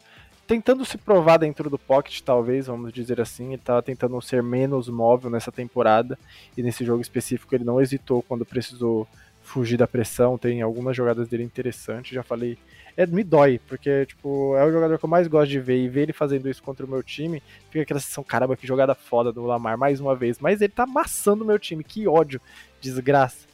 tentando 0.47 0.85
se 0.85 0.97
provar 0.97 1.37
dentro 1.37 1.69
do 1.69 1.77
pocket, 1.77 2.21
talvez, 2.21 2.67
vamos 2.67 2.93
dizer 2.93 3.19
assim. 3.19 3.47
Ele 3.47 3.55
estava 3.55 3.81
tentando 3.81 4.19
ser 4.21 4.41
menos 4.41 4.87
móvel 4.87 5.29
nessa 5.29 5.51
temporada 5.51 6.17
e 6.57 6.63
nesse 6.63 6.85
jogo 6.85 7.01
específico 7.01 7.53
ele 7.53 7.63
não 7.63 7.81
hesitou 7.81 8.21
quando 8.21 8.45
precisou 8.45 9.07
fugir 9.41 9.77
da 9.77 9.87
pressão. 9.87 10.37
Tem 10.37 10.61
algumas 10.61 10.95
jogadas 10.95 11.27
dele 11.27 11.43
interessantes, 11.43 12.11
já 12.11 12.23
falei. 12.23 12.57
É, 12.97 13.05
me 13.05 13.23
dói, 13.23 13.59
porque 13.67 14.05
tipo, 14.05 14.55
é 14.55 14.65
o 14.65 14.71
jogador 14.71 14.97
que 14.97 15.03
eu 15.03 15.09
mais 15.09 15.27
gosto 15.27 15.49
de 15.51 15.59
ver 15.59 15.83
e 15.83 15.89
ver 15.89 16.03
ele 16.03 16.13
fazendo 16.13 16.49
isso 16.49 16.63
contra 16.63 16.85
o 16.85 16.89
meu 16.89 17.03
time, 17.03 17.43
fica 17.69 17.81
aquela 17.81 17.99
sensação, 17.99 18.23
caramba, 18.23 18.55
que 18.55 18.65
jogada 18.65 18.95
foda 18.95 19.33
do 19.33 19.43
Lamar 19.43 19.77
mais 19.77 19.99
uma 19.99 20.15
vez. 20.15 20.39
Mas 20.39 20.61
ele 20.61 20.71
tá 20.71 20.83
amassando 20.83 21.43
o 21.43 21.47
meu 21.47 21.59
time, 21.59 21.83
que 21.83 22.07
ódio, 22.07 22.39
desgraça. 22.79 23.47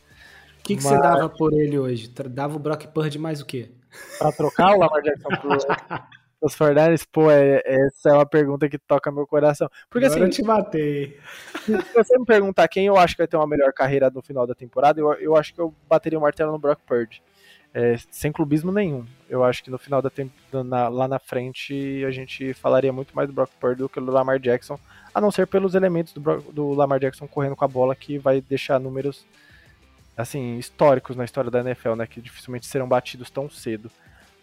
O 0.60 0.64
que, 0.64 0.76
que 0.76 0.84
Mas... 0.84 0.94
você 0.94 1.02
dava 1.02 1.28
por 1.28 1.54
ele 1.54 1.80
hoje? 1.80 2.08
Dava 2.08 2.56
o 2.56 2.60
Brock 2.60 2.86
Purdy 2.88 3.18
mais 3.18 3.42
o 3.42 3.46
quê? 3.46 3.72
Pra 4.20 4.32
trocar 4.32 4.76
o 4.76 4.80
Lamar 4.80 5.02
Jackson 5.02 5.30
pro, 5.30 5.58
os 6.42 6.56
Fortnite, 6.56 7.08
pô, 7.12 7.30
é, 7.30 7.62
essa 7.64 8.10
é 8.10 8.14
uma 8.14 8.26
pergunta 8.26 8.68
que 8.68 8.80
toca 8.80 9.12
meu 9.12 9.28
coração. 9.28 9.70
Porque 9.90 10.08
Agora 10.08 10.20
assim. 10.20 10.28
Eu 10.28 10.32
te 10.32 10.44
matei. 10.44 11.20
Se 11.64 11.94
você 11.94 12.18
me 12.18 12.26
perguntar 12.26 12.68
quem 12.68 12.88
eu 12.88 12.98
acho 12.98 13.14
que 13.16 13.22
vai 13.22 13.28
ter 13.28 13.38
uma 13.38 13.48
melhor 13.48 13.72
carreira 13.72 14.10
no 14.10 14.22
final 14.22 14.48
da 14.48 14.56
temporada, 14.56 15.00
eu, 15.00 15.14
eu 15.14 15.36
acho 15.36 15.54
que 15.54 15.62
eu 15.62 15.74
bateria 15.88 16.18
o 16.18 16.22
martelo 16.22 16.52
no 16.52 16.60
Brock 16.60 16.80
Purdy. 16.86 17.22
É, 17.74 17.96
sem 18.10 18.32
clubismo 18.32 18.72
nenhum. 18.72 19.06
Eu 19.30 19.44
acho 19.44 19.64
que 19.64 19.70
no 19.70 19.78
final 19.78 20.02
da 20.02 20.10
temporada, 20.10 20.90
lá 20.90 21.08
na 21.08 21.20
frente, 21.20 22.04
a 22.06 22.12
gente 22.12 22.54
falaria 22.56 22.92
muito 22.92 23.16
mais 23.16 23.30
do 23.30 23.34
Brock 23.34 23.52
Purdy 23.60 23.78
do 23.78 23.88
que 23.88 24.02
do 24.02 24.12
Lamar 24.12 24.40
Jackson, 24.40 24.80
a 25.14 25.22
não 25.22 25.32
ser 25.32 25.46
pelos 25.48 25.76
elementos 25.76 26.12
do, 26.12 26.22
do 26.52 26.74
Lamar 26.74 27.00
Jackson 27.00 27.28
correndo 27.28 27.56
com 27.56 27.64
a 27.64 27.70
bola, 27.70 27.96
que 27.96 28.18
vai 28.18 28.42
deixar 28.42 28.80
números 28.80 29.26
assim 30.18 30.58
históricos 30.58 31.16
na 31.16 31.24
história 31.24 31.50
da 31.50 31.62
NFL, 31.62 31.96
né, 31.96 32.06
que 32.06 32.20
dificilmente 32.20 32.68
serão 32.68 32.88
batidos 32.88 33.30
tão 33.30 33.50
cedo 33.50 33.90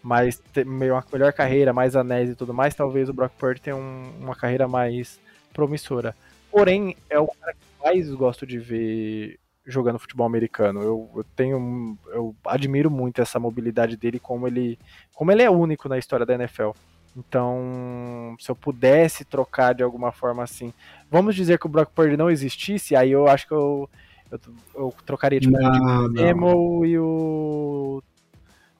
mas 0.01 0.41
uma 0.55 1.03
melhor 1.11 1.33
carreira, 1.33 1.73
mais 1.73 1.95
anéis 1.95 2.29
e 2.29 2.35
tudo 2.35 2.53
mais, 2.53 2.73
talvez 2.73 3.09
o 3.09 3.13
Brock 3.13 3.33
Purdy 3.37 3.61
tenha 3.61 3.75
um, 3.75 4.11
uma 4.19 4.35
carreira 4.35 4.67
mais 4.67 5.19
promissora. 5.53 6.15
Porém, 6.51 6.95
é 7.09 7.19
o 7.19 7.27
cara 7.27 7.53
que 7.53 7.83
mais 7.83 8.09
gosto 8.11 8.45
de 8.45 8.57
ver 8.57 9.39
jogando 9.65 9.99
futebol 9.99 10.25
americano. 10.25 10.81
Eu, 10.81 11.09
eu, 11.15 11.23
tenho, 11.35 11.97
eu 12.07 12.35
admiro 12.45 12.89
muito 12.89 13.21
essa 13.21 13.39
mobilidade 13.39 13.95
dele, 13.95 14.19
como 14.19 14.47
ele, 14.47 14.79
como 15.13 15.31
ele 15.31 15.43
é 15.43 15.49
único 15.49 15.87
na 15.87 15.97
história 15.97 16.25
da 16.25 16.33
NFL. 16.33 16.71
Então, 17.15 18.35
se 18.39 18.49
eu 18.49 18.55
pudesse 18.55 19.25
trocar 19.25 19.73
de 19.73 19.83
alguma 19.83 20.11
forma 20.11 20.43
assim, 20.43 20.73
vamos 21.09 21.35
dizer 21.35 21.59
que 21.59 21.65
o 21.65 21.69
Brock 21.69 21.91
Purdy 21.91 22.15
não 22.15 22.29
existisse, 22.29 22.95
aí 22.95 23.11
eu 23.11 23.27
acho 23.27 23.47
que 23.47 23.53
eu, 23.53 23.89
eu, 24.31 24.39
eu 24.75 24.95
trocaria 25.05 25.39
tipo, 25.39 25.57
não, 25.57 26.05
o 26.05 26.09
Demo 26.09 26.85
e 26.85 26.97
o, 26.97 28.01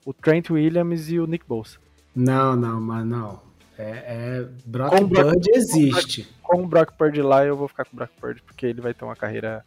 o 0.10 0.14
Trent 0.14 0.50
Williams 0.50 1.12
e 1.12 1.20
o 1.20 1.28
Nick 1.28 1.46
Bosa. 1.48 1.78
Não, 2.16 2.56
não, 2.56 2.82
mas 2.82 3.06
não. 3.06 3.40
É, 3.78 4.40
é 4.42 4.48
Brock 4.66 4.90
com 4.90 5.08
Purdy 5.08 5.22
Brock, 5.22 5.48
existe. 5.54 6.28
Com 6.42 6.64
o 6.64 6.68
Brock 6.68 6.94
Purdy 6.94 7.22
lá, 7.22 7.46
eu 7.46 7.56
vou 7.56 7.68
ficar 7.68 7.86
com 7.86 7.94
o 7.94 7.96
Brock 7.96 8.10
Purdy, 8.20 8.42
porque 8.42 8.66
ele 8.66 8.82
vai 8.82 8.92
ter 8.92 9.06
uma 9.06 9.16
carreira 9.16 9.64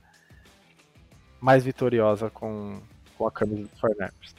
mais 1.41 1.63
vitoriosa 1.63 2.29
com, 2.29 2.81
com 3.17 3.25
a 3.25 3.31
camisa 3.31 3.63
do 3.63 3.79
Fortnite. 3.79 4.35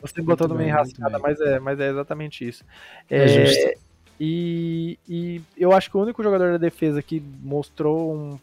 Você 0.00 0.20
botou 0.22 0.48
no 0.48 0.56
meio 0.56 0.74
rascada, 0.74 1.20
mas 1.20 1.40
é, 1.40 1.60
mas 1.60 1.78
é 1.78 1.88
exatamente 1.88 2.48
isso. 2.48 2.64
É, 3.08 3.24
é 3.24 3.28
justo. 3.28 3.80
E, 4.18 4.98
e 5.08 5.40
eu 5.56 5.72
acho 5.72 5.88
que 5.88 5.96
o 5.96 6.02
único 6.02 6.20
jogador 6.20 6.50
da 6.50 6.58
defesa 6.58 7.00
que 7.00 7.22
mostrou 7.40 8.12
um 8.12 8.38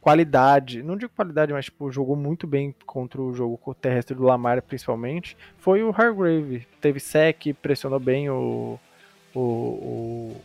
qualidade, 0.00 0.82
não 0.82 0.96
digo 0.96 1.12
qualidade, 1.14 1.52
mas 1.52 1.66
tipo, 1.66 1.90
jogou 1.90 2.16
muito 2.16 2.46
bem 2.46 2.74
contra 2.86 3.20
o 3.20 3.34
jogo 3.34 3.74
terrestre 3.74 4.16
do 4.16 4.22
Lamar, 4.22 4.62
principalmente, 4.62 5.36
foi 5.58 5.82
o 5.82 5.90
Hargrave. 5.90 6.66
Teve 6.80 7.00
sec, 7.00 7.54
pressionou 7.60 7.98
bem 7.98 8.30
o, 8.30 8.78
o, 9.34 9.40
o, 9.40 10.36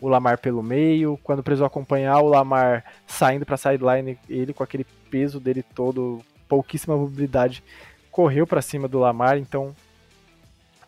o, 0.00 0.08
Lamar 0.08 0.38
pelo 0.38 0.62
meio. 0.62 1.18
Quando 1.22 1.42
precisou 1.42 1.66
acompanhar 1.66 2.20
o 2.20 2.28
Lamar 2.28 2.84
saindo 3.06 3.44
para 3.44 3.56
sideline, 3.56 4.18
ele 4.28 4.52
com 4.52 4.62
aquele 4.62 4.86
peso 5.10 5.40
dele 5.40 5.62
todo, 5.62 6.20
pouquíssima 6.48 6.96
mobilidade, 6.96 7.62
correu 8.10 8.46
para 8.46 8.62
cima 8.62 8.86
do 8.86 8.98
Lamar, 8.98 9.36
então 9.36 9.74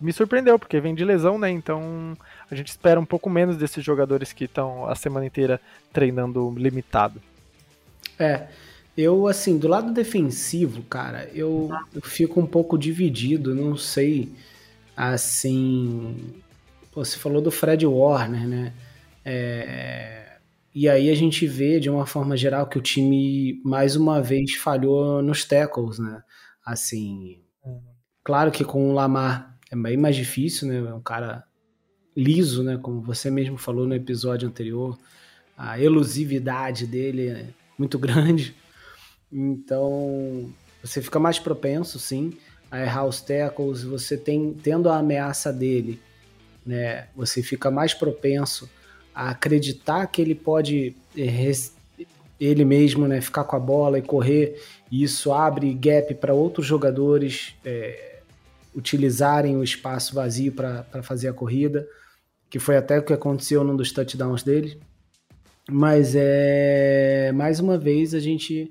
me 0.01 0.13
surpreendeu, 0.13 0.59
porque 0.59 0.81
vem 0.81 0.95
de 0.95 1.05
lesão, 1.05 1.39
né? 1.39 1.51
Então 1.51 2.17
a 2.51 2.55
gente 2.55 2.69
espera 2.69 3.01
um 3.01 3.05
pouco 3.05 3.31
menos 3.31 3.57
desses 3.57 3.85
jogadores 3.85 4.33
que 4.33 4.45
estão 4.45 4.87
a 4.87 4.95
semana 4.95 5.27
inteira 5.27 5.61
treinando 5.93 6.55
limitado. 6.57 7.21
É, 8.19 8.49
eu 8.97 9.27
assim, 9.27 9.59
do 9.59 9.69
lado 9.69 9.93
defensivo, 9.93 10.83
cara, 10.85 11.29
eu, 11.35 11.71
eu 11.95 12.03
fico 12.03 12.41
um 12.41 12.47
pouco 12.47 12.79
dividido, 12.79 13.55
não 13.55 13.77
sei, 13.77 14.33
assim, 14.97 16.43
Pô, 16.95 17.05
você 17.05 17.19
falou 17.19 17.43
do 17.43 17.51
Fred 17.51 17.85
Warner, 17.85 18.47
né? 18.47 18.73
É, 19.25 20.39
e 20.73 20.89
aí 20.89 21.11
a 21.11 21.15
gente 21.17 21.45
vê, 21.45 21.81
de 21.81 21.91
uma 21.91 22.07
forma 22.07 22.37
geral, 22.37 22.69
que 22.69 22.79
o 22.79 22.83
time 22.83 23.61
mais 23.65 23.97
uma 23.97 24.23
vez 24.23 24.55
falhou 24.55 25.21
nos 25.21 25.45
tackles, 25.45 25.99
né? 25.99 26.23
Assim, 26.65 27.43
claro 28.23 28.53
que 28.53 28.65
com 28.65 28.91
o 28.91 28.93
Lamar 28.93 29.59
é 29.73 29.77
bem 29.77 29.97
mais 29.97 30.15
difícil, 30.15 30.69
né? 30.69 30.77
É 30.89 30.95
um 30.95 31.03
cara 31.03 31.43
liso, 32.17 32.63
né? 32.63 32.79
Como 32.81 33.03
você 33.03 33.29
mesmo 33.29 33.59
falou 33.59 33.89
no 33.89 33.95
episódio 33.97 34.49
anterior, 34.49 34.97
a 35.59 35.81
elusividade 35.81 36.87
dele 36.87 37.27
é 37.29 37.47
muito 37.79 37.99
grande. 37.99 38.55
Então, 39.33 40.53
você 40.83 41.03
fica 41.03 41.19
mais 41.19 41.39
propenso, 41.39 41.99
sim, 41.99 42.33
a 42.71 42.81
errar 42.81 43.07
os 43.07 43.21
tackles. 43.21 43.83
Você 43.83 44.17
tem 44.17 44.53
tendo 44.55 44.89
a 44.89 44.99
ameaça 44.99 45.53
dele, 45.53 46.01
né? 46.65 47.09
Você 47.17 47.43
fica 47.43 47.71
mais 47.71 47.95
propenso 47.95 48.69
a 49.15 49.31
acreditar 49.31 50.07
que 50.07 50.21
ele 50.21 50.35
pode 50.35 50.97
eh, 51.17 51.53
ele 52.39 52.65
mesmo, 52.65 53.07
né, 53.07 53.21
ficar 53.21 53.45
com 53.45 53.55
a 53.55 53.61
bola 53.61 53.99
e 53.99 54.03
correr 54.03 54.61
e 54.91 55.03
isso 55.03 55.33
abre 55.33 55.73
gap 55.73 56.15
para 56.15 56.35
outros 56.35 56.67
jogadores 56.67 57.55
é, 57.65 58.21
utilizarem 58.75 59.57
o 59.57 59.65
espaço 59.65 60.15
vazio 60.15 60.53
para 60.53 60.85
fazer 61.03 61.29
a 61.29 61.33
corrida, 61.33 61.87
que 62.51 62.59
foi 62.59 62.77
até 62.77 62.99
o 62.99 63.03
que 63.03 63.13
aconteceu 63.13 63.65
num 63.65 63.77
dos 63.77 63.93
touchdowns 63.93 64.43
dele. 64.43 64.81
Mas 65.71 66.15
é 66.15 67.33
mais 67.33 67.59
uma 67.61 67.79
vez 67.79 68.15
a 68.15 68.21
gente 68.21 68.71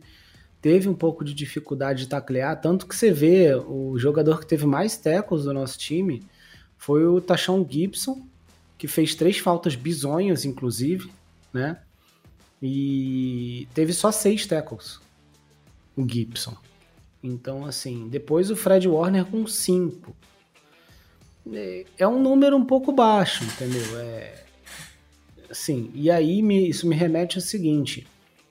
teve 0.61 0.87
um 0.87 0.93
pouco 0.93 1.23
de 1.25 1.33
dificuldade 1.33 2.03
de 2.03 2.09
taclear, 2.09 2.59
tanto 2.61 2.87
que 2.87 2.95
você 2.95 3.11
vê 3.11 3.53
o 3.53 3.97
jogador 3.97 4.39
que 4.39 4.45
teve 4.45 4.65
mais 4.65 4.95
tackles 4.95 5.43
do 5.43 5.53
nosso 5.53 5.77
time 5.77 6.23
foi 6.77 7.05
o 7.05 7.21
Tachon 7.21 7.65
Gibson, 7.69 8.25
que 8.77 8.87
fez 8.87 9.15
três 9.15 9.37
faltas 9.37 9.75
bizonhas, 9.75 10.45
inclusive, 10.45 11.09
né? 11.53 11.79
E 12.61 13.67
teve 13.73 13.93
só 13.93 14.11
seis 14.11 14.45
tackles 14.45 14.99
o 15.95 16.07
Gibson. 16.07 16.55
Então, 17.23 17.65
assim, 17.65 18.07
depois 18.09 18.51
o 18.51 18.55
Fred 18.55 18.87
Warner 18.87 19.25
com 19.25 19.47
5. 19.47 20.15
É, 21.53 21.85
é 21.99 22.07
um 22.07 22.21
número 22.21 22.57
um 22.57 22.65
pouco 22.65 22.91
baixo, 22.91 23.43
entendeu? 23.45 23.99
É, 23.99 24.42
assim, 25.53 25.91
e 25.93 26.09
aí 26.09 26.41
me, 26.41 26.67
isso 26.67 26.87
me 26.87 26.95
remete 26.95 27.37
ao 27.37 27.41
seguinte, 27.41 28.05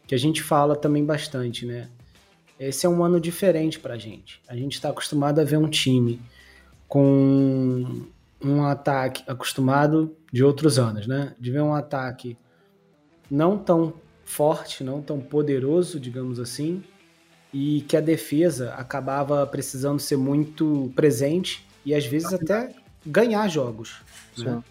que 0.07 0.15
a 0.15 0.19
gente 0.19 0.43
fala 0.43 0.75
também 0.75 1.05
bastante, 1.05 1.67
né? 1.67 1.89
Esse 2.59 2.87
é 2.87 2.89
um 2.89 3.03
ano 3.03 3.21
diferente 3.21 3.79
pra 3.79 3.99
gente. 3.99 4.41
A 4.49 4.55
gente 4.55 4.75
está 4.75 4.91
acostumado 4.91 5.41
a 5.41 5.45
ver 5.45 5.57
um 5.57 5.69
time 5.69 6.21
com 6.87 8.07
um 8.41 8.63
ataque 8.65 9.25
acostumado 9.27 10.17
de 10.33 10.45
outros 10.45 10.79
anos, 10.79 11.07
né? 11.07 11.35
De 11.41 11.51
ver 11.51 11.61
um 11.61 11.75
ataque 11.75 12.37
não 13.29 13.59
tão 13.59 13.95
forte, 14.25 14.85
não 14.85 15.03
tão 15.03 15.21
poderoso, 15.21 15.99
digamos 15.99 16.39
assim, 16.39 16.85
e 17.53 17.81
que 17.83 17.97
a 17.97 18.01
defesa 18.01 18.75
acabava 18.75 19.45
precisando 19.47 19.99
ser 19.99 20.17
muito 20.17 20.93
presente 20.95 21.67
e 21.85 21.95
às 21.95 22.07
vezes 22.07 22.33
até 22.33 22.73
ganhar 23.05 23.49
jogos. 23.49 24.03
Né? 24.39 24.63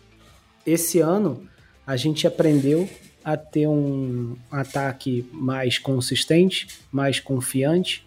Esse 0.65 0.99
ano 0.99 1.47
a 1.85 1.95
gente 1.95 2.27
aprendeu 2.27 2.89
a 3.23 3.37
ter 3.37 3.67
um 3.67 4.35
ataque 4.51 5.27
mais 5.31 5.77
consistente, 5.77 6.67
mais 6.91 7.19
confiante, 7.19 8.05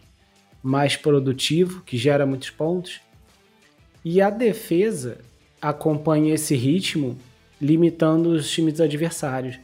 mais 0.62 0.96
produtivo, 0.96 1.82
que 1.82 1.96
gera 1.96 2.26
muitos 2.26 2.50
pontos. 2.50 3.00
E 4.04 4.20
a 4.20 4.30
defesa 4.30 5.18
acompanha 5.60 6.34
esse 6.34 6.54
ritmo, 6.54 7.16
limitando 7.60 8.30
os 8.30 8.50
times 8.50 8.80
adversários. 8.80 9.58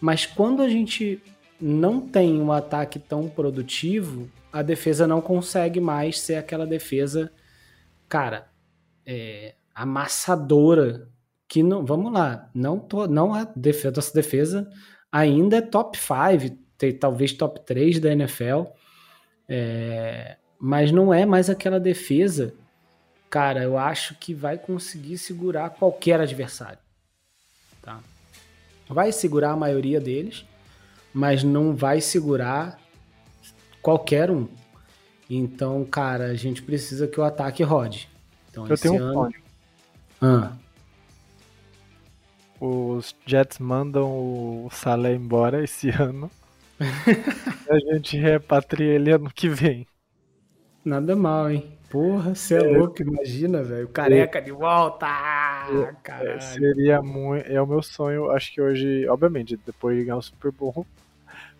Mas 0.00 0.26
quando 0.26 0.62
a 0.62 0.68
gente 0.68 1.20
não 1.60 2.00
tem 2.00 2.40
um 2.40 2.52
ataque 2.52 2.98
tão 2.98 3.28
produtivo, 3.28 4.30
a 4.52 4.62
defesa 4.62 5.06
não 5.06 5.20
consegue 5.20 5.80
mais 5.80 6.18
ser 6.20 6.36
aquela 6.36 6.66
defesa, 6.66 7.30
cara, 8.08 8.48
é, 9.04 9.54
amassadora. 9.74 11.08
Que 11.48 11.62
não, 11.62 11.84
vamos 11.84 12.12
lá, 12.12 12.50
não 12.54 12.78
tô, 12.78 13.06
não 13.06 13.32
a 13.32 13.44
defesa, 13.44 13.92
nossa 13.94 14.12
defesa 14.12 14.68
ainda 15.10 15.56
é 15.56 15.60
top 15.62 15.96
5, 15.96 16.56
talvez 17.00 17.32
top 17.32 17.60
3 17.64 18.00
da 18.00 18.12
NFL, 18.12 18.64
é, 19.48 20.36
mas 20.58 20.90
não 20.92 21.12
é 21.12 21.24
mais 21.24 21.48
aquela 21.48 21.80
defesa, 21.80 22.54
cara, 23.30 23.62
eu 23.62 23.78
acho 23.78 24.14
que 24.16 24.34
vai 24.34 24.58
conseguir 24.58 25.18
segurar 25.18 25.70
qualquer 25.70 26.20
adversário. 26.20 26.78
Tá? 27.80 28.00
Vai 28.88 29.12
segurar 29.12 29.52
a 29.52 29.56
maioria 29.56 30.00
deles, 30.00 30.44
mas 31.14 31.42
não 31.42 31.74
vai 31.74 32.00
segurar 32.00 32.78
qualquer 33.80 34.30
um. 34.30 34.48
Então, 35.30 35.84
cara, 35.84 36.26
a 36.26 36.34
gente 36.34 36.62
precisa 36.62 37.08
que 37.08 37.18
o 37.18 37.24
ataque 37.24 37.62
rode. 37.62 38.08
Então, 38.50 38.66
Eu 38.66 38.76
tenho 38.76 39.02
um 39.02 39.20
ano... 39.24 39.34
Ah. 40.20 40.52
Os 42.66 43.14
Jets 43.24 43.58
mandam 43.58 44.08
o 44.10 44.68
Salah 44.70 45.12
embora 45.12 45.62
esse 45.62 45.90
ano. 46.00 46.30
a 47.68 47.78
gente 47.78 48.16
repatria 48.16 48.94
ele 48.94 49.10
ano 49.10 49.30
que 49.30 49.48
vem. 49.48 49.86
Nada 50.84 51.16
mal, 51.16 51.50
hein? 51.50 51.76
Porra, 51.90 52.34
você 52.34 52.56
é, 52.56 52.58
é, 52.58 52.76
louco, 52.76 53.02
imagina, 53.02 53.62
velho. 53.62 53.88
Careca 53.88 54.38
é, 54.38 54.42
de 54.42 54.52
volta! 54.52 55.06
É, 56.20 56.40
seria 56.40 57.00
muito. 57.00 57.46
É 57.50 57.60
o 57.60 57.66
meu 57.66 57.82
sonho, 57.82 58.30
acho 58.30 58.52
que 58.52 58.60
hoje, 58.60 59.06
obviamente, 59.08 59.58
depois 59.64 59.96
de 59.96 60.04
ganhar 60.04 60.16
o 60.16 60.22
Super 60.22 60.52
Bowl, 60.52 60.86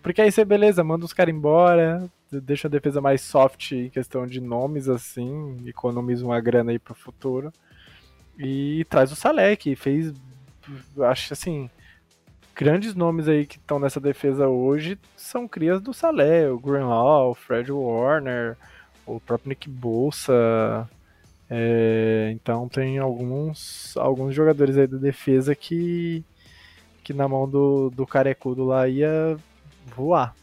porque 0.01 0.21
aí 0.21 0.31
você, 0.31 0.45
beleza, 0.45 0.83
manda 0.83 1.05
os 1.05 1.13
caras 1.13 1.33
embora, 1.33 2.09
deixa 2.31 2.67
a 2.67 2.71
defesa 2.71 3.01
mais 3.01 3.21
soft 3.21 3.71
em 3.71 3.89
questão 3.89 4.25
de 4.25 4.39
nomes, 4.39 4.87
assim, 4.87 5.57
economiza 5.65 6.25
uma 6.25 6.39
grana 6.39 6.71
aí 6.71 6.79
pro 6.79 6.95
futuro. 6.95 7.51
E 8.37 8.85
traz 8.89 9.11
o 9.11 9.15
Salé, 9.15 9.55
que 9.55 9.75
fez, 9.75 10.13
acho 11.03 11.33
assim, 11.33 11.69
grandes 12.55 12.95
nomes 12.95 13.27
aí 13.27 13.45
que 13.45 13.57
estão 13.57 13.79
nessa 13.79 13.99
defesa 13.99 14.47
hoje 14.47 14.97
são 15.15 15.47
crias 15.47 15.81
do 15.81 15.93
Salé, 15.93 16.49
o 16.49 16.59
Greenlaw, 16.59 17.31
o 17.31 17.35
Fred 17.35 17.71
Warner, 17.71 18.57
o 19.05 19.19
próprio 19.19 19.49
Nick 19.49 19.69
Bolsa. 19.69 20.89
É, 21.49 22.31
então 22.33 22.67
tem 22.67 22.97
alguns, 22.97 23.95
alguns 23.95 24.35
jogadores 24.35 24.77
aí 24.77 24.87
da 24.87 24.97
defesa 24.97 25.55
que, 25.55 26.23
que 27.03 27.13
na 27.13 27.27
mão 27.27 27.47
do, 27.47 27.89
do 27.89 28.05
carecudo 28.05 28.65
lá 28.65 28.87
ia 28.87 29.37
voar. 29.95 30.35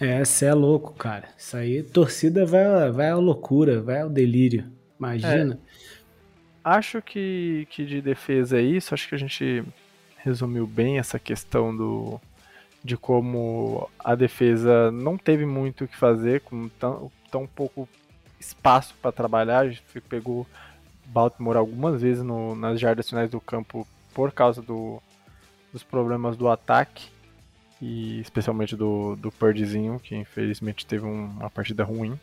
É, 0.00 0.24
você 0.24 0.46
é 0.46 0.54
louco, 0.54 0.92
cara. 0.94 1.28
Isso 1.38 1.56
aí, 1.56 1.82
torcida 1.82 2.44
vai, 2.44 2.90
vai 2.90 3.10
à 3.10 3.16
loucura, 3.16 3.80
vai 3.80 4.00
ao 4.00 4.10
delírio. 4.10 4.66
Imagina. 4.98 5.54
É, 5.54 5.71
acho 6.64 7.00
que, 7.02 7.66
que 7.70 7.84
de 7.84 8.00
defesa 8.00 8.58
é 8.58 8.62
isso. 8.62 8.94
Acho 8.94 9.08
que 9.08 9.14
a 9.14 9.18
gente 9.18 9.64
resumiu 10.18 10.66
bem 10.66 10.98
essa 10.98 11.18
questão 11.18 11.76
do 11.76 12.20
de 12.84 12.96
como 12.96 13.88
a 13.98 14.14
defesa 14.14 14.90
não 14.90 15.16
teve 15.16 15.46
muito 15.46 15.84
o 15.84 15.88
que 15.88 15.96
fazer, 15.96 16.40
com 16.40 16.68
tão, 16.68 17.12
tão 17.30 17.46
pouco 17.46 17.88
espaço 18.40 18.94
para 19.00 19.12
trabalhar. 19.12 19.60
A 19.60 19.68
gente 19.68 19.82
pegou 20.08 20.46
Baltimore 21.06 21.56
algumas 21.56 22.02
vezes 22.02 22.24
no, 22.24 22.56
nas 22.56 22.80
jardas 22.80 23.08
finais 23.08 23.30
do 23.30 23.40
campo 23.40 23.86
por 24.12 24.32
causa 24.32 24.60
do, 24.60 25.00
dos 25.72 25.84
problemas 25.84 26.36
do 26.36 26.48
ataque 26.48 27.08
e 27.80 28.20
especialmente 28.20 28.76
do, 28.76 29.16
do 29.16 29.30
Purdyzinho, 29.30 30.00
que 30.00 30.16
infelizmente 30.16 30.86
teve 30.86 31.04
um, 31.04 31.24
uma 31.26 31.50
partida 31.50 31.84
ruim. 31.84 32.18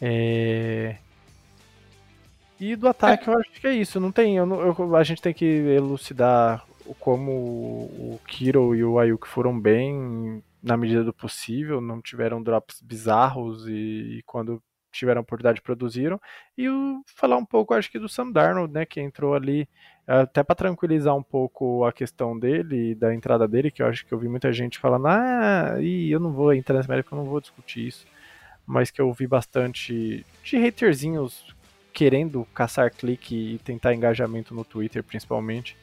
É... 0.00 0.96
E 2.58 2.74
do 2.74 2.88
ataque, 2.88 3.28
eu 3.28 3.38
acho 3.38 3.60
que 3.60 3.66
é 3.66 3.74
isso. 3.74 4.00
Não 4.00 4.10
tem, 4.10 4.36
eu, 4.36 4.46
eu, 4.48 4.96
a 4.96 5.02
gente 5.02 5.20
tem 5.20 5.34
que 5.34 5.44
elucidar 5.44 6.64
como 6.98 7.32
o 7.32 8.20
Kiro 8.26 8.74
e 8.74 8.84
o 8.84 8.98
Ayuk 8.98 9.26
foram 9.26 9.58
bem 9.58 10.42
na 10.62 10.76
medida 10.76 11.04
do 11.04 11.12
possível, 11.12 11.80
não 11.80 12.00
tiveram 12.00 12.42
drops 12.42 12.80
bizarros 12.80 13.66
e, 13.68 14.18
e 14.18 14.22
quando 14.26 14.62
tiveram 14.90 15.20
oportunidade 15.20 15.60
produziram. 15.60 16.20
E 16.56 16.68
o, 16.68 17.02
falar 17.06 17.36
um 17.36 17.44
pouco, 17.44 17.74
acho 17.74 17.90
que 17.90 17.98
do 17.98 18.08
Sam 18.08 18.30
Darnold, 18.32 18.72
né, 18.72 18.84
que 18.86 19.00
entrou 19.00 19.34
ali 19.34 19.68
até 20.06 20.42
para 20.42 20.54
tranquilizar 20.54 21.14
um 21.14 21.22
pouco 21.22 21.84
a 21.84 21.92
questão 21.92 22.38
dele, 22.38 22.94
da 22.94 23.14
entrada 23.14 23.46
dele, 23.46 23.70
que 23.70 23.82
eu 23.82 23.86
acho 23.86 24.06
que 24.06 24.12
eu 24.12 24.18
vi 24.18 24.28
muita 24.28 24.52
gente 24.52 24.78
falando, 24.78 25.06
ah, 25.08 25.76
e 25.80 26.10
eu 26.10 26.20
não 26.20 26.32
vou 26.32 26.54
entrar 26.54 26.76
nesse 26.76 26.88
mérito, 26.88 27.14
eu 27.14 27.18
não 27.18 27.24
vou 27.24 27.40
discutir 27.40 27.88
isso, 27.88 28.06
mas 28.64 28.90
que 28.90 29.00
eu 29.00 29.12
vi 29.12 29.26
bastante 29.26 30.24
de 30.42 30.56
haterzinhos 30.56 31.55
querendo 31.96 32.46
caçar 32.54 32.90
clique 32.90 33.54
e 33.54 33.58
tentar 33.60 33.94
engajamento 33.94 34.54
no 34.54 34.66
Twitter, 34.66 35.02
principalmente, 35.02 35.74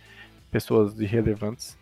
pessoas 0.51 0.93
irrelevantes. 0.99 1.75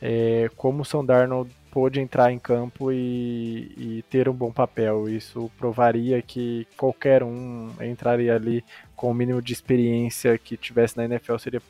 É, 0.00 0.48
como 0.56 0.82
o 0.82 0.84
Sam 0.84 1.04
Darnold 1.04 1.50
pôde 1.72 2.00
entrar 2.00 2.30
em 2.30 2.38
campo 2.38 2.92
e, 2.92 3.74
e, 3.76 4.04
ter 4.08 4.28
um 4.28 4.32
bom 4.32 4.52
papel. 4.52 5.08
Isso 5.08 5.50
provaria 5.58 6.22
que 6.22 6.64
qualquer 6.76 7.24
um 7.24 7.68
entraria 7.80 8.36
ali 8.36 8.64
com 8.94 9.10
o 9.10 9.14
mínimo 9.14 9.42
de 9.42 9.52
experiência 9.52 10.38
que 10.38 10.56
tivesse 10.56 10.96
na 10.96 11.06
NFL 11.06 11.36
seria 11.38 11.60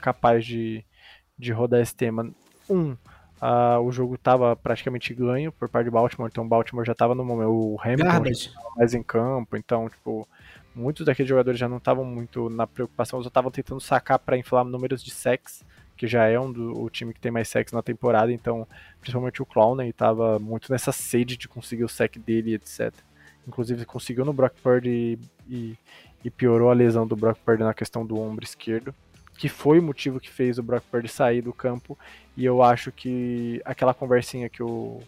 capaz 0.00 0.46
de, 0.46 0.82
de 1.38 1.52
rodar 1.52 1.82
esse 1.82 1.94
tema. 1.94 2.30
Um, 2.70 2.92
uh, 3.42 3.78
o 3.84 3.92
jogo 3.92 4.14
estava 4.14 4.56
praticamente 4.56 5.12
ganho 5.12 5.52
por 5.52 5.68
parte 5.68 5.84
de 5.84 5.90
Baltimore, 5.90 6.30
então 6.32 6.48
Baltimore 6.48 6.86
já 6.86 6.92
estava 6.92 7.14
no 7.14 7.26
momento. 7.26 7.50
O 7.50 7.78
Hamilton 7.78 8.24
estava 8.30 8.74
mais 8.74 8.94
em 8.94 9.02
campo, 9.02 9.54
então, 9.54 9.90
tipo, 9.90 10.26
muitos 10.74 11.06
daqueles 11.06 11.28
jogadores 11.28 11.58
já 11.58 11.68
não 11.68 11.78
estavam 11.78 12.04
muito 12.04 12.48
na 12.50 12.66
preocupação, 12.66 13.22
só 13.22 13.28
estavam 13.28 13.50
tentando 13.50 13.80
sacar 13.80 14.18
para 14.18 14.36
inflar 14.36 14.64
números 14.64 15.02
de 15.02 15.10
sacks 15.10 15.64
que 16.02 16.08
já 16.08 16.26
é 16.26 16.38
um 16.38 16.50
do 16.50 16.80
o 16.80 16.90
time 16.90 17.14
que 17.14 17.20
tem 17.20 17.30
mais 17.30 17.48
sacks 17.48 17.72
na 17.72 17.80
temporada, 17.80 18.32
então 18.32 18.66
principalmente 19.00 19.40
o 19.40 19.46
Clowney 19.46 19.90
estava 19.90 20.36
muito 20.38 20.72
nessa 20.72 20.90
sede 20.90 21.36
de 21.36 21.46
conseguir 21.46 21.84
o 21.84 21.88
sack 21.88 22.18
dele, 22.18 22.54
etc. 22.54 22.92
Inclusive 23.46 23.84
conseguiu 23.84 24.24
no 24.24 24.32
Brock 24.32 24.54
Purdy 24.60 24.90
e, 24.90 25.18
e, 25.48 25.78
e, 26.24 26.30
piorou 26.30 26.70
a 26.70 26.74
lesão 26.74 27.06
do 27.06 27.14
Brock 27.14 27.38
Purdy 27.44 27.62
na 27.62 27.72
questão 27.72 28.04
do 28.04 28.18
ombro 28.18 28.44
esquerdo, 28.44 28.92
que 29.38 29.48
foi 29.48 29.78
o 29.78 29.82
motivo 29.82 30.18
que 30.18 30.28
fez 30.28 30.58
o 30.58 30.62
Brock 30.64 30.82
Purdy 30.90 31.08
sair 31.08 31.40
do 31.40 31.52
campo. 31.52 31.96
E 32.36 32.44
eu 32.44 32.64
acho 32.64 32.90
que 32.90 33.62
aquela 33.64 33.94
conversinha 33.94 34.48
que 34.48 34.60
o 34.60 35.00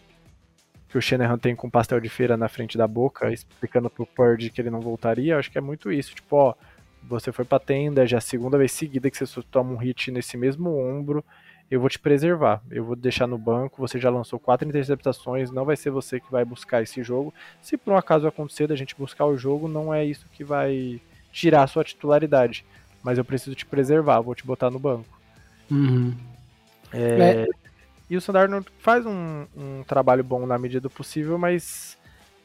que 0.94 0.98
o 0.98 1.02
Shanahan 1.02 1.36
tem 1.36 1.56
com 1.56 1.68
pastel 1.68 1.98
de 1.98 2.08
feira 2.08 2.36
na 2.36 2.48
frente 2.48 2.78
da 2.78 2.86
boca, 2.86 3.32
explicando 3.32 3.90
pro 3.90 4.06
Purdy 4.06 4.48
que 4.48 4.60
ele 4.60 4.70
não 4.70 4.80
voltaria, 4.80 5.36
acho 5.36 5.50
que 5.50 5.58
é 5.58 5.60
muito 5.60 5.90
isso, 5.90 6.14
tipo, 6.14 6.36
ó, 6.36 6.54
você 7.02 7.32
foi 7.32 7.44
pra 7.44 7.58
tenda, 7.58 8.06
já 8.06 8.16
é 8.16 8.18
a 8.18 8.20
segunda 8.20 8.56
vez 8.56 8.70
seguida 8.70 9.10
que 9.10 9.18
você 9.18 9.42
toma 9.50 9.72
um 9.72 9.76
hit 9.76 10.12
nesse 10.12 10.36
mesmo 10.36 10.70
ombro, 10.70 11.24
eu 11.68 11.80
vou 11.80 11.88
te 11.88 11.98
preservar. 11.98 12.62
Eu 12.70 12.84
vou 12.84 12.94
deixar 12.94 13.26
no 13.26 13.36
banco, 13.36 13.80
você 13.80 13.98
já 13.98 14.08
lançou 14.08 14.38
quatro 14.38 14.68
interceptações, 14.68 15.50
não 15.50 15.64
vai 15.64 15.76
ser 15.76 15.90
você 15.90 16.20
que 16.20 16.30
vai 16.30 16.44
buscar 16.44 16.80
esse 16.80 17.02
jogo. 17.02 17.34
Se 17.60 17.76
por 17.76 17.92
um 17.92 17.96
acaso 17.96 18.28
acontecer 18.28 18.68
da 18.68 18.76
gente 18.76 18.94
buscar 18.94 19.26
o 19.26 19.36
jogo, 19.36 19.66
não 19.66 19.92
é 19.92 20.04
isso 20.04 20.26
que 20.32 20.44
vai 20.44 21.00
tirar 21.32 21.64
a 21.64 21.66
sua 21.66 21.82
titularidade. 21.82 22.64
Mas 23.02 23.18
eu 23.18 23.24
preciso 23.24 23.56
te 23.56 23.66
preservar, 23.66 24.20
vou 24.20 24.36
te 24.36 24.46
botar 24.46 24.70
no 24.70 24.78
banco. 24.78 25.08
Uhum. 25.68 26.14
É... 26.92 27.42
É... 27.42 27.63
E 28.08 28.16
o 28.16 28.20
Sandarno 28.20 28.64
faz 28.78 29.06
um, 29.06 29.46
um 29.56 29.82
trabalho 29.84 30.22
bom 30.22 30.46
na 30.46 30.58
medida 30.58 30.82
do 30.82 30.90
possível, 30.90 31.38
mas 31.38 31.96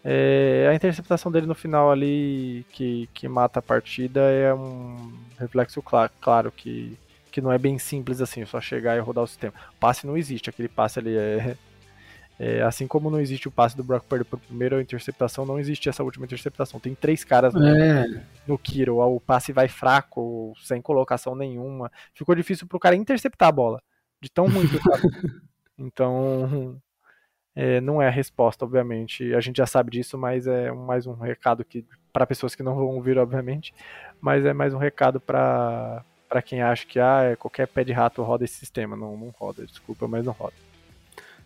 é, 0.04 0.68
a 0.70 0.74
interceptação 0.74 1.32
dele 1.32 1.46
no 1.46 1.56
final 1.56 1.92
ali, 1.92 2.66
que, 2.70 3.10
que 3.14 3.28
mata 3.28 3.60
a 3.60 3.62
partida, 3.62 4.22
é 4.22 4.54
um 4.54 5.14
reflexo 5.38 5.82
claro, 5.82 6.12
claro 6.22 6.52
que, 6.52 6.98
que 7.32 7.42
não 7.42 7.52
é 7.52 7.58
bem 7.58 7.78
simples 7.78 8.22
assim, 8.22 8.46
só 8.46 8.62
chegar 8.62 8.96
e 8.96 9.00
rodar 9.00 9.24
o 9.24 9.28
sistema. 9.28 9.54
passe 9.80 10.08
não 10.08 10.16
existe, 10.16 10.50
aquele 10.50 10.70
passe 10.70 11.00
ali 11.00 11.18
é, 11.18 11.58
é, 12.40 12.62
assim 12.62 12.88
como 12.88 13.10
não 13.10 13.20
existe 13.20 13.50
o 13.50 13.52
passe 13.52 13.76
do 13.76 13.84
Brock 13.84 14.06
Purdy 14.06 14.24
por 14.24 14.40
primeira 14.40 14.82
interceptação, 14.82 15.46
não 15.46 15.60
existe 15.60 15.90
essa 15.90 16.04
última 16.04 16.26
interceptação. 16.26 16.80
Tem 16.80 16.96
três 16.96 17.26
caras 17.26 17.54
no, 17.54 17.68
é. 17.68 18.24
no 18.48 18.58
Kiro, 18.58 19.00
o 19.00 19.20
passe 19.20 19.52
vai 19.52 19.68
fraco, 19.68 20.54
sem 20.64 20.82
colocação 20.82 21.36
nenhuma. 21.36 21.92
Ficou 22.14 22.34
difícil 22.36 22.66
pro 22.68 22.80
cara 22.80 22.96
interceptar 22.96 23.50
a 23.50 23.52
bola, 23.52 23.82
de 24.22 24.30
tão 24.30 24.48
ruim 24.48 24.66
que 24.66 24.78
o 24.78 24.82
cara. 24.82 25.02
Então, 25.80 26.80
é, 27.56 27.82
não 27.82 28.02
é 28.02 28.08
a 28.08 28.12
resposta, 28.12 28.66
obviamente. 28.66 29.34
A 29.34 29.40
gente 29.40 29.58
já 29.58 29.66
sabe 29.66 29.92
disso, 29.92 30.18
mas 30.18 30.46
é 30.46 30.72
mais 30.72 31.08
um 31.08 31.14
recado 31.14 31.64
que 31.64 31.86
para 32.12 32.28
pessoas 32.28 32.56
que 32.56 32.64
não 32.64 32.76
vão 32.76 32.88
ouvir, 32.88 33.18
obviamente, 33.18 33.74
mas 34.20 34.46
é 34.46 34.54
mais 34.54 34.74
um 34.74 34.78
recado 34.78 35.20
para 35.20 36.04
para 36.28 36.44
quem 36.44 36.62
acha 36.62 36.86
que 36.86 37.00
ah, 37.00 37.24
é, 37.24 37.36
qualquer 37.36 37.68
pé 37.68 37.84
de 37.84 37.92
rato 37.92 38.22
roda 38.22 38.46
esse 38.46 38.54
sistema. 38.54 38.96
Não, 38.96 39.18
não 39.18 39.30
roda, 39.30 39.66
desculpa, 39.66 40.08
mas 40.08 40.24
não 40.24 40.32
roda. 40.32 40.54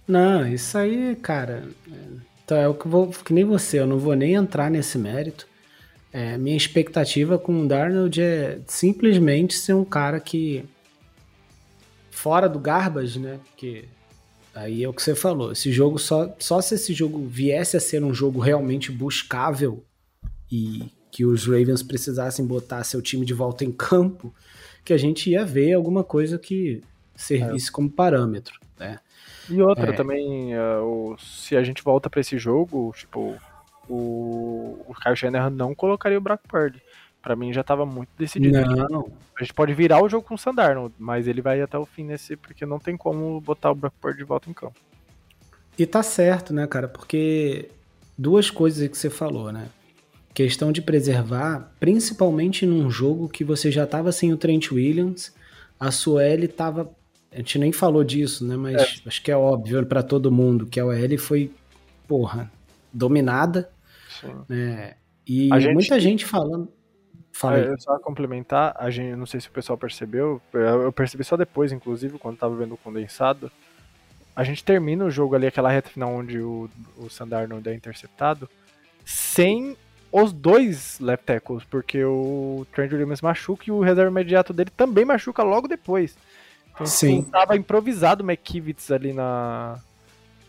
Não, 0.05 0.45
isso 0.45 0.77
aí, 0.77 1.15
cara. 1.15 1.63
Então 2.43 2.57
é 2.57 2.67
o 2.67 2.73
que 2.73 2.87
vou, 2.89 3.07
que 3.07 3.33
nem 3.33 3.45
você, 3.45 3.79
eu 3.79 3.87
não 3.87 3.97
vou 3.97 4.13
nem 4.13 4.33
entrar 4.33 4.69
nesse 4.69 4.97
mérito. 4.97 5.47
É, 6.11 6.37
minha 6.37 6.57
expectativa 6.57 7.39
com 7.39 7.61
o 7.61 7.67
Darnold 7.67 8.21
é 8.21 8.59
simplesmente 8.67 9.55
ser 9.55 9.73
um 9.73 9.85
cara 9.85 10.19
que 10.19 10.65
fora 12.11 12.47
do 12.47 12.59
garbage, 12.59 13.19
né? 13.19 13.39
Porque 13.45 13.85
Aí 14.53 14.83
é 14.83 14.89
o 14.89 14.93
que 14.93 15.01
você 15.01 15.15
falou. 15.15 15.51
Esse 15.51 15.71
jogo 15.71 15.97
só, 15.97 16.33
só 16.37 16.61
se 16.61 16.75
esse 16.75 16.93
jogo 16.93 17.25
viesse 17.27 17.75
a 17.75 17.79
ser 17.79 18.03
um 18.03 18.13
jogo 18.13 18.39
realmente 18.39 18.91
buscável 18.91 19.83
e 20.51 20.91
que 21.09 21.25
os 21.25 21.45
Ravens 21.45 21.81
precisassem 21.81 22.45
botar 22.45 22.83
seu 22.83 23.01
time 23.01 23.25
de 23.25 23.33
volta 23.33 23.63
em 23.63 23.71
campo, 23.71 24.33
que 24.83 24.93
a 24.93 24.97
gente 24.97 25.29
ia 25.29 25.45
ver 25.45 25.73
alguma 25.73 26.03
coisa 26.03 26.37
que 26.37 26.81
servisse 27.15 27.69
é. 27.69 27.71
como 27.71 27.89
parâmetro, 27.89 28.59
né? 28.79 28.99
E 29.49 29.61
outra 29.61 29.89
é. 29.89 29.93
também, 29.93 30.55
uh, 30.55 30.83
o, 30.83 31.17
se 31.17 31.55
a 31.55 31.63
gente 31.63 31.83
volta 31.83 32.09
para 32.09 32.21
esse 32.21 32.37
jogo, 32.37 32.93
tipo, 32.95 33.35
o, 33.89 34.83
o 34.87 34.93
Kyle 35.01 35.15
Shanahan 35.15 35.49
não 35.49 35.75
colocaria 35.75 36.17
o 36.17 36.21
Brock 36.21 36.41
Purdy. 36.47 36.81
Para 37.23 37.37
mim 37.37 37.53
já 37.53 37.61
estava 37.61 37.85
muito 37.85 38.09
decidido. 38.17 38.59
Não. 38.89 39.09
A 39.39 39.43
gente 39.43 39.53
pode 39.53 39.73
virar 39.73 40.03
o 40.03 40.09
jogo 40.09 40.27
com 40.27 40.35
o 40.35 40.37
Sandarno, 40.37 40.91
mas 40.99 41.25
ele 41.25 41.41
vai 41.41 41.61
até 41.61 41.77
o 41.77 41.85
fim 41.85 42.03
nesse, 42.03 42.35
porque 42.35 42.65
não 42.65 42.77
tem 42.77 42.97
como 42.97 43.39
botar 43.39 43.71
o 43.71 43.75
Brockport 43.75 44.17
de 44.17 44.25
volta 44.25 44.49
em 44.49 44.53
campo. 44.53 44.75
E 45.79 45.85
tá 45.85 46.03
certo, 46.03 46.53
né, 46.53 46.67
cara? 46.67 46.89
Porque 46.89 47.69
duas 48.17 48.51
coisas 48.51 48.85
que 48.89 48.97
você 48.97 49.09
falou, 49.09 49.53
né? 49.53 49.69
Questão 50.33 50.69
de 50.69 50.81
preservar, 50.81 51.71
principalmente 51.79 52.65
num 52.65 52.89
jogo 52.89 53.29
que 53.29 53.43
você 53.45 53.71
já 53.71 53.87
tava 53.87 54.11
sem 54.11 54.33
o 54.33 54.37
Trent 54.37 54.71
Williams, 54.71 55.33
a 55.79 55.91
Sueli 55.91 56.49
tava. 56.49 56.93
A 57.31 57.37
gente 57.37 57.57
nem 57.57 57.71
falou 57.71 58.03
disso, 58.03 58.45
né? 58.45 58.57
Mas 58.57 58.75
é. 58.75 59.07
acho 59.07 59.23
que 59.23 59.31
é 59.31 59.37
óbvio 59.37 59.85
para 59.85 60.03
todo 60.03 60.29
mundo 60.29 60.65
que 60.65 60.79
a 60.79 60.85
OL 60.85 61.17
foi, 61.17 61.51
porra, 62.05 62.51
dominada. 62.91 63.69
Sim. 64.19 64.35
Né? 64.49 64.95
E 65.25 65.49
gente... 65.49 65.73
muita 65.73 65.99
gente 65.99 66.25
falando. 66.25 66.67
É, 67.41 67.77
só 67.77 67.97
complementar, 67.97 68.75
a 68.77 68.91
gente, 68.91 69.15
não 69.15 69.25
sei 69.25 69.41
se 69.41 69.47
o 69.47 69.51
pessoal 69.51 69.77
percebeu, 69.77 70.39
eu 70.53 70.91
percebi 70.91 71.23
só 71.23 71.35
depois, 71.35 71.71
inclusive, 71.71 72.19
quando 72.19 72.37
tava 72.37 72.55
vendo 72.55 72.75
o 72.75 72.77
condensado. 72.77 73.51
A 74.35 74.43
gente 74.43 74.63
termina 74.63 75.03
o 75.03 75.11
jogo 75.11 75.35
ali, 75.35 75.47
aquela 75.47 75.69
reta 75.69 75.89
final 75.89 76.11
onde 76.13 76.39
o, 76.39 76.69
o 76.97 77.09
Sandarno 77.09 77.61
é 77.65 77.73
interceptado, 77.73 78.47
sem 79.03 79.75
os 80.11 80.31
dois 80.31 80.99
left 80.99 81.25
tackles, 81.25 81.63
porque 81.63 82.03
o 82.05 82.65
Trent 82.71 82.91
Williams 82.91 83.21
machuca 83.21 83.63
e 83.67 83.71
o 83.71 83.81
reserva 83.81 84.11
imediato 84.11 84.53
dele 84.53 84.69
também 84.75 85.03
machuca 85.03 85.41
logo 85.41 85.67
depois. 85.67 86.15
Então, 86.73 86.85
Sim. 86.85 87.23
tava 87.23 87.57
improvisado 87.57 88.23
o 88.23 88.25
McKivitz 88.25 88.91
ali 88.91 89.11
na, 89.11 89.79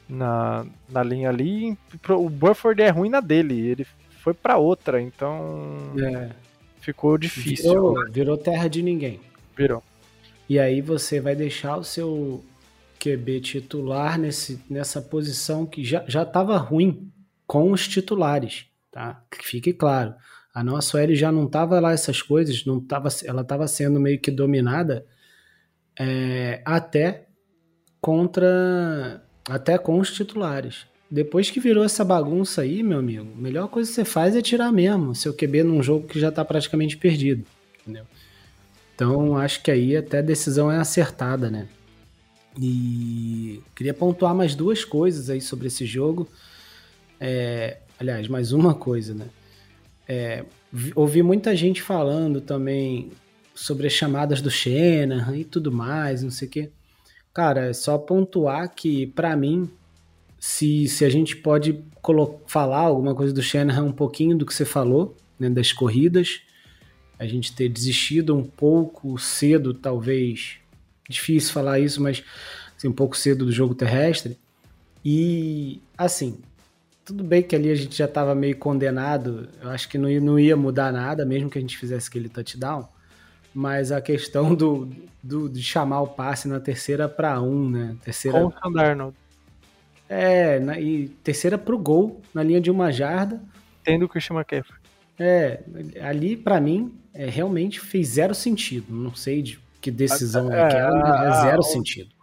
na, 0.09 0.67
na 0.89 1.03
linha 1.03 1.31
ali. 1.31 1.77
O 2.11 2.29
Burford 2.29 2.81
é 2.83 2.91
ruim 2.91 3.09
na 3.09 3.21
dele, 3.21 3.59
ele 3.59 3.87
foi 4.23 4.33
para 4.33 4.57
outra, 4.59 5.01
então. 5.01 5.93
É 5.99 6.45
ficou 6.85 7.17
difícil. 7.17 7.71
Virou, 7.71 8.11
virou 8.11 8.37
terra 8.37 8.69
de 8.69 8.83
ninguém. 8.83 9.21
Virou. 9.57 9.83
E 10.49 10.59
aí 10.59 10.81
você 10.81 11.21
vai 11.21 11.35
deixar 11.35 11.77
o 11.77 11.85
seu 11.85 12.45
QB 12.99 13.41
titular 13.41 14.19
nesse, 14.19 14.63
nessa 14.69 15.01
posição 15.01 15.65
que 15.65 15.83
já 15.85 16.05
estava 16.23 16.57
ruim 16.59 17.11
com 17.47 17.73
os 17.73 17.89
titulares, 17.89 18.67
tá? 18.91 19.23
Que 19.31 19.47
fique 19.47 19.73
claro. 19.73 20.15
A 20.55 20.63
nossa 20.63 20.99
OL 20.99 21.15
já 21.15 21.33
não 21.33 21.49
tava 21.49 21.81
lá 21.81 21.93
essas 21.93 22.23
coisas, 22.23 22.65
não 22.65 22.81
tava, 22.81 23.09
ela 23.25 23.43
estava 23.43 23.67
sendo 23.67 23.99
meio 23.99 24.21
que 24.21 24.31
dominada 24.31 25.05
é, 25.99 26.63
até 26.65 27.27
contra 28.01 29.23
até 29.49 29.77
com 29.79 29.99
os 29.99 30.13
titulares. 30.13 30.87
Depois 31.11 31.51
que 31.51 31.61
virou 31.61 31.85
essa 31.85 32.05
bagunça 32.05 32.63
aí, 32.63 32.83
meu 32.83 32.99
amigo, 32.99 33.29
a 33.37 33.41
melhor 33.41 33.69
coisa 33.69 33.89
que 33.89 33.95
você 33.95 34.05
faz 34.05 34.35
é 34.35 34.43
tirar 34.43 34.73
mesmo 34.73 35.15
seu 35.15 35.35
QB 35.35 35.63
num 35.63 35.83
jogo 35.83 36.07
que 36.07 36.19
já 36.19 36.29
está 36.29 36.45
praticamente 36.45 36.97
perdido, 36.97 37.45
entendeu? 37.81 38.05
Então, 38.95 39.37
acho 39.37 39.63
que 39.63 39.71
aí 39.71 39.97
até 39.97 40.19
a 40.19 40.23
decisão 40.23 40.71
é 40.71 40.79
acertada, 40.79 41.51
né? 41.51 41.69
E 42.61 43.61
queria 43.75 43.93
pontuar 43.93 44.35
mais 44.35 44.55
duas 44.55 44.85
coisas 44.85 45.29
aí 45.29 45.41
sobre 45.41 45.67
esse 45.67 45.85
jogo. 45.85 46.29
É, 47.21 47.79
aliás, 47.99 48.29
mais 48.29 48.53
uma 48.53 48.75
coisa, 48.75 49.15
né? 49.15 49.27
É, 50.09 50.45
ouvi 50.95 51.23
muita 51.23 51.57
gente 51.57 51.83
falando 51.83 52.41
também 52.41 53.11
sobre 53.55 53.87
as 53.87 53.93
chamadas 53.93 54.41
do 54.41 54.51
Shanahan 54.51 55.37
e 55.37 55.45
tudo 55.45 55.73
mais, 55.73 56.23
não 56.23 56.31
sei 56.31 56.49
o 56.49 56.51
quê. 56.51 56.71
Cara, 57.33 57.67
é 57.67 57.73
só 57.73 57.99
pontuar 57.99 58.73
que, 58.75 59.09
para 59.09 59.37
mim, 59.37 59.69
se, 60.45 60.87
se 60.89 61.07
a 61.07 61.09
gente 61.09 61.37
pode 61.37 61.83
falar 62.47 62.81
alguma 62.81 63.15
coisa 63.15 63.33
do 63.33 63.43
Shanahan 63.43 63.85
um 63.85 63.93
pouquinho 63.93 64.37
do 64.37 64.45
que 64.45 64.53
você 64.53 64.67
falou, 64.67 65.17
né, 65.39 65.49
das 65.49 65.73
corridas, 65.73 66.43
a 67.19 67.27
gente 67.27 67.57
ter 67.57 67.67
desistido 67.71 68.37
um 68.37 68.45
pouco 68.45 69.19
cedo, 69.19 69.73
talvez, 69.73 70.57
difícil 71.09 71.51
falar 71.51 71.81
isso, 71.81 72.03
mas 72.03 72.23
assim, 72.77 72.89
um 72.89 72.93
pouco 72.93 73.17
cedo 73.17 73.47
do 73.47 73.53
jogo 73.53 73.75
terrestre. 73.75 74.39
E, 75.03 75.81
assim, 75.97 76.39
tudo 77.07 77.25
bem 77.25 77.43
que 77.43 77.57
ali 77.57 77.71
a 77.71 77.75
gente 77.75 77.97
já 77.97 78.05
estava 78.05 78.35
meio 78.35 78.59
condenado, 78.59 79.49
eu 79.63 79.71
acho 79.71 79.89
que 79.89 79.97
não 79.97 80.11
não 80.21 80.39
ia 80.39 80.59
mudar 80.59 80.93
nada, 80.93 81.25
mesmo 81.25 81.49
que 81.49 81.57
a 81.57 81.61
gente 81.63 81.79
fizesse 81.79 82.11
aquele 82.11 82.29
touchdown, 82.29 82.87
mas 83.55 83.91
a 83.91 83.99
questão 83.99 84.55
do, 84.55 84.91
do 85.23 85.49
de 85.49 85.63
chamar 85.63 86.03
o 86.03 86.09
passe 86.09 86.49
na 86.49 86.61
terceira 86.61 87.09
para 87.09 87.41
um, 87.41 87.71
né? 87.71 87.97
Terceira... 88.05 88.39
Com 88.41 88.71
o 88.71 88.79
Arnold. 88.79 89.24
É, 90.09 90.59
na, 90.59 90.79
e 90.79 91.09
terceira 91.23 91.57
pro 91.57 91.79
gol, 91.79 92.21
na 92.33 92.43
linha 92.43 92.61
de 92.61 92.71
uma 92.71 92.93
jarda. 92.93 93.43
Tendo 93.83 94.05
o 94.07 94.09
Christian 94.09 94.37
McCaffrey. 94.37 94.79
É, 95.19 95.61
ali 96.03 96.37
para 96.37 96.61
mim 96.61 96.95
é, 97.13 97.27
realmente 97.27 97.81
fez 97.81 98.09
zero 98.09 98.35
sentido. 98.35 98.95
Não 98.95 99.15
sei 99.15 99.43
de 99.43 99.59
que 99.81 99.91
decisão 99.91 100.53
é, 100.53 100.59
é 100.59 100.63
aquela, 100.63 101.27
é 101.27 101.43
zero 101.43 101.63
sentido 101.63 102.15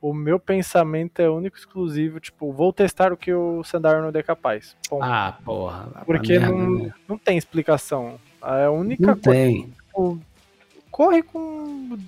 o 0.00 0.14
meu 0.14 0.40
pensamento 0.40 1.20
é 1.20 1.28
único 1.28 1.56
e 1.56 1.60
exclusivo, 1.60 2.18
tipo, 2.18 2.50
vou 2.52 2.72
testar 2.72 3.12
o 3.12 3.16
que 3.16 3.32
o 3.32 3.62
Sandarno 3.62 4.16
é 4.16 4.22
capaz. 4.22 4.74
Ponto. 4.88 5.02
Ah, 5.02 5.38
porra. 5.44 5.88
Porque 6.06 6.38
não, 6.38 6.70
né? 6.70 6.94
não 7.06 7.18
tem 7.18 7.36
explicação. 7.36 8.18
É 8.42 8.64
a 8.64 8.70
única 8.70 9.06
não 9.06 9.14
coisa. 9.14 9.30
Tem. 9.30 9.64
Tipo, 9.86 10.18
corre 10.90 11.22
com. 11.22 11.98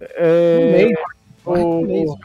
É, 0.00 0.86
o, 1.44 2.16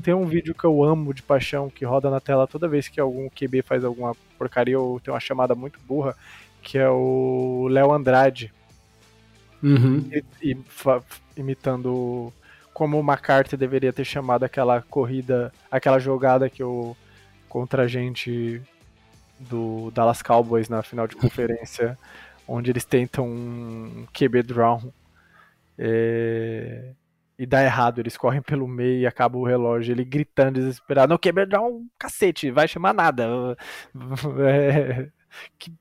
tem 0.00 0.14
um 0.14 0.26
vídeo 0.26 0.54
que 0.54 0.64
eu 0.64 0.82
amo 0.82 1.12
de 1.14 1.22
paixão 1.22 1.70
que 1.70 1.84
roda 1.84 2.10
na 2.10 2.20
tela 2.20 2.46
toda 2.46 2.68
vez 2.68 2.88
que 2.88 3.00
algum 3.00 3.28
QB 3.28 3.62
faz 3.62 3.84
alguma 3.84 4.14
porcaria 4.38 4.78
ou 4.78 5.00
tem 5.00 5.12
uma 5.12 5.20
chamada 5.20 5.54
muito 5.54 5.78
burra, 5.80 6.16
que 6.62 6.78
é 6.78 6.88
o 6.88 7.66
Léo 7.68 7.92
Andrade. 7.92 8.52
Uhum. 9.62 10.08
E, 10.10 10.52
e, 10.52 10.56
imitando 11.36 12.32
como 12.72 12.98
o 12.98 13.02
McCarthy 13.02 13.56
deveria 13.56 13.92
ter 13.92 14.04
chamado 14.04 14.44
aquela 14.44 14.80
corrida, 14.82 15.52
aquela 15.70 15.98
jogada 15.98 16.48
que 16.48 16.62
o 16.62 16.96
contra 17.48 17.82
a 17.82 17.88
gente 17.88 18.62
do 19.38 19.90
Dallas 19.90 20.22
Cowboys 20.22 20.68
na 20.68 20.82
final 20.82 21.06
de 21.06 21.16
conferência, 21.16 21.98
onde 22.46 22.70
eles 22.70 22.84
tentam 22.84 23.26
um 23.26 24.06
QB 24.12 24.42
draw 24.44 24.80
é, 25.82 26.92
e 27.40 27.46
dá 27.46 27.64
errado, 27.64 28.00
eles 28.00 28.18
correm 28.18 28.42
pelo 28.42 28.68
meio 28.68 29.00
e 29.00 29.06
acaba 29.06 29.38
o 29.38 29.46
relógio, 29.46 29.92
ele 29.92 30.04
gritando 30.04 30.60
desesperado, 30.60 31.08
não, 31.08 31.16
QB 31.16 31.46
draw, 31.46 31.80
cacete, 31.98 32.50
vai 32.50 32.68
chamar 32.68 32.92
nada. 32.92 33.56
É, 34.46 35.08
que, 35.58 35.72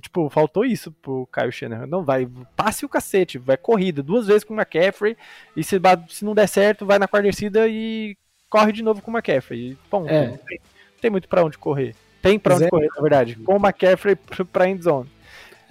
tipo, 0.00 0.28
faltou 0.28 0.64
isso 0.64 0.90
pro 0.90 1.28
Kyle 1.32 1.52
Shanahan. 1.52 1.86
Não, 1.86 2.04
vai, 2.04 2.28
passe 2.54 2.84
o 2.84 2.88
cacete, 2.88 3.38
vai 3.38 3.56
corrida, 3.56 4.02
duas 4.02 4.26
vezes 4.26 4.44
com 4.44 4.52
o 4.52 4.56
McCaffrey, 4.56 5.16
e 5.56 5.64
se, 5.64 5.80
se 6.08 6.24
não 6.24 6.34
der 6.34 6.48
certo, 6.48 6.84
vai 6.84 6.98
na 6.98 7.08
quarta 7.08 7.28
descida 7.28 7.66
e 7.66 8.16
corre 8.50 8.72
de 8.72 8.82
novo 8.82 9.00
com 9.00 9.10
o 9.10 9.14
McCaffrey. 9.14 9.78
Ponto. 9.88 10.10
É. 10.10 10.26
Não, 10.26 10.36
tem, 10.36 10.58
não 10.58 11.00
tem 11.00 11.10
muito 11.10 11.28
para 11.28 11.44
onde 11.44 11.56
correr. 11.56 11.94
Tem 12.20 12.38
pra 12.38 12.56
onde 12.56 12.64
é. 12.64 12.68
correr, 12.68 12.88
na 12.94 13.00
verdade, 13.00 13.36
com 13.36 13.54
o 13.54 13.64
McCaffrey 13.64 14.16
pra 14.52 14.68
endzone. 14.68 15.08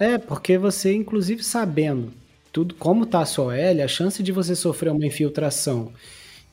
É, 0.00 0.18
porque 0.18 0.58
você, 0.58 0.92
inclusive, 0.92 1.44
sabendo 1.44 2.12
tudo 2.56 2.74
como 2.74 3.04
tá 3.04 3.20
a 3.20 3.26
sua 3.26 3.54
L, 3.54 3.82
a 3.82 3.86
chance 3.86 4.22
de 4.22 4.32
você 4.32 4.56
sofrer 4.56 4.90
uma 4.90 5.04
infiltração 5.04 5.92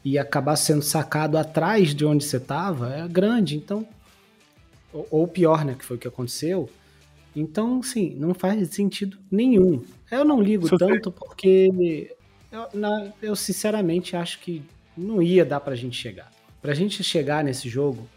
e 0.04 0.18
acabar 0.18 0.58
sendo 0.58 0.82
sacado 0.82 1.38
atrás 1.38 1.96
de 1.96 2.06
onde 2.06 2.26
você 2.26 2.42
tava 2.42 2.94
é 2.94 3.08
grande. 3.08 3.56
Então, 3.56 3.88
ou 4.92 5.26
pior, 5.26 5.64
né, 5.64 5.78
que 5.80 5.86
foi 5.86 5.96
o 5.96 6.00
que 6.02 6.06
aconteceu. 6.06 6.70
Então, 7.34 7.82
sim, 7.82 8.14
não 8.18 8.34
faz 8.34 8.68
sentido 8.72 9.18
nenhum. 9.32 9.82
Eu 10.12 10.26
não 10.26 10.42
ligo 10.42 10.78
tanto 10.78 11.10
porque 11.10 12.14
eu, 12.52 12.68
na, 12.74 13.14
eu, 13.22 13.34
sinceramente 13.34 14.14
acho 14.18 14.40
que 14.40 14.62
não 14.98 15.24
ia 15.24 15.46
dar 15.46 15.62
pra 15.62 15.74
gente 15.74 15.96
chegar. 15.96 16.30
Pra 16.62 16.74
gente 16.74 17.02
chegar 17.02 17.46
nesse 17.46 17.70
jogo, 17.70 18.10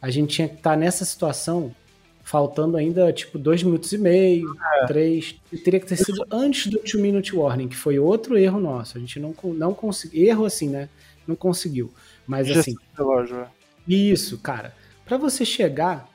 a 0.00 0.08
gente 0.08 0.36
tinha 0.36 0.46
que 0.46 0.54
estar 0.54 0.70
tá 0.70 0.76
nessa 0.76 1.04
situação 1.04 1.74
faltando 2.22 2.76
ainda 2.76 3.12
tipo 3.12 3.38
dois 3.38 3.62
minutos 3.62 3.92
e 3.92 3.98
meio, 3.98 4.54
é. 4.82 4.86
três. 4.86 5.40
E 5.52 5.58
teria 5.58 5.80
que 5.80 5.86
ter 5.86 5.96
sido 5.96 6.24
antes 6.30 6.68
do 6.70 6.78
two 6.78 7.00
minute 7.00 7.34
warning, 7.34 7.68
que 7.68 7.76
foi 7.76 7.98
outro 7.98 8.36
erro 8.38 8.60
nosso. 8.60 8.96
A 8.96 9.00
gente 9.00 9.18
não, 9.18 9.34
não 9.54 9.74
conseguiu. 9.74 10.26
Erro 10.26 10.44
assim, 10.44 10.68
né? 10.68 10.88
Não 11.26 11.36
conseguiu. 11.36 11.92
Mas 12.26 12.50
assim. 12.50 12.74
Relógio, 12.96 13.36
é. 13.36 13.48
Isso, 13.86 14.38
cara 14.38 14.72
para 15.12 15.16
você 15.16 15.44
chegar, 15.44 16.08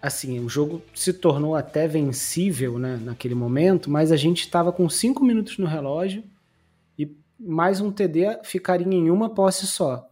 assim, 0.00 0.38
o 0.38 0.48
jogo 0.48 0.82
se 0.94 1.12
tornou 1.12 1.56
até 1.56 1.88
vencível, 1.88 2.78
né, 2.78 2.96
naquele 3.02 3.34
momento, 3.34 3.90
mas 3.90 4.12
a 4.12 4.16
gente 4.16 4.42
estava 4.42 4.72
com 4.72 4.88
cinco 4.88 5.24
minutos 5.24 5.58
no 5.58 5.66
relógio 5.66 6.22
e 6.98 7.10
mais 7.38 7.80
um 7.80 7.90
TD 7.90 8.40
ficaria 8.44 8.86
em 8.86 9.10
uma 9.10 9.34
posse 9.34 9.66
só. 9.66 10.06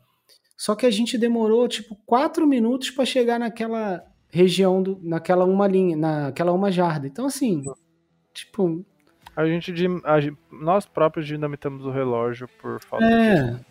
Só 0.57 0.75
que 0.75 0.85
a 0.85 0.91
gente 0.91 1.17
demorou 1.17 1.69
tipo 1.69 1.95
quatro 2.05 2.45
minutos 2.45 2.91
para 2.91 3.05
chegar 3.05 3.39
naquela 3.39 4.05
região 4.31 4.83
do, 4.83 4.99
naquela 5.03 5.45
uma 5.45 5.67
linha, 5.67 5.97
naquela 5.97 6.53
uma 6.53 6.71
jarda. 6.71 7.07
Então 7.07 7.27
assim, 7.27 7.63
tipo, 8.33 8.85
a 9.35 9.47
gente, 9.47 9.73
a, 10.05 10.17
nós 10.51 10.87
próprios 10.87 11.27
dinamitamos 11.27 11.85
o 11.85 11.91
relógio 11.91 12.49
por 12.61 12.81
falta 12.81 13.05
é. 13.05 13.53
de 13.53 13.69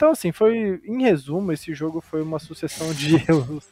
então, 0.00 0.12
assim, 0.12 0.32
foi. 0.32 0.80
Em 0.86 1.02
resumo, 1.02 1.52
esse 1.52 1.74
jogo 1.74 2.00
foi 2.00 2.22
uma 2.22 2.38
sucessão 2.38 2.90
de 2.94 3.16
erros 3.28 3.68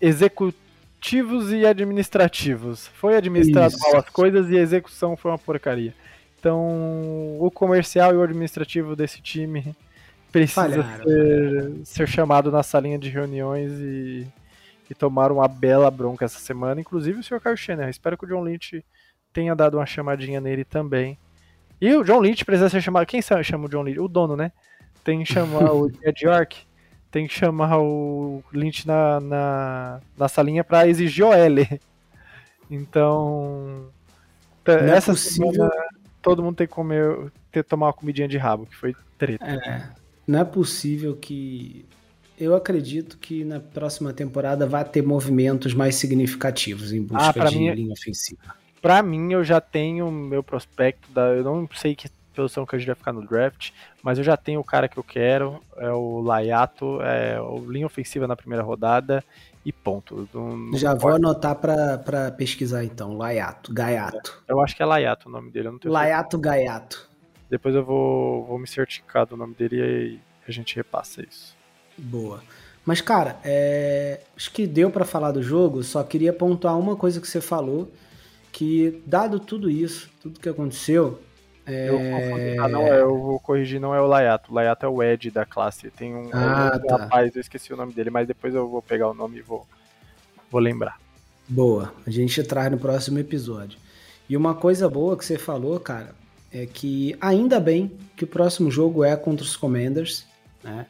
executivos 0.00 1.52
e 1.52 1.66
administrativos. 1.66 2.86
Foi 2.94 3.18
administrado 3.18 3.74
Isso. 3.74 3.82
mal 3.82 3.98
as 3.98 4.08
coisas 4.08 4.48
e 4.48 4.56
a 4.56 4.62
execução 4.62 5.14
foi 5.14 5.30
uma 5.30 5.36
porcaria. 5.36 5.92
Então, 6.38 7.36
o 7.38 7.50
comercial 7.50 8.14
e 8.14 8.16
o 8.16 8.22
administrativo 8.22 8.96
desse 8.96 9.20
time 9.20 9.76
precisa 10.32 10.82
ser, 11.02 11.72
ser, 11.84 12.08
chamado 12.08 12.50
na 12.50 12.62
salinha 12.62 12.98
de 12.98 13.10
reuniões 13.10 13.72
e, 13.72 14.26
e 14.88 14.94
tomar 14.94 15.32
uma 15.32 15.48
bela 15.48 15.90
bronca 15.90 16.24
essa 16.24 16.38
semana. 16.38 16.80
Inclusive 16.80 17.20
o 17.20 17.22
Sr. 17.22 17.40
Kyle 17.40 17.56
Schenner. 17.56 17.88
Espero 17.88 18.16
que 18.16 18.24
o 18.24 18.28
John 18.28 18.42
Lynch 18.42 18.84
tenha 19.32 19.54
dado 19.54 19.78
uma 19.78 19.86
chamadinha 19.86 20.40
nele 20.40 20.64
também. 20.64 21.18
E 21.80 21.94
o 21.94 22.04
John 22.04 22.20
Lynch 22.20 22.44
precisa 22.44 22.68
ser 22.68 22.80
chamado. 22.80 23.06
Quem 23.06 23.20
chama 23.20 23.66
o 23.66 23.68
John 23.68 23.82
Lynch? 23.82 24.00
O 24.00 24.08
dono, 24.08 24.36
né? 24.36 24.52
Tem 25.04 25.22
que 25.22 25.32
chamar 25.32 25.72
o 25.72 25.90
Ed 26.02 26.24
York 26.24 26.66
tem 27.08 27.26
que 27.26 27.32
chamar 27.32 27.78
o 27.78 28.42
Lynch 28.52 28.86
na, 28.86 29.20
na, 29.20 30.00
na 30.18 30.28
salinha 30.28 30.62
para 30.62 30.86
exigir 30.86 31.24
OL. 31.24 31.80
Então, 32.70 33.88
Não 34.66 34.74
é 34.74 34.96
essa 34.96 35.12
é 35.12 35.16
semana 35.16 35.70
todo 36.26 36.42
mundo 36.42 36.56
tem 36.56 36.66
que 36.66 36.72
comer, 36.72 37.30
ter 37.52 37.62
que 37.62 37.68
tomar 37.70 37.86
uma 37.86 37.92
comidinha 37.92 38.26
de 38.26 38.36
rabo, 38.36 38.66
que 38.66 38.74
foi 38.74 38.96
treta. 39.16 39.46
É, 39.46 39.88
não 40.26 40.40
é 40.40 40.44
possível 40.44 41.14
que 41.14 41.86
eu 42.38 42.54
acredito 42.54 43.18
que 43.18 43.44
na 43.44 43.60
próxima 43.60 44.12
temporada 44.12 44.66
vai 44.66 44.84
ter 44.84 45.02
movimentos 45.02 45.74
mais 45.74 45.96
significativos 45.96 46.92
em 46.92 47.02
busca 47.02 47.42
ah, 47.42 47.48
de 47.48 47.58
mim, 47.58 47.70
linha 47.72 47.92
ofensiva. 47.92 48.54
Para 48.80 49.02
mim, 49.02 49.32
eu 49.32 49.42
já 49.42 49.60
tenho 49.60 50.10
meu 50.10 50.42
prospecto 50.42 51.10
da, 51.12 51.28
eu 51.28 51.42
não 51.42 51.68
sei 51.74 51.94
que 51.94 52.08
posição 52.36 52.66
que 52.66 52.76
a 52.76 52.78
gente 52.78 52.86
vai 52.86 52.94
ficar 52.94 53.12
no 53.12 53.26
draft, 53.26 53.70
mas 54.02 54.18
eu 54.18 54.24
já 54.24 54.36
tenho 54.36 54.60
o 54.60 54.64
cara 54.64 54.88
que 54.88 54.98
eu 54.98 55.02
quero, 55.02 55.60
é 55.78 55.90
o 55.90 56.20
Laiato, 56.20 57.00
é 57.00 57.40
o 57.40 57.58
linha 57.70 57.86
ofensiva 57.86 58.26
na 58.26 58.36
primeira 58.36 58.62
rodada 58.62 59.24
e 59.64 59.72
ponto. 59.72 60.28
Não, 60.34 60.56
não 60.56 60.78
já 60.78 60.94
vou 60.94 61.12
anotar 61.12 61.56
para 61.56 62.30
pesquisar 62.32 62.84
então, 62.84 63.16
Laiato, 63.16 63.72
Gaiato. 63.72 64.44
Eu 64.46 64.60
acho 64.60 64.76
que 64.76 64.82
é 64.82 64.86
Laiato 64.86 65.28
o 65.28 65.32
nome 65.32 65.50
dele, 65.50 65.68
eu 65.68 65.72
não 65.72 65.78
tenho 65.78 65.94
Laiato 65.94 66.38
Gaiato. 66.38 67.08
Depois 67.48 67.74
eu 67.74 67.84
vou, 67.84 68.44
vou 68.44 68.58
me 68.58 68.66
certificar 68.66 69.24
do 69.24 69.36
nome 69.36 69.54
dele 69.54 69.76
e 69.80 70.20
a 70.46 70.52
gente 70.52 70.76
repassa 70.76 71.22
isso. 71.22 71.55
Boa. 71.96 72.42
Mas, 72.84 73.00
cara, 73.00 73.38
é... 73.44 74.20
acho 74.36 74.50
que 74.52 74.66
deu 74.66 74.90
para 74.90 75.04
falar 75.04 75.32
do 75.32 75.42
jogo, 75.42 75.82
só 75.82 76.02
queria 76.02 76.32
pontuar 76.32 76.78
uma 76.78 76.96
coisa 76.96 77.20
que 77.20 77.26
você 77.26 77.40
falou, 77.40 77.90
que 78.52 79.02
dado 79.06 79.40
tudo 79.40 79.70
isso, 79.70 80.10
tudo 80.22 80.40
que 80.40 80.48
aconteceu... 80.48 81.20
É... 81.68 81.88
Eu, 81.88 82.62
ah, 82.62 82.68
não, 82.68 82.82
é, 82.82 83.00
eu 83.00 83.20
vou 83.20 83.40
corrigir, 83.40 83.80
não 83.80 83.92
é 83.92 84.00
o 84.00 84.06
Layato. 84.06 84.52
O 84.52 84.54
Layato 84.54 84.86
é 84.86 84.88
o 84.88 85.02
Ed 85.02 85.32
da 85.32 85.44
classe. 85.44 85.90
Tem 85.90 86.14
um, 86.14 86.30
ah, 86.32 86.78
um 86.80 86.86
tá. 86.86 86.96
rapaz, 86.96 87.34
eu 87.34 87.40
esqueci 87.40 87.72
o 87.72 87.76
nome 87.76 87.92
dele, 87.92 88.08
mas 88.08 88.28
depois 88.28 88.54
eu 88.54 88.68
vou 88.68 88.80
pegar 88.80 89.10
o 89.10 89.14
nome 89.14 89.38
e 89.38 89.42
vou, 89.42 89.66
vou 90.48 90.60
lembrar. 90.60 91.00
Boa, 91.48 91.92
a 92.06 92.10
gente 92.10 92.40
traz 92.44 92.70
no 92.70 92.78
próximo 92.78 93.18
episódio. 93.18 93.78
E 94.28 94.36
uma 94.36 94.54
coisa 94.54 94.88
boa 94.88 95.16
que 95.16 95.24
você 95.24 95.38
falou, 95.38 95.78
cara, 95.78 96.14
é 96.52 96.66
que 96.66 97.16
ainda 97.20 97.60
bem 97.60 97.92
que 98.16 98.24
o 98.24 98.26
próximo 98.26 98.70
jogo 98.70 99.04
é 99.04 99.16
contra 99.16 99.44
os 99.44 99.56
Commanders, 99.56 100.24
né? 100.62 100.86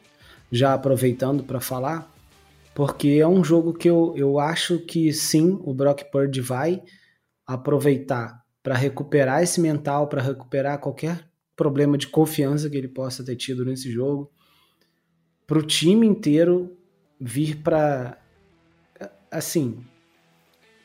Já 0.51 0.75
aproveitando 0.75 1.43
para 1.43 1.61
falar, 1.61 2.11
porque 2.75 3.09
é 3.09 3.27
um 3.27 3.43
jogo 3.43 3.73
que 3.73 3.89
eu, 3.89 4.13
eu 4.17 4.39
acho 4.39 4.79
que 4.79 5.13
sim, 5.13 5.59
o 5.63 5.73
Brock 5.73 6.05
Purdy 6.11 6.41
vai 6.41 6.83
aproveitar 7.47 8.43
para 8.63 8.75
recuperar 8.75 9.43
esse 9.43 9.61
mental, 9.61 10.09
para 10.09 10.21
recuperar 10.21 10.79
qualquer 10.79 11.25
problema 11.57 11.97
de 11.97 12.07
confiança 12.07 12.69
que 12.69 12.77
ele 12.77 12.89
possa 12.89 13.25
ter 13.25 13.37
tido 13.37 13.65
nesse 13.65 13.91
jogo, 13.91 14.31
para 15.47 15.59
o 15.59 15.63
time 15.63 16.07
inteiro 16.07 16.77
vir 17.19 17.57
para 17.57 18.19
assim, 19.31 19.83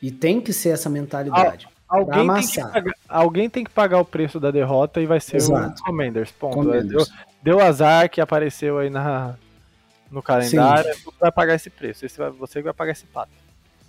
e 0.00 0.10
tem 0.10 0.40
que 0.40 0.52
ser 0.52 0.70
essa 0.70 0.88
mentalidade. 0.88 1.68
alguém, 1.88 2.26
tem 2.26 2.46
que 2.46 2.60
pagar, 2.60 2.94
alguém 3.08 3.50
tem 3.50 3.64
que 3.64 3.70
pagar 3.70 4.00
o 4.00 4.04
preço 4.04 4.40
da 4.40 4.50
derrota 4.50 5.00
e 5.00 5.06
vai 5.06 5.20
ser 5.20 5.36
Exato. 5.36 5.80
o 5.82 5.84
Commanders. 5.84 6.30
Ponto. 6.32 6.54
Commanders. 6.54 6.88
Deu, 6.88 7.06
deu 7.42 7.60
azar 7.60 8.08
que 8.10 8.20
apareceu 8.20 8.78
aí 8.78 8.90
na, 8.90 9.36
no 10.12 10.22
calendário, 10.22 10.94
Sim. 10.94 11.10
vai 11.18 11.32
pagar 11.32 11.54
esse 11.54 11.70
preço. 11.70 12.04
Esse 12.04 12.18
vai, 12.18 12.30
você 12.30 12.60
vai 12.60 12.74
pagar 12.74 12.92
esse 12.92 13.06
pato. 13.06 13.32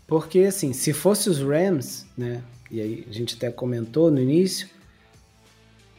Porque, 0.07 0.39
assim, 0.39 0.71
se 0.71 0.93
fosse 0.93 1.29
os 1.29 1.39
Rams, 1.39 2.05
né? 2.17 2.41
E 2.71 2.81
aí 2.81 3.05
a 3.07 3.13
gente 3.13 3.35
até 3.35 3.51
comentou 3.51 4.09
no 4.09 4.19
início. 4.19 4.69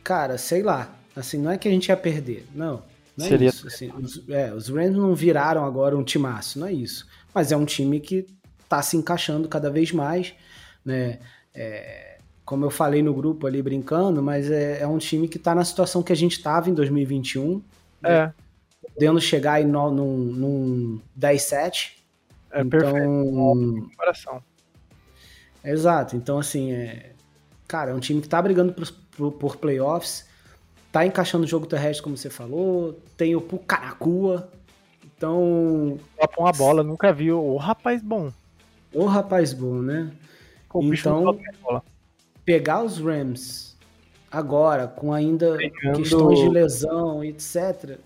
Cara, 0.03 0.39
sei 0.39 0.63
lá. 0.63 0.93
Assim, 1.15 1.39
não 1.39 1.51
é 1.51 1.59
que 1.59 1.69
a 1.69 1.71
gente 1.71 1.89
ia 1.89 1.97
perder. 1.97 2.47
Não. 2.55 2.83
Não 3.17 3.27
é 3.27 3.29
Seria... 3.29 3.49
isso. 3.49 3.67
Assim, 3.67 3.93
os, 3.93 4.29
é, 4.29 4.53
os 4.53 4.69
Rams 4.69 4.97
não 4.97 5.15
viraram 5.15 5.65
agora 5.65 5.97
um 5.97 6.03
timaço, 6.03 6.59
não 6.59 6.67
é 6.67 6.73
isso. 6.73 7.07
Mas 7.33 7.53
é 7.53 7.57
um 7.57 7.65
time 7.65 8.01
que 8.01 8.27
tá 8.69 8.83
se 8.83 8.97
encaixando 8.97 9.47
cada 9.47 9.71
vez 9.71 9.93
mais, 9.93 10.35
né? 10.85 11.19
É, 11.55 12.19
como 12.45 12.65
eu 12.65 12.71
falei 12.71 13.03
no 13.03 13.15
grupo 13.15 13.47
ali 13.47 13.63
brincando, 13.63 14.23
mas 14.23 14.51
é, 14.51 14.81
é 14.81 14.87
um 14.87 14.99
time 14.99 15.29
que 15.29 15.39
tá 15.39 15.55
na 15.55 15.65
situação 15.65 16.03
que 16.03 16.13
a 16.13 16.17
gente 16.17 16.43
tava 16.43 16.69
em 16.69 16.75
2021. 16.75 17.55
Né? 17.55 17.63
É. 18.03 18.27
Né? 18.27 18.35
Podendo 18.95 19.21
chegar 19.21 19.55
aí 19.55 19.65
no, 19.65 19.91
num, 19.91 20.17
num 20.17 21.01
10-7. 21.19 21.93
É 22.51 22.61
então, 22.61 22.71
perfeito. 22.71 23.09
Comparação. 23.09 24.43
Exato. 25.65 26.17
Então, 26.17 26.39
assim, 26.39 26.73
é... 26.73 27.13
cara, 27.67 27.91
é 27.91 27.95
um 27.95 28.01
time 28.01 28.21
que 28.21 28.29
tá 28.29 28.41
brigando 28.41 28.73
por, 28.73 28.93
por, 29.17 29.33
por 29.33 29.57
playoffs, 29.57 30.27
tá 30.93 31.05
encaixando 31.05 31.45
o 31.45 31.49
jogo 31.49 31.67
terrestre, 31.67 32.03
como 32.03 32.17
você 32.17 32.31
falou, 32.31 33.01
tem 33.17 33.35
o 33.35 33.41
Pucaracua. 33.41 34.49
Então. 35.05 35.99
Topa 36.19 36.41
uma 36.41 36.53
bola, 36.53 36.83
nunca 36.83 37.13
viu. 37.13 37.43
O 37.43 37.57
rapaz 37.57 38.03
bom. 38.03 38.33
O 38.93 39.07
rapaz 39.07 39.53
bom, 39.53 39.81
né? 39.81 40.13
Pô, 40.69 40.83
então, 40.83 41.39
pegar 42.45 42.83
os 42.83 42.99
Rams 42.99 43.77
agora, 44.31 44.89
com 44.89 45.13
ainda 45.13 45.57
Pegando... 45.57 45.97
questões 45.97 46.39
de 46.39 46.49
lesão, 46.49 47.23
etc. 47.23 47.99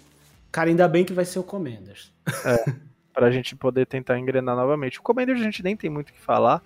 Cara, 0.50 0.70
ainda 0.70 0.88
bem 0.88 1.04
que 1.04 1.12
vai 1.12 1.24
ser 1.24 1.38
o 1.38 1.42
Commanders. 1.42 2.12
É, 2.44 2.72
pra 3.12 3.30
gente 3.30 3.54
poder 3.54 3.86
tentar 3.86 4.18
engrenar 4.18 4.56
novamente. 4.56 4.98
O 4.98 5.02
Commanders 5.02 5.40
a 5.40 5.44
gente 5.44 5.62
nem 5.62 5.76
tem 5.76 5.90
muito 5.90 6.10
o 6.10 6.12
que 6.12 6.20
falar 6.20 6.62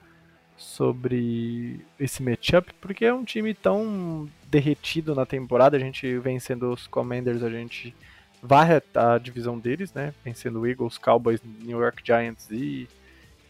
sobre 0.56 1.80
esse 1.98 2.22
matchup, 2.22 2.72
porque 2.80 3.04
é 3.04 3.12
um 3.12 3.24
time 3.24 3.52
tão 3.54 4.28
derretido 4.48 5.14
na 5.14 5.26
temporada. 5.26 5.76
A 5.76 5.80
gente 5.80 6.18
vencendo 6.18 6.72
os 6.72 6.86
Commanders, 6.86 7.42
a 7.42 7.50
gente 7.50 7.94
varre 8.42 8.82
a 8.94 9.18
divisão 9.18 9.58
deles, 9.58 9.92
né? 9.92 10.14
Vencendo 10.24 10.66
Eagles, 10.66 10.98
Cowboys, 10.98 11.40
New 11.42 11.80
York 11.80 12.02
Giants 12.04 12.48
e, 12.50 12.88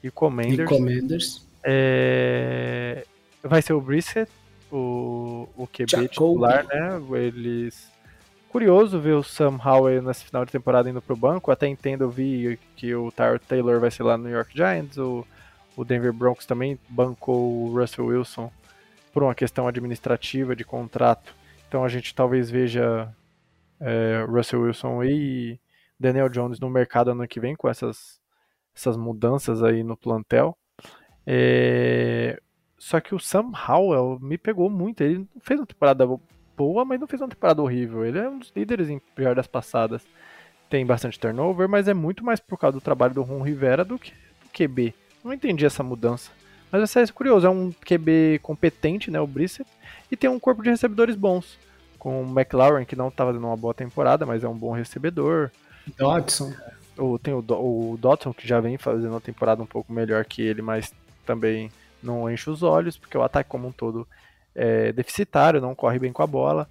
e 0.03 0.11
Commanders. 0.11 0.61
E 0.71 0.75
Commanders. 0.75 1.47
É... 1.63 3.07
Vai 3.43 3.61
ser 3.61 3.73
o 3.73 3.81
Brissett, 3.81 4.31
o, 4.71 5.49
o 5.57 5.67
QB 5.67 5.91
Jacob. 5.91 6.09
titular, 6.09 6.67
né? 6.67 7.01
Eles 7.19 7.92
Curioso 8.53 9.01
ver 9.01 9.15
o 9.15 9.23
Sam 9.23 9.59
Howell 9.65 10.03
nesse 10.03 10.27
final 10.27 10.45
de 10.45 10.53
temporada 10.53 10.91
indo 10.91 11.01
pro 11.01 11.17
banco. 11.17 11.51
Até 11.51 11.67
entendo, 11.67 12.05
eu 12.05 12.11
vi 12.11 12.59
que 12.77 12.95
o 12.95 13.11
Tyler 13.11 13.41
Taylor 13.41 13.81
vai 13.81 13.91
ser 13.91 14.03
lá 14.03 14.19
no 14.19 14.25
New 14.25 14.33
York 14.35 14.55
Giants. 14.55 14.99
O, 14.99 15.27
o 15.75 15.83
Denver 15.83 16.13
Broncos 16.13 16.45
também 16.45 16.79
bancou 16.87 17.51
o 17.51 17.75
Russell 17.75 18.05
Wilson 18.05 18.53
por 19.11 19.23
uma 19.23 19.35
questão 19.35 19.67
administrativa 19.67 20.55
de 20.55 20.67
contrato. 20.67 21.35
Então 21.67 21.83
a 21.83 21.89
gente 21.89 22.15
talvez 22.15 22.51
veja 22.51 23.11
é, 23.81 24.23
Russell 24.29 24.61
Wilson 24.61 25.03
e 25.03 25.59
Daniel 25.99 26.29
Jones 26.29 26.61
no 26.61 26.69
mercado 26.69 27.11
ano 27.11 27.27
que 27.27 27.41
vem 27.41 27.57
com 27.57 27.71
essas, 27.71 28.21
essas 28.77 28.99
mudanças 28.99 29.63
aí 29.63 29.83
no 29.83 29.97
plantel. 29.97 30.55
É, 31.27 32.39
só 32.77 33.01
que 33.01 33.15
o 33.15 33.19
Sam 33.19 33.51
Howell 33.67 34.19
me 34.21 34.37
pegou 34.37 34.69
muito. 34.69 35.01
Ele 35.03 35.27
fez 35.41 35.59
uma 35.59 35.67
temporada 35.67 36.07
boa, 36.57 36.85
mas 36.85 37.01
não 37.01 37.07
fez 37.07 37.21
uma 37.21 37.29
temporada 37.29 37.63
horrível. 37.63 38.05
Ele 38.05 38.19
é 38.19 38.29
um 38.29 38.39
dos 38.39 38.53
líderes 38.55 38.89
em 38.89 38.99
pior 39.15 39.35
das 39.35 39.47
passadas. 39.47 40.03
Tem 40.69 40.85
bastante 40.87 41.19
turnover, 41.19 41.69
mas 41.69 41.89
é 41.89 41.95
muito 41.95 42.25
mais 42.25 42.41
por 42.41 42.59
causa 42.59 42.79
do 42.79 42.81
trabalho 42.81 43.15
do 43.15 43.23
Ron 43.23 43.43
Rivera 43.43 43.85
do 43.85 43.99
que 43.99 44.13
do 44.13 44.49
QB. 44.53 44.95
Não 45.23 45.33
entendi 45.33 45.65
essa 45.65 45.83
mudança. 45.83 46.31
Mas 46.71 46.83
essa 46.83 47.01
é 47.01 47.07
curioso, 47.09 47.47
é 47.47 47.51
um 47.51 47.71
QB 47.71 48.41
competente, 48.43 49.11
né, 49.11 49.21
o 49.21 49.27
Brissett, 49.27 49.71
e 50.11 50.17
tem 50.17 50.31
um 50.31 50.41
corpo 50.41 50.63
de 50.63 50.71
recebedores 50.71 51.15
bons. 51.15 51.59
Com 51.99 52.23
o 52.23 52.27
McLaurin, 52.27 52.87
que 52.87 52.97
não 52.97 53.09
estava 53.09 53.33
dando 53.33 53.47
uma 53.47 53.57
boa 53.57 53.75
temporada, 53.75 54.25
mas 54.25 54.43
é 54.43 54.49
um 54.49 54.57
bom 54.57 54.73
recebedor. 54.73 55.51
Dodson. 55.99 56.53
Ou 56.97 57.19
tem 57.19 57.35
o, 57.35 57.41
o 57.41 57.99
Dodson, 58.01 58.33
que 58.33 58.49
já 58.49 58.59
vem 58.59 58.79
fazendo 58.79 59.11
uma 59.11 59.21
temporada 59.21 59.63
um 59.63 59.67
pouco 59.67 59.93
melhor 59.93 60.25
que 60.25 60.41
ele, 60.41 60.63
mas 60.63 60.93
também 61.27 61.71
não 62.03 62.29
enche 62.29 62.49
os 62.49 62.63
olhos, 62.63 62.97
porque 62.97 63.17
o 63.17 63.23
ataque 63.23 63.51
como 63.51 63.69
um 63.69 63.73
todo 63.73 64.09
é, 64.55 64.93
deficitário, 64.93 65.61
não 65.61 65.75
corre 65.75 65.99
bem 65.99 66.13
com 66.13 66.23
a 66.23 66.27
bola. 66.27 66.69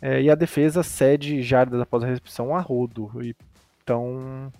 É, 0.00 0.20
e 0.20 0.30
a 0.30 0.34
defesa 0.34 0.82
cede 0.82 1.42
jardas 1.42 1.80
após 1.80 2.02
a 2.02 2.06
recepção 2.06 2.54
a 2.54 2.60
rodo. 2.60 3.10
Então 3.82 4.52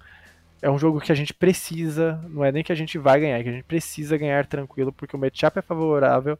é 0.62 0.70
um 0.70 0.78
jogo 0.78 1.00
que 1.00 1.10
a 1.10 1.14
gente 1.14 1.34
precisa, 1.34 2.20
não 2.28 2.44
é 2.44 2.52
nem 2.52 2.62
que 2.62 2.70
a 2.70 2.76
gente 2.76 2.96
vai 2.96 3.20
ganhar, 3.20 3.38
é 3.38 3.42
que 3.42 3.48
a 3.48 3.52
gente 3.52 3.64
precisa 3.64 4.16
ganhar 4.16 4.46
tranquilo, 4.46 4.92
porque 4.92 5.16
o 5.16 5.18
matchup 5.18 5.58
é 5.58 5.62
favorável 5.62 6.38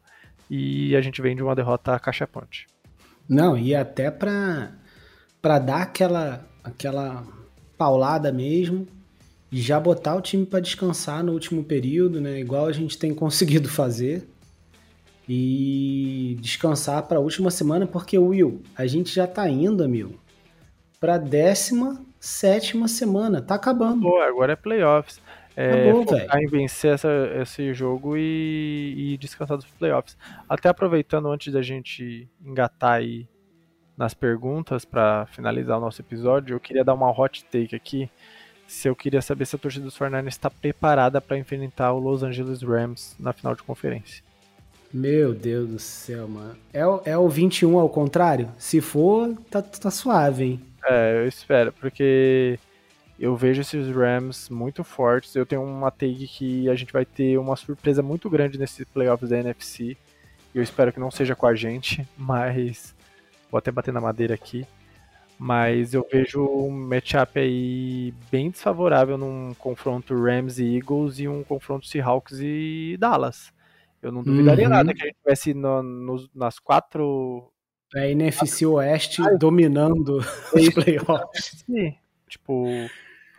e 0.49 0.95
a 0.95 1.01
gente 1.01 1.21
vem 1.21 1.35
de 1.35 1.43
uma 1.43 1.53
derrota 1.53 1.99
cachapante. 1.99 2.65
Não, 3.27 3.57
e 3.57 3.75
até 3.75 4.09
para 4.09 4.71
para 5.41 5.59
dar 5.59 5.81
aquela 5.81 6.47
aquela 6.63 7.25
paulada 7.77 8.31
mesmo 8.31 8.87
e 9.51 9.61
já 9.61 9.77
botar 9.77 10.15
o 10.15 10.21
time 10.21 10.45
para 10.45 10.61
descansar 10.61 11.21
no 11.21 11.33
último 11.33 11.63
período, 11.63 12.21
né? 12.21 12.39
Igual 12.39 12.67
a 12.67 12.71
gente 12.71 12.97
tem 12.97 13.13
conseguido 13.13 13.67
fazer 13.67 14.27
e 15.27 16.37
descansar 16.39 17.03
para 17.03 17.17
a 17.17 17.21
última 17.21 17.49
semana, 17.49 17.87
porque, 17.87 18.17
Will, 18.17 18.61
a 18.75 18.85
gente 18.85 19.13
já 19.13 19.25
tá 19.25 19.47
indo, 19.49 19.83
amigo, 19.83 20.19
para 20.99 21.15
a 21.15 21.17
17 21.17 22.87
semana. 22.87 23.41
Tá 23.41 23.55
acabando. 23.55 24.01
Pô, 24.01 24.19
agora 24.21 24.53
é 24.53 24.55
playoffs. 24.55 25.21
É, 25.55 25.83
Acabou, 25.83 26.07
focar 26.07 26.41
em 26.41 26.47
vencer 26.47 26.93
essa, 26.95 27.09
esse 27.41 27.73
jogo 27.73 28.17
e, 28.17 29.13
e 29.13 29.17
descansar 29.17 29.55
dos 29.55 29.67
playoffs. 29.67 30.17
Até 30.49 30.67
aproveitando 30.67 31.29
antes 31.29 31.53
da 31.53 31.61
gente 31.61 32.27
engatar 32.43 32.93
aí 32.93 33.27
nas 33.95 34.15
perguntas 34.15 34.83
para 34.83 35.27
finalizar 35.27 35.77
o 35.77 35.81
nosso 35.81 36.01
episódio, 36.01 36.55
eu 36.55 36.59
queria 36.59 36.83
dar 36.83 36.95
uma 36.95 37.11
hot 37.11 37.45
take 37.45 37.75
aqui. 37.75 38.09
Se 38.65 38.87
eu 38.87 38.95
queria 38.95 39.21
saber 39.21 39.45
se 39.45 39.55
a 39.55 39.59
torcida 39.59 39.85
dos 39.85 39.95
49 39.95 40.29
está 40.29 40.49
preparada 40.49 41.21
para 41.21 41.37
enfrentar 41.37 41.93
o 41.93 41.99
Los 41.99 42.23
Angeles 42.23 42.63
Rams 42.63 43.15
na 43.19 43.31
final 43.31 43.53
de 43.55 43.61
conferência. 43.61 44.23
Meu 44.93 45.33
Deus 45.33 45.67
do 45.67 45.79
céu, 45.79 46.27
mano. 46.27 46.55
É, 46.71 46.85
o, 46.85 47.01
é 47.03 47.17
o 47.17 47.27
21 47.27 47.79
ao 47.79 47.89
contrário? 47.89 48.51
Se 48.59 48.79
for, 48.79 49.35
tá, 49.49 49.59
tá 49.59 49.89
suave, 49.89 50.43
hein? 50.43 50.61
É, 50.85 51.17
eu 51.17 51.27
espero, 51.27 51.73
porque 51.73 52.59
eu 53.19 53.35
vejo 53.35 53.61
esses 53.61 53.87
Rams 53.89 54.49
muito 54.49 54.83
fortes. 54.83 55.35
Eu 55.35 55.47
tenho 55.47 55.63
uma 55.63 55.89
take 55.89 56.27
que 56.27 56.69
a 56.69 56.75
gente 56.75 56.93
vai 56.93 57.05
ter 57.05 57.39
uma 57.39 57.55
surpresa 57.55 58.03
muito 58.03 58.29
grande 58.29 58.59
nesses 58.59 58.85
playoffs 58.85 59.31
da 59.31 59.39
NFC. 59.39 59.97
Eu 60.53 60.61
espero 60.61 60.93
que 60.93 60.99
não 60.99 61.09
seja 61.09 61.35
com 61.35 61.47
a 61.47 61.55
gente, 61.55 62.07
mas 62.15 62.95
vou 63.49 63.57
até 63.57 63.71
bater 63.71 63.91
na 63.91 64.01
madeira 64.01 64.35
aqui. 64.35 64.63
Mas 65.39 65.95
eu 65.95 66.07
vejo 66.09 66.45
um 66.45 66.69
matchup 66.69 67.39
aí 67.39 68.13
bem 68.31 68.51
desfavorável 68.51 69.17
num 69.17 69.55
confronto 69.55 70.13
Rams 70.13 70.59
e 70.59 70.77
Eagles 70.77 71.17
e 71.17 71.27
um 71.27 71.43
confronto 71.43 71.87
Seahawks 71.87 72.37
e 72.39 72.95
Dallas. 72.99 73.51
Eu 74.03 74.11
não 74.11 74.21
duvidaria 74.21 74.65
uhum. 74.65 74.69
nada 74.71 74.93
que 74.93 75.01
a 75.01 75.05
gente 75.05 75.17
tivesse 75.17 75.53
no, 75.53 75.81
no, 75.81 76.29
nas 76.35 76.59
quatro. 76.59 77.49
A 77.95 78.07
NFC 78.07 78.65
Oeste 78.65 79.21
Ai, 79.21 79.37
dominando 79.37 80.17
os 80.17 80.69
playoffs. 80.69 81.63
Sim. 81.65 81.95
Tipo, 82.27 82.65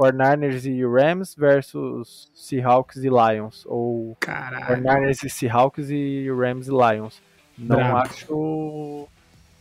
49ers 0.00 0.64
e 0.64 0.84
Rams 0.86 1.34
versus 1.34 2.30
Seahawks 2.34 2.96
e 3.04 3.08
Lions. 3.08 3.64
Ou 3.66 4.16
Caralho. 4.20 4.82
49ers 4.82 5.24
e 5.24 5.30
Seahawks 5.30 5.90
e 5.90 6.30
Rams 6.30 6.68
e 6.68 6.70
Lions. 6.70 7.20
Não 7.58 7.76
Brabo. 7.76 7.96
acho 7.98 9.08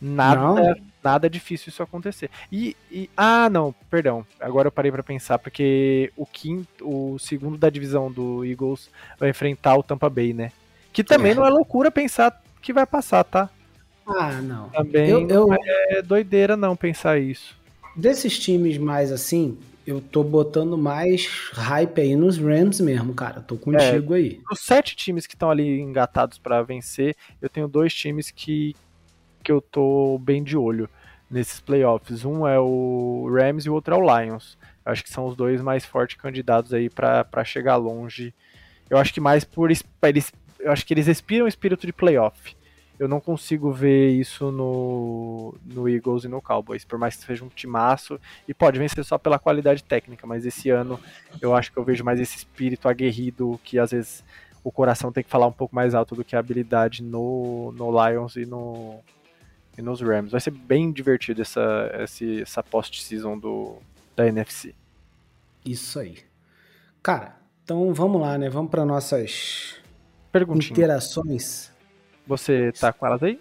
nada, 0.00 0.74
Não? 0.74 0.76
nada 1.02 1.30
difícil 1.30 1.70
isso 1.70 1.82
acontecer. 1.82 2.30
E, 2.50 2.76
e- 2.90 3.10
ah, 3.16 3.48
não, 3.50 3.74
perdão. 3.90 4.24
Agora 4.40 4.68
eu 4.68 4.72
parei 4.72 4.90
pra 4.90 5.02
pensar 5.02 5.38
porque 5.38 6.12
o 6.16 6.26
quinto, 6.26 6.66
o 6.88 7.18
segundo 7.18 7.56
da 7.56 7.70
divisão 7.70 8.10
do 8.10 8.44
Eagles 8.44 8.90
vai 9.18 9.30
enfrentar 9.30 9.76
o 9.76 9.82
Tampa 9.82 10.08
Bay, 10.08 10.32
né? 10.32 10.52
Que 10.94 11.04
também 11.04 11.32
É. 11.32 11.34
não 11.34 11.44
é 11.44 11.50
loucura 11.50 11.90
pensar 11.90 12.42
que 12.62 12.72
vai 12.72 12.86
passar, 12.86 13.22
tá? 13.24 13.50
Ah, 14.06 14.40
não. 14.40 14.70
Também 14.70 15.10
Eu, 15.10 15.28
eu, 15.28 15.46
não 15.48 15.54
é 15.54 16.00
doideira 16.00 16.56
não 16.56 16.74
pensar 16.76 17.18
isso. 17.18 17.54
desses 17.96 18.38
times 18.38 18.78
mais 18.78 19.10
assim, 19.12 19.58
eu 19.86 20.00
tô 20.00 20.22
botando 20.24 20.78
mais 20.78 21.26
hype 21.52 22.00
aí 22.00 22.16
nos 22.16 22.38
Rams 22.38 22.80
mesmo, 22.80 23.12
cara. 23.14 23.40
Tô 23.40 23.56
contigo 23.56 24.14
aí. 24.14 24.40
Dos 24.48 24.60
sete 24.60 24.96
times 24.96 25.26
que 25.26 25.34
estão 25.34 25.50
ali 25.50 25.78
engatados 25.80 26.38
pra 26.38 26.62
vencer, 26.62 27.14
eu 27.42 27.48
tenho 27.50 27.68
dois 27.68 27.92
times 27.94 28.30
que, 28.30 28.74
que 29.42 29.52
eu 29.52 29.60
tô 29.60 30.18
bem 30.22 30.42
de 30.42 30.56
olho 30.56 30.88
nesses 31.30 31.60
playoffs. 31.60 32.24
Um 32.24 32.46
é 32.46 32.58
o 32.58 33.28
Rams 33.30 33.66
e 33.66 33.70
o 33.70 33.74
outro 33.74 33.94
é 33.94 33.98
o 33.98 34.20
Lions. 34.20 34.56
Eu 34.86 34.92
acho 34.92 35.02
que 35.02 35.10
são 35.10 35.26
os 35.26 35.34
dois 35.36 35.60
mais 35.60 35.84
fortes 35.84 36.16
candidatos 36.16 36.72
aí 36.72 36.88
pra 36.90 37.24
pra 37.24 37.44
chegar 37.44 37.76
longe. 37.76 38.32
Eu 38.90 38.98
acho 38.98 39.12
que 39.14 39.20
mais 39.20 39.44
por 39.44 39.70
es- 39.70 39.82
eles, 40.02 40.30
eu 40.64 40.72
acho 40.72 40.84
que 40.86 40.94
eles 40.94 41.06
respiram 41.06 41.44
o 41.44 41.48
espírito 41.48 41.86
de 41.86 41.92
playoff. 41.92 42.56
Eu 42.98 43.06
não 43.06 43.20
consigo 43.20 43.72
ver 43.72 44.10
isso 44.10 44.50
no, 44.50 45.54
no 45.64 45.88
Eagles 45.88 46.24
e 46.24 46.28
no 46.28 46.40
Cowboys, 46.40 46.84
por 46.84 46.98
mais 46.98 47.16
que 47.16 47.24
seja 47.24 47.44
um 47.44 47.48
timaço 47.48 48.20
e 48.48 48.54
pode 48.54 48.78
vencer 48.78 49.04
só 49.04 49.18
pela 49.18 49.38
qualidade 49.38 49.82
técnica, 49.82 50.26
mas 50.26 50.46
esse 50.46 50.70
ano 50.70 50.98
eu 51.40 51.54
acho 51.54 51.72
que 51.72 51.78
eu 51.78 51.84
vejo 51.84 52.04
mais 52.04 52.20
esse 52.20 52.38
espírito 52.38 52.88
aguerrido 52.88 53.60
que 53.64 53.78
às 53.78 53.90
vezes 53.90 54.24
o 54.62 54.70
coração 54.70 55.12
tem 55.12 55.24
que 55.24 55.30
falar 55.30 55.46
um 55.46 55.52
pouco 55.52 55.74
mais 55.74 55.92
alto 55.92 56.14
do 56.14 56.24
que 56.24 56.36
a 56.36 56.38
habilidade 56.38 57.02
no, 57.02 57.72
no 57.72 57.90
Lions 57.90 58.36
e 58.36 58.46
no 58.46 59.00
e 59.76 59.82
nos 59.82 60.00
Rams. 60.00 60.30
Vai 60.30 60.40
ser 60.40 60.52
bem 60.52 60.92
divertido 60.92 61.42
essa 61.42 61.90
esse, 61.98 62.42
essa 62.42 62.62
post-season 62.62 63.38
da 64.16 64.26
NFC. 64.28 64.72
Isso 65.66 65.98
aí. 65.98 66.18
Cara, 67.02 67.36
então 67.64 67.92
vamos 67.92 68.20
lá, 68.20 68.38
né? 68.38 68.48
Vamos 68.48 68.70
para 68.70 68.84
nossas 68.84 69.82
Perguntinha. 70.38 70.72
interações. 70.72 71.70
Você 72.26 72.72
tá 72.72 72.92
com 72.92 73.06
elas 73.06 73.22
aí? 73.22 73.38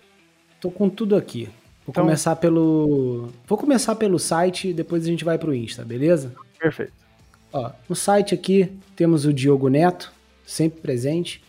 Tô 0.62 0.70
com 0.72 0.89
tudo 0.89 1.16
aqui. 1.16 1.46
Vou 1.86 1.89
Então- 1.91 2.04
começar 2.06 2.36
pelo. 2.38 3.30
Vou 3.48 3.58
começar 3.58 3.96
pelo 3.96 4.18
site 4.20 4.70
e 4.70 4.74
depois 4.74 5.04
a 5.04 5.08
gente 5.08 5.26
vai 5.26 5.38
pro 5.38 5.54
Insta, 5.54 5.84
beleza? 5.84 6.34
Perfeito. 6.60 6.94
Ó, 7.52 7.72
no 7.89 7.96
site 7.96 8.34
aqui 8.34 8.72
temos 8.96 9.26
o 9.26 9.34
Diogo 9.34 9.68
Neto, 9.70 10.12
sempre 10.46 10.82
presente. 10.82 11.44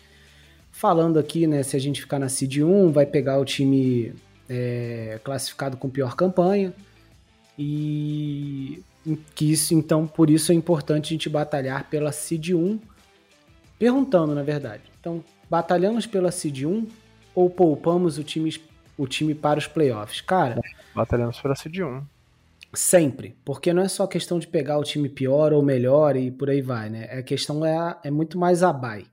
Falando 0.73 1.19
aqui, 1.19 1.47
né, 1.47 1.63
se 1.63 1.77
a 1.77 1.79
gente 1.79 2.01
ficar 2.01 2.19
na 2.19 2.29
Seed 2.29 2.59
1, 2.59 2.91
vai 2.91 3.07
pegar 3.07 3.39
o 3.39 3.45
time 3.45 4.13
é, 4.49 5.21
classificado 5.23 5.77
com 5.77 5.89
pior 5.89 6.15
campanha. 6.17 6.75
E 7.59 8.83
que 9.35 9.51
isso, 9.53 9.73
então, 9.75 10.07
por 10.07 10.29
isso 10.31 10.51
é 10.51 10.55
importante 10.55 11.07
a 11.07 11.11
gente 11.15 11.29
batalhar 11.29 11.89
pela 11.89 12.11
Seed 12.13 12.51
1. 12.51 12.79
Perguntando, 13.79 14.35
na 14.35 14.43
verdade. 14.43 14.83
Então, 15.01 15.23
batalhamos 15.49 16.07
pela 16.07 16.31
Seed 16.31 16.65
1 16.65 16.87
ou 17.35 17.51
poupamos 17.51 18.19
o 18.19 18.25
time, 18.25 18.55
o 18.97 19.07
time 19.07 19.35
para 19.35 19.59
os 19.59 19.67
playoffs? 19.67 20.21
Cara, 20.21 20.61
Batalhamos 20.95 21.41
pela 21.41 21.57
seed 21.57 21.81
1. 21.81 22.07
Sempre, 22.73 23.37
porque 23.45 23.73
não 23.73 23.83
é 23.83 23.89
só 23.89 24.07
questão 24.07 24.39
de 24.39 24.47
pegar 24.47 24.79
o 24.79 24.85
time 24.85 25.09
pior 25.09 25.53
ou 25.53 25.63
melhor 25.63 26.17
e 26.17 26.31
por 26.31 26.49
aí 26.49 26.63
vai, 26.63 26.89
né? 26.89 27.05
A 27.19 27.23
questão 27.23 27.65
é, 27.65 27.99
é 28.05 28.11
muito 28.11 28.39
mais 28.39 28.63
a 28.63 28.73
bye. 28.73 29.07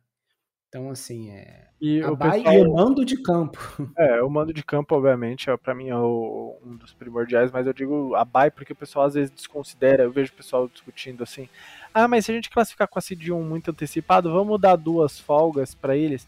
Então, 0.68 0.90
assim, 0.90 1.32
é 1.32 1.71
E 1.82 2.04
o 2.04 2.16
pessoal, 2.16 2.54
e 2.54 2.62
o 2.62 2.74
mando 2.74 3.04
de 3.04 3.18
campo. 3.24 3.58
é, 3.98 4.22
o 4.22 4.30
mando 4.30 4.54
de 4.54 4.64
campo, 4.64 4.96
obviamente, 4.96 5.50
é, 5.50 5.58
pra 5.58 5.74
mim 5.74 5.90
é 5.90 5.98
o- 5.98 6.56
um 6.64 6.76
dos 6.76 6.94
primordiais, 6.94 7.52
mas 7.52 7.66
eu 7.66 7.74
digo 7.74 8.14
a 8.16 8.24
bye 8.24 8.52
porque 8.52 8.74
o 8.74 8.76
pessoal 8.76 9.06
às 9.06 9.16
vezes 9.16 9.32
desconsidera. 9.32 10.04
Eu 10.04 10.12
vejo 10.12 10.32
o 10.32 10.36
pessoal 10.36 10.68
discutindo 10.72 11.24
assim: 11.24 11.50
ah, 11.94 12.08
mas 12.08 12.26
se 12.26 12.32
a 12.32 12.36
gente 12.36 12.50
classificar 12.52 12.88
com 12.88 13.00
a 13.00 13.02
seed 13.02 13.30
1 13.30 13.42
muito 13.44 13.72
antecipado, 13.72 14.32
vamos 14.32 14.62
dar 14.62 14.76
duas 14.76 15.20
folgas 15.20 15.74
pra 15.74 15.98
eles. 15.98 16.28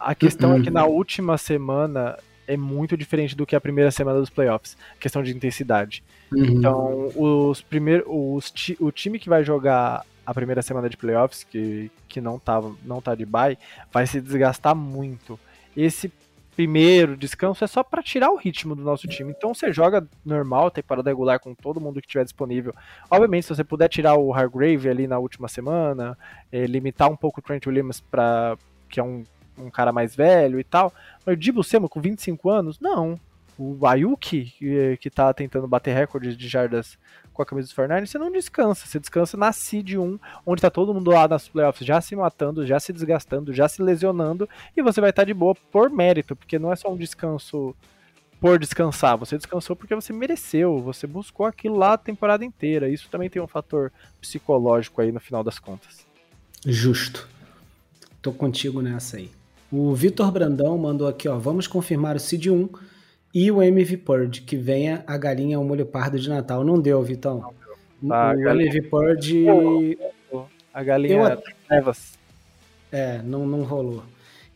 A 0.00 0.14
questão 0.14 0.54
é 0.54 0.60
que 0.62 0.70
na 0.70 0.86
última 0.86 1.36
semana 1.36 2.16
é 2.46 2.56
muito 2.56 2.96
diferente 2.96 3.36
do 3.36 3.44
que 3.44 3.54
a 3.54 3.60
primeira 3.60 3.90
semana 3.90 4.18
dos 4.20 4.30
playoffs, 4.30 4.74
questão 4.98 5.22
de 5.22 5.34
intensidade. 5.36 6.02
Então, 6.34 7.10
os 7.14 7.60
primeiros, 7.60 8.06
os 8.08 8.52
o 8.80 8.90
time 8.90 9.18
que 9.18 9.28
vai 9.28 9.44
jogar 9.44 10.04
a 10.28 10.34
primeira 10.34 10.60
semana 10.60 10.90
de 10.90 10.96
playoffs, 10.98 11.42
que, 11.42 11.90
que 12.06 12.20
não, 12.20 12.38
tá, 12.38 12.60
não 12.84 13.00
tá 13.00 13.14
de 13.14 13.24
bye, 13.24 13.56
vai 13.90 14.06
se 14.06 14.20
desgastar 14.20 14.74
muito. 14.74 15.40
Esse 15.74 16.12
primeiro 16.54 17.16
descanso 17.16 17.64
é 17.64 17.66
só 17.66 17.82
para 17.82 18.02
tirar 18.02 18.30
o 18.30 18.36
ritmo 18.36 18.76
do 18.76 18.82
nosso 18.82 19.08
time. 19.08 19.30
Então 19.34 19.54
você 19.54 19.72
joga 19.72 20.06
normal, 20.22 20.70
temporada 20.70 21.08
regular 21.08 21.40
com 21.40 21.54
todo 21.54 21.80
mundo 21.80 22.02
que 22.02 22.06
tiver 22.06 22.24
disponível. 22.24 22.74
Obviamente, 23.10 23.44
se 23.44 23.56
você 23.56 23.64
puder 23.64 23.88
tirar 23.88 24.16
o 24.16 24.34
Hargrave 24.34 24.90
ali 24.90 25.06
na 25.06 25.18
última 25.18 25.48
semana, 25.48 26.14
eh, 26.52 26.66
limitar 26.66 27.10
um 27.10 27.16
pouco 27.16 27.40
o 27.40 27.42
Trent 27.42 27.66
Williams 27.66 27.98
para 27.98 28.58
que 28.90 29.00
é 29.00 29.02
um, 29.02 29.24
um 29.56 29.70
cara 29.70 29.92
mais 29.92 30.14
velho 30.14 30.60
e 30.60 30.64
tal. 30.64 30.92
Mas 31.24 31.36
o 31.36 31.38
Dibu 31.38 31.64
Samuel 31.64 31.88
com 31.88 32.02
25 32.02 32.50
anos, 32.50 32.78
não. 32.78 33.18
O 33.56 33.86
Ayuki, 33.86 34.52
que, 34.58 34.98
que 34.98 35.08
tá 35.08 35.32
tentando 35.32 35.66
bater 35.66 35.94
recordes 35.94 36.36
de 36.36 36.48
jardas 36.48 36.98
com 37.38 37.42
a 37.42 37.46
camisa 37.46 37.66
dos 37.66 37.72
49 37.72 38.06
você 38.06 38.18
não 38.18 38.32
descansa. 38.32 38.84
Você 38.84 38.98
descansa 38.98 39.36
na 39.36 39.52
Seed 39.52 39.94
1, 39.94 40.18
onde 40.44 40.60
tá 40.60 40.68
todo 40.68 40.92
mundo 40.92 41.12
lá 41.12 41.28
nas 41.28 41.48
playoffs 41.48 41.86
já 41.86 42.00
se 42.00 42.16
matando, 42.16 42.66
já 42.66 42.80
se 42.80 42.92
desgastando, 42.92 43.54
já 43.54 43.68
se 43.68 43.80
lesionando, 43.80 44.48
e 44.76 44.82
você 44.82 45.00
vai 45.00 45.10
estar 45.10 45.22
de 45.22 45.32
boa 45.32 45.54
por 45.70 45.88
mérito, 45.88 46.34
porque 46.34 46.58
não 46.58 46.72
é 46.72 46.76
só 46.76 46.92
um 46.92 46.96
descanso 46.96 47.76
por 48.40 48.58
descansar, 48.58 49.16
você 49.16 49.36
descansou 49.36 49.74
porque 49.74 49.94
você 49.94 50.12
mereceu, 50.12 50.80
você 50.80 51.06
buscou 51.06 51.46
aquilo 51.46 51.76
lá 51.76 51.92
a 51.92 51.98
temporada 51.98 52.44
inteira. 52.44 52.88
Isso 52.88 53.08
também 53.08 53.30
tem 53.30 53.40
um 53.40 53.48
fator 53.48 53.92
psicológico 54.20 55.00
aí 55.00 55.12
no 55.12 55.20
final 55.20 55.44
das 55.44 55.60
contas. 55.60 56.06
Justo. 56.66 57.28
Tô 58.20 58.32
contigo 58.32 58.82
nessa 58.82 59.16
aí. 59.16 59.30
O 59.70 59.94
Vitor 59.94 60.30
Brandão 60.32 60.76
mandou 60.76 61.06
aqui, 61.06 61.28
ó. 61.28 61.38
Vamos 61.38 61.68
confirmar 61.68 62.16
o 62.16 62.20
Seed 62.20 62.46
1 62.46 62.68
e 63.40 63.52
o 63.52 63.62
MV 63.62 63.98
Purge, 63.98 64.40
que 64.42 64.56
venha 64.56 65.04
a 65.06 65.16
galinha 65.16 65.56
ao 65.58 65.62
molho 65.62 65.86
pardo 65.86 66.18
de 66.18 66.28
Natal. 66.28 66.64
Não 66.64 66.80
deu, 66.80 67.00
Vitão. 67.04 67.54
Ah, 68.10 68.32
o 68.36 68.40
galinha- 68.42 68.66
MV 68.66 68.82
Purge 68.88 69.46
A 70.74 70.82
galinha 70.82 71.14
Eu 71.14 71.24
até-. 71.24 71.54
É, 72.90 73.22
não, 73.22 73.46
não 73.46 73.62
rolou. 73.62 74.02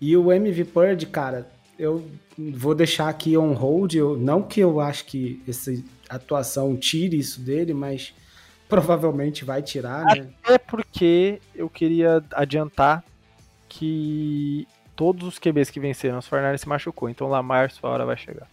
E 0.01 0.17
o 0.17 0.33
MV 0.33 0.65
Purge, 0.65 1.07
cara, 1.07 1.47
eu 1.79 2.05
vou 2.37 2.75
deixar 2.75 3.09
aqui 3.09 3.37
on 3.37 3.53
hold. 3.53 3.95
Eu, 3.95 4.17
não 4.17 4.43
que 4.43 4.59
eu 4.59 4.81
acho 4.81 5.05
que 5.05 5.41
essa 5.47 5.73
atuação 6.09 6.77
tire 6.77 7.17
isso 7.17 7.41
dele, 7.41 7.73
mas 7.73 8.13
provavelmente 8.69 9.45
vai 9.45 9.63
tirar, 9.63 10.05
né? 10.07 10.27
É 10.49 10.59
porque 10.59 11.41
eu 11.55 11.69
queria 11.71 12.21
adiantar 12.33 13.05
que 13.69 14.67
todos 14.97 15.27
os 15.29 15.39
QBs 15.39 15.71
que 15.71 15.79
venceram 15.79 16.19
os 16.19 16.27
49 16.27 16.59
se 16.59 16.69
machucou, 16.69 17.09
então 17.09 17.29
o 17.29 17.31
Lamar 17.31 17.71
sua 17.71 17.91
hora 17.91 18.05
vai 18.05 18.17
chegar. 18.17 18.49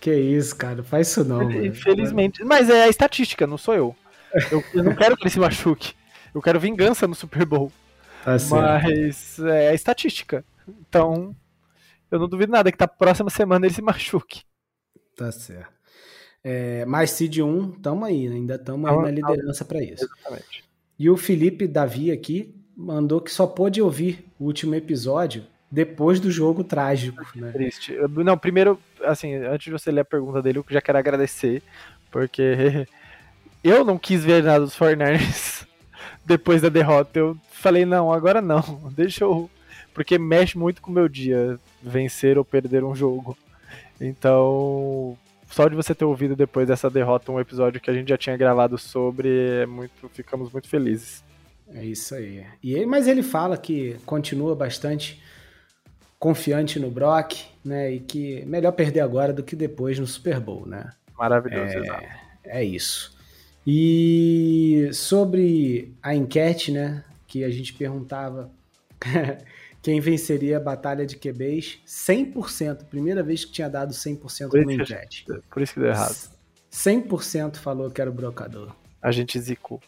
Que 0.00 0.14
isso, 0.14 0.54
cara, 0.56 0.82
faz 0.82 1.08
isso 1.08 1.24
não, 1.24 1.38
mano. 1.44 1.64
Infelizmente. 1.66 2.44
Mas 2.44 2.70
é 2.70 2.84
a 2.84 2.88
estatística, 2.88 3.46
não 3.46 3.58
sou 3.58 3.74
eu. 3.74 3.96
Eu, 4.50 4.62
eu 4.74 4.84
não 4.84 4.94
quero 4.94 5.16
que 5.16 5.24
ele 5.24 5.30
se 5.30 5.40
machuque. 5.40 5.94
Eu 6.34 6.40
quero 6.42 6.60
vingança 6.60 7.06
no 7.08 7.14
Super 7.14 7.44
Bowl. 7.44 7.72
Tá. 8.24 8.36
Mas 8.50 9.38
é 9.40 9.70
a 9.70 9.74
estatística. 9.74 10.44
Então, 10.68 11.34
eu 12.10 12.18
não 12.18 12.28
duvido 12.28 12.52
nada 12.52 12.70
que 12.70 12.78
tá 12.78 12.86
próxima 12.86 13.30
semana 13.30 13.66
ele 13.66 13.74
se 13.74 13.82
machuque. 13.82 14.42
Tá 15.16 15.32
certo. 15.32 15.72
É, 16.44 16.84
mais 16.84 17.10
Seed 17.10 17.38
1, 17.38 17.80
tamo 17.80 18.04
aí, 18.04 18.28
né? 18.28 18.36
ainda 18.36 18.58
tamo 18.58 18.86
aí 18.86 18.92
Tamo- 18.92 19.04
na 19.06 19.10
liderança 19.10 19.64
pra 19.64 19.82
isso. 19.82 20.04
Exatamente. 20.04 20.64
E 20.98 21.10
o 21.10 21.16
Felipe 21.16 21.66
Davi 21.66 22.12
aqui 22.12 22.54
mandou 22.76 23.20
que 23.20 23.30
só 23.30 23.46
pôde 23.46 23.82
ouvir 23.82 24.24
o 24.38 24.44
último 24.44 24.74
episódio 24.74 25.44
depois 25.70 26.18
do 26.18 26.30
jogo 26.30 26.64
trágico, 26.64 27.22
né? 27.34 27.52
Triste. 27.52 27.94
Não, 28.24 28.38
primeiro, 28.38 28.80
assim, 29.04 29.34
antes 29.34 29.64
de 29.64 29.70
você 29.70 29.90
ler 29.90 30.00
a 30.00 30.04
pergunta 30.04 30.40
dele, 30.40 30.58
eu 30.58 30.64
já 30.68 30.80
quero 30.80 30.98
agradecer, 30.98 31.62
porque 32.10 32.86
eu 33.62 33.84
não 33.84 33.98
quis 33.98 34.24
ver 34.24 34.42
nada 34.42 34.64
dos 34.64 34.78
49ers 34.78 35.66
depois 36.24 36.62
da 36.62 36.68
derrota. 36.68 37.18
Eu 37.18 37.36
falei, 37.52 37.84
não, 37.84 38.12
agora 38.12 38.40
não, 38.40 38.62
deixa 38.96 39.24
eu. 39.24 39.50
Porque 39.92 40.18
mexe 40.18 40.56
muito 40.56 40.80
com 40.80 40.90
o 40.90 40.94
meu 40.94 41.08
dia, 41.08 41.58
vencer 41.82 42.38
ou 42.38 42.44
perder 42.44 42.84
um 42.84 42.94
jogo. 42.94 43.36
Então, 44.00 45.18
só 45.50 45.68
de 45.68 45.74
você 45.74 45.94
ter 45.94 46.04
ouvido 46.04 46.36
depois 46.36 46.68
dessa 46.68 46.88
derrota 46.88 47.32
um 47.32 47.40
episódio 47.40 47.80
que 47.80 47.90
a 47.90 47.94
gente 47.94 48.08
já 48.08 48.16
tinha 48.16 48.36
gravado 48.36 48.78
sobre, 48.78 49.28
é 49.62 49.66
muito, 49.66 50.08
ficamos 50.10 50.52
muito 50.52 50.68
felizes. 50.68 51.24
É 51.74 51.84
isso 51.84 52.14
aí. 52.14 52.46
E 52.62 52.74
ele, 52.74 52.86
mas 52.86 53.08
ele 53.08 53.22
fala 53.22 53.56
que 53.56 53.96
continua 54.06 54.54
bastante 54.54 55.20
confiante 56.18 56.80
no 56.80 56.90
Brock, 56.90 57.34
né? 57.64 57.92
E 57.92 58.00
que 58.00 58.44
melhor 58.44 58.72
perder 58.72 59.00
agora 59.00 59.32
do 59.32 59.42
que 59.42 59.54
depois 59.54 59.98
no 59.98 60.06
Super 60.06 60.40
Bowl, 60.40 60.66
né? 60.66 60.90
Maravilhoso, 61.16 61.78
exato. 61.78 62.06
É 62.44 62.64
isso. 62.64 63.16
E 63.66 64.88
sobre 64.92 65.92
a 66.02 66.14
enquete, 66.14 66.72
né, 66.72 67.04
que 67.26 67.44
a 67.44 67.50
gente 67.50 67.74
perguntava 67.74 68.50
quem 69.82 70.00
venceria 70.00 70.56
a 70.56 70.60
batalha 70.60 71.04
de 71.04 71.16
QBs, 71.16 71.80
100%, 71.86 72.84
primeira 72.84 73.22
vez 73.22 73.44
que 73.44 73.52
tinha 73.52 73.68
dado 73.68 73.92
100% 73.92 74.64
no 74.64 74.72
enquete. 74.72 75.26
Por 75.50 75.60
isso 75.60 75.74
que 75.74 75.80
deu 75.80 75.90
errado. 75.90 76.16
100% 76.72 77.56
falou 77.56 77.90
que 77.90 78.00
era 78.00 78.08
o 78.08 78.12
brocador. 78.12 78.74
A 79.02 79.10
gente 79.10 79.38
zicou. 79.38 79.80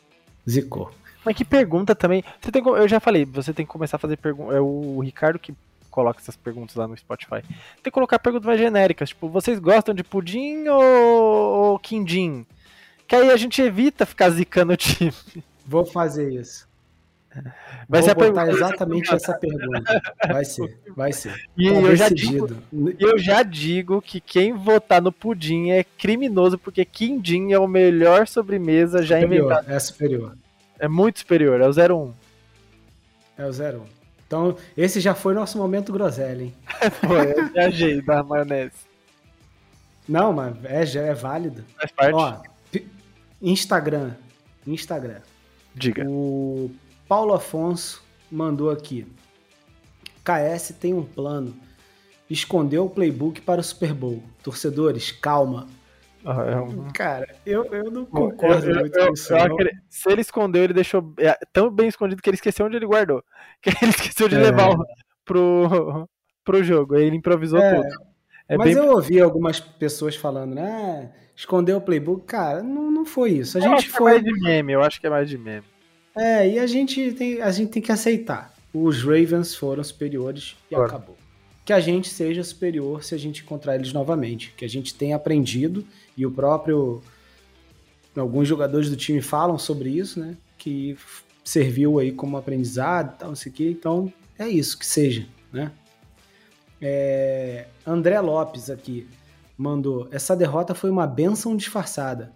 Zicou. 0.48 0.92
Mas 1.24 1.36
que 1.36 1.44
pergunta 1.44 1.94
também. 1.94 2.22
Você 2.40 2.50
tem, 2.50 2.62
eu 2.62 2.88
já 2.88 3.00
falei, 3.00 3.24
você 3.24 3.52
tem 3.52 3.64
que 3.64 3.72
começar 3.72 3.96
a 3.96 4.00
fazer 4.00 4.16
perguntas. 4.16 4.56
É 4.56 4.60
o 4.60 5.00
Ricardo 5.00 5.38
que 5.38 5.54
coloca 5.90 6.20
essas 6.20 6.36
perguntas 6.36 6.76
lá 6.76 6.86
no 6.86 6.96
Spotify. 6.96 7.42
Tem 7.42 7.84
que 7.84 7.90
colocar 7.90 8.18
perguntas 8.18 8.46
mais 8.46 8.58
genéricas, 8.58 9.10
tipo, 9.10 9.28
vocês 9.28 9.58
gostam 9.58 9.94
de 9.94 10.04
pudim 10.04 10.68
ou, 10.68 10.82
ou 10.82 11.78
quindim? 11.78 12.46
Que 13.06 13.16
aí 13.16 13.30
a 13.30 13.36
gente 13.36 13.60
evita 13.60 14.06
ficar 14.06 14.30
zicando 14.30 14.72
o 14.72 14.76
time. 14.76 15.12
Vou 15.66 15.84
fazer 15.84 16.32
isso. 16.32 16.70
Vai 17.88 18.02
Vou 18.02 18.14
botar 18.14 18.48
exatamente 18.48 19.14
essa 19.14 19.32
pergunta. 19.34 20.02
Vai 20.28 20.44
ser, 20.44 20.78
vai 20.96 21.12
ser. 21.12 21.34
E 21.56 21.68
tá 21.68 21.74
eu 21.76 21.96
já, 21.96 22.08
digo, 22.08 22.48
eu 22.98 23.18
já 23.18 23.42
digo 23.42 24.02
que 24.02 24.20
quem 24.20 24.52
votar 24.52 25.00
no 25.00 25.12
pudim 25.12 25.70
é 25.70 25.84
criminoso, 25.84 26.58
porque 26.58 26.84
quindim 26.84 27.52
é 27.52 27.58
o 27.58 27.68
melhor 27.68 28.26
sobremesa 28.26 29.02
já 29.02 29.20
superior, 29.20 29.46
inventado. 29.46 29.70
É 29.70 29.78
superior. 29.78 30.36
É 30.78 30.88
muito 30.88 31.20
superior, 31.20 31.60
é 31.60 31.68
o 31.68 31.70
01. 31.70 32.12
É 33.38 33.44
o 33.44 33.50
01. 33.50 33.99
Então, 34.30 34.56
esse 34.76 35.00
já 35.00 35.12
foi 35.12 35.34
nosso 35.34 35.58
momento 35.58 35.92
groselha, 35.92 36.44
hein? 36.44 36.54
foi, 37.04 37.32
eu 37.36 37.48
viajei 37.48 38.00
da 38.00 38.22
maionese. 38.22 38.76
Não, 40.08 40.32
mas 40.32 40.94
é, 40.94 41.08
é 41.08 41.14
válido. 41.14 41.64
Faz 41.76 41.90
parte. 41.90 42.14
Ó, 42.14 42.80
Instagram. 43.42 44.12
Instagram. 44.64 45.18
Diga. 45.74 46.04
O 46.08 46.70
Paulo 47.08 47.34
Afonso 47.34 48.04
mandou 48.30 48.70
aqui. 48.70 49.04
KS 50.22 50.76
tem 50.78 50.94
um 50.94 51.04
plano. 51.04 51.52
Escondeu 52.30 52.84
o 52.86 52.90
playbook 52.90 53.40
para 53.40 53.60
o 53.60 53.64
Super 53.64 53.92
Bowl. 53.92 54.22
Torcedores, 54.44 55.10
calma. 55.10 55.66
Ah, 56.24 56.42
é 56.42 56.56
um... 56.56 56.90
Cara, 56.92 57.26
eu, 57.46 57.64
eu 57.66 57.90
não 57.90 58.04
concordo 58.04 58.70
eu, 58.70 58.80
muito 58.80 58.98
eu, 58.98 59.06
com 59.06 59.12
isso. 59.14 59.34
se 59.88 60.10
ele 60.10 60.20
escondeu, 60.20 60.64
ele 60.64 60.74
deixou 60.74 61.14
é, 61.18 61.38
tão 61.52 61.70
bem 61.70 61.88
escondido 61.88 62.20
que 62.20 62.28
ele 62.28 62.36
esqueceu 62.36 62.66
onde 62.66 62.76
ele 62.76 62.86
guardou. 62.86 63.22
Que 63.62 63.70
ele 63.70 63.90
esqueceu 63.90 64.28
de 64.28 64.36
é. 64.36 64.38
levar 64.38 64.74
pro, 65.24 66.08
pro 66.44 66.64
jogo. 66.64 66.94
Aí 66.94 67.04
ele 67.04 67.16
improvisou 67.16 67.60
é. 67.60 67.76
tudo. 67.76 68.10
É 68.48 68.56
Mas 68.56 68.74
bem... 68.74 68.84
eu 68.84 68.90
ouvi 68.90 69.20
algumas 69.20 69.60
pessoas 69.60 70.16
falando, 70.16 70.54
né? 70.54 71.12
Escondeu 71.36 71.76
o 71.76 71.80
playbook. 71.80 72.26
Cara, 72.26 72.62
não, 72.62 72.90
não 72.90 73.06
foi 73.06 73.30
isso. 73.30 73.56
A 73.56 73.60
eu 73.60 73.70
gente 73.70 73.88
foi. 73.88 74.10
É 74.10 74.14
mais 74.14 74.24
de 74.24 74.40
meme, 74.40 74.72
eu 74.72 74.82
acho 74.82 75.00
que 75.00 75.06
é 75.06 75.10
mais 75.10 75.28
de 75.28 75.38
meme. 75.38 75.66
É, 76.16 76.48
e 76.48 76.58
a 76.58 76.66
gente 76.66 77.12
tem, 77.12 77.40
a 77.40 77.50
gente 77.50 77.70
tem 77.70 77.82
que 77.82 77.92
aceitar. 77.92 78.52
Os 78.74 79.02
Ravens 79.02 79.54
foram 79.54 79.82
superiores 79.82 80.56
e 80.70 80.74
claro. 80.74 80.86
acabou. 80.86 81.16
Que 81.70 81.74
a 81.74 81.78
gente 81.78 82.08
seja 82.08 82.42
superior 82.42 83.04
se 83.04 83.14
a 83.14 83.16
gente 83.16 83.44
encontrar 83.44 83.76
eles 83.76 83.92
novamente. 83.92 84.52
Que 84.56 84.64
a 84.64 84.68
gente 84.68 84.92
tenha 84.92 85.14
aprendido, 85.14 85.86
e 86.16 86.26
o 86.26 86.30
próprio. 86.32 87.00
Alguns 88.16 88.48
jogadores 88.48 88.90
do 88.90 88.96
time 88.96 89.22
falam 89.22 89.56
sobre 89.56 89.88
isso, 89.88 90.18
né? 90.18 90.36
Que 90.58 90.98
serviu 91.44 92.00
aí 92.00 92.10
como 92.10 92.36
aprendizado 92.36 93.16
tal, 93.16 93.28
não 93.28 93.36
sei 93.36 93.52
o 93.52 93.54
quê. 93.54 93.70
Então, 93.70 94.12
é 94.36 94.48
isso, 94.48 94.76
que 94.76 94.84
seja, 94.84 95.28
né? 95.52 95.70
É, 96.82 97.68
André 97.86 98.20
Lopes 98.20 98.68
aqui 98.68 99.06
mandou: 99.56 100.08
essa 100.10 100.34
derrota 100.34 100.74
foi 100.74 100.90
uma 100.90 101.06
benção 101.06 101.56
disfarçada, 101.56 102.32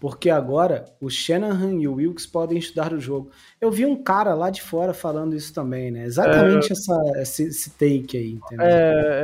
porque 0.00 0.30
agora 0.30 0.84
o 1.00 1.10
Shanahan 1.10 1.74
e 1.74 1.88
o 1.88 1.94
Wilkes 1.94 2.24
podem 2.24 2.56
estudar 2.56 2.92
o 2.92 3.00
jogo. 3.00 3.30
Eu 3.60 3.70
vi 3.70 3.84
um 3.84 4.00
cara 4.00 4.32
lá 4.32 4.48
de 4.48 4.62
fora 4.62 4.94
falando 4.94 5.34
isso 5.34 5.52
também, 5.52 5.90
né? 5.90 6.04
Exatamente 6.04 6.70
é, 6.70 6.72
essa, 6.72 7.12
esse, 7.16 7.42
esse, 7.44 7.70
take 7.70 8.16
aí, 8.16 8.32
entendeu? 8.32 8.66
É, 8.66 9.22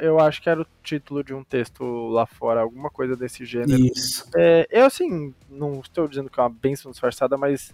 eu, 0.00 0.08
eu, 0.08 0.20
acho 0.20 0.42
que 0.42 0.50
era 0.50 0.60
o 0.60 0.66
título 0.82 1.22
de 1.22 1.32
um 1.32 1.44
texto 1.44 2.08
lá 2.08 2.26
fora, 2.26 2.62
alguma 2.62 2.90
coisa 2.90 3.14
desse 3.14 3.44
gênero. 3.44 3.80
Isso. 3.80 4.28
É, 4.36 4.66
eu, 4.70 4.86
assim, 4.86 5.32
não 5.48 5.80
estou 5.80 6.08
dizendo 6.08 6.28
que 6.28 6.40
é 6.40 6.42
uma 6.42 6.50
benção 6.50 6.90
disfarçada, 6.90 7.36
mas 7.36 7.72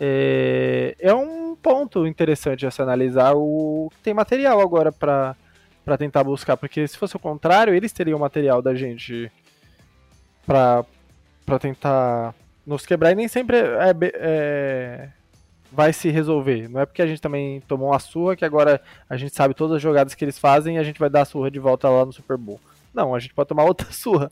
é, 0.00 0.96
é 0.98 1.14
um 1.14 1.54
ponto 1.54 2.06
interessante 2.06 2.66
a 2.66 2.70
se 2.70 2.80
analisar. 2.80 3.34
O 3.36 3.90
tem 4.02 4.14
material 4.14 4.60
agora 4.60 4.90
para 4.90 5.36
para 5.84 5.98
tentar 5.98 6.24
buscar, 6.24 6.56
porque 6.56 6.88
se 6.88 6.96
fosse 6.96 7.14
o 7.14 7.18
contrário, 7.18 7.74
eles 7.74 7.92
teriam 7.92 8.18
material 8.18 8.62
da 8.62 8.74
gente 8.74 9.30
para 10.46 10.82
para 11.44 11.58
tentar 11.58 12.34
nos 12.66 12.86
quebrar 12.86 13.12
e 13.12 13.14
nem 13.14 13.28
sempre 13.28 13.56
é, 13.58 13.94
é, 14.14 15.08
vai 15.70 15.92
se 15.92 16.08
resolver. 16.08 16.68
Não 16.68 16.80
é 16.80 16.86
porque 16.86 17.02
a 17.02 17.06
gente 17.06 17.20
também 17.20 17.60
tomou 17.62 17.90
uma 17.90 17.98
surra 17.98 18.36
que 18.36 18.44
agora 18.44 18.80
a 19.08 19.16
gente 19.16 19.34
sabe 19.34 19.54
todas 19.54 19.76
as 19.76 19.82
jogadas 19.82 20.14
que 20.14 20.24
eles 20.24 20.38
fazem 20.38 20.76
e 20.76 20.78
a 20.78 20.84
gente 20.84 20.98
vai 20.98 21.10
dar 21.10 21.22
a 21.22 21.26
surra 21.26 21.50
de 21.50 21.58
volta 21.58 21.88
lá 21.88 22.04
no 22.04 22.12
Super 22.12 22.36
Bowl. 22.36 22.60
Não, 22.92 23.14
a 23.14 23.18
gente 23.18 23.34
pode 23.34 23.48
tomar 23.48 23.64
outra 23.66 23.90
surra. 23.92 24.30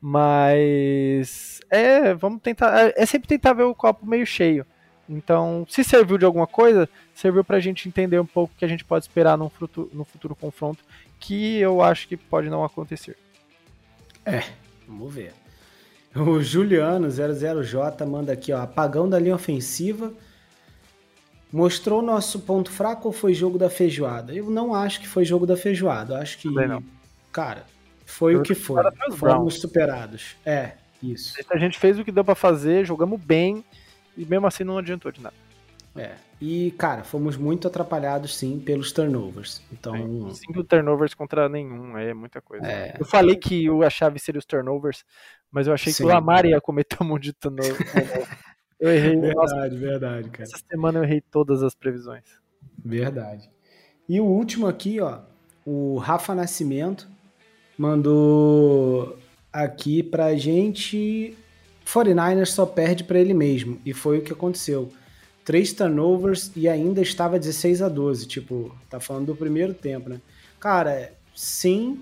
Mas 0.00 1.60
é, 1.70 2.14
vamos 2.14 2.42
tentar. 2.42 2.88
É, 2.88 2.94
é 2.96 3.06
sempre 3.06 3.28
tentar 3.28 3.54
ver 3.54 3.64
o 3.64 3.74
copo 3.74 4.06
meio 4.06 4.26
cheio. 4.26 4.66
Então, 5.08 5.66
se 5.68 5.82
serviu 5.82 6.16
de 6.16 6.24
alguma 6.24 6.46
coisa, 6.46 6.88
serviu 7.14 7.42
para 7.42 7.56
a 7.56 7.60
gente 7.60 7.88
entender 7.88 8.20
um 8.20 8.26
pouco 8.26 8.54
o 8.54 8.56
que 8.56 8.64
a 8.64 8.68
gente 8.68 8.84
pode 8.84 9.04
esperar 9.04 9.36
no 9.36 9.48
futuro, 9.48 9.90
no 9.92 10.04
futuro 10.04 10.34
confronto, 10.34 10.84
que 11.18 11.58
eu 11.58 11.82
acho 11.82 12.06
que 12.06 12.16
pode 12.16 12.48
não 12.48 12.64
acontecer. 12.64 13.16
É, 14.24 14.42
vamos 14.86 15.12
ver. 15.12 15.41
O 16.16 16.42
Juliano 16.42 17.08
00J 17.08 18.04
manda 18.04 18.32
aqui, 18.32 18.52
ó, 18.52 18.60
apagão 18.60 19.08
da 19.08 19.18
linha 19.18 19.34
ofensiva. 19.34 20.12
Mostrou 21.50 22.02
nosso 22.02 22.40
ponto 22.40 22.70
fraco 22.70 23.08
ou 23.08 23.12
foi 23.12 23.34
jogo 23.34 23.58
da 23.58 23.68
feijoada? 23.68 24.34
Eu 24.34 24.50
não 24.50 24.74
acho 24.74 25.00
que 25.00 25.08
foi 25.08 25.24
jogo 25.24 25.46
da 25.46 25.56
feijoada. 25.56 26.14
Eu 26.14 26.18
acho 26.18 26.38
que, 26.38 26.48
cara, 27.30 27.64
foi 28.06 28.34
eu 28.34 28.40
o 28.40 28.42
que 28.42 28.54
foi. 28.54 28.82
Fomos 29.16 29.60
superados. 29.60 30.36
É, 30.46 30.72
isso. 31.02 31.34
A 31.50 31.58
gente 31.58 31.78
fez 31.78 31.98
o 31.98 32.04
que 32.04 32.12
deu 32.12 32.24
para 32.24 32.34
fazer, 32.34 32.86
jogamos 32.86 33.20
bem 33.20 33.64
e 34.16 34.24
mesmo 34.24 34.46
assim 34.46 34.64
não 34.64 34.78
adiantou 34.78 35.10
de 35.10 35.20
nada. 35.20 35.34
É. 35.96 36.12
E, 36.44 36.72
cara, 36.72 37.04
fomos 37.04 37.36
muito 37.36 37.68
atrapalhados, 37.68 38.36
sim, 38.36 38.58
pelos 38.58 38.90
turnovers. 38.90 39.62
Então. 39.72 39.94
Sim, 39.94 40.34
cinco 40.34 40.64
turnovers 40.64 41.14
contra 41.14 41.48
nenhum, 41.48 41.96
é 41.96 42.12
muita 42.12 42.40
coisa. 42.40 42.66
É. 42.66 42.96
Eu 42.98 43.06
falei 43.06 43.36
que 43.36 43.68
a 43.84 43.88
chave 43.88 44.18
seria 44.18 44.40
os 44.40 44.44
turnovers, 44.44 45.04
mas 45.52 45.68
eu 45.68 45.72
achei 45.72 45.92
sim. 45.92 46.02
que 46.02 46.08
o 46.08 46.12
Lamar 46.12 46.44
ia 46.44 46.60
cometer 46.60 46.96
um 47.00 47.06
monte 47.06 47.22
de 47.22 47.32
turnover. 47.32 47.76
eu 48.80 48.90
errei. 48.90 49.14
Verdade, 49.22 49.36
nossa, 49.36 49.68
verdade, 49.68 50.30
cara. 50.30 50.42
Essa 50.42 50.58
semana 50.68 50.98
eu 50.98 51.04
errei 51.04 51.20
todas 51.20 51.62
as 51.62 51.76
previsões. 51.76 52.24
Verdade. 52.84 53.48
E 54.08 54.20
o 54.20 54.24
último 54.24 54.66
aqui, 54.66 55.00
ó, 55.00 55.20
o 55.64 55.96
Rafa 55.98 56.34
Nascimento 56.34 57.06
mandou 57.78 59.16
aqui 59.52 60.02
pra 60.02 60.34
gente 60.34 61.38
49ers 61.86 62.46
só 62.46 62.66
perde 62.66 63.04
para 63.04 63.20
ele 63.20 63.32
mesmo, 63.32 63.80
e 63.86 63.94
foi 63.94 64.18
o 64.18 64.22
que 64.22 64.32
aconteceu. 64.32 64.90
Três 65.44 65.72
turnovers 65.72 66.52
e 66.54 66.68
ainda 66.68 67.00
estava 67.00 67.38
16 67.38 67.82
a 67.82 67.88
12, 67.88 68.26
tipo, 68.26 68.74
tá 68.88 69.00
falando 69.00 69.26
do 69.26 69.36
primeiro 69.36 69.74
tempo, 69.74 70.08
né? 70.08 70.20
Cara, 70.60 71.12
sim, 71.34 71.98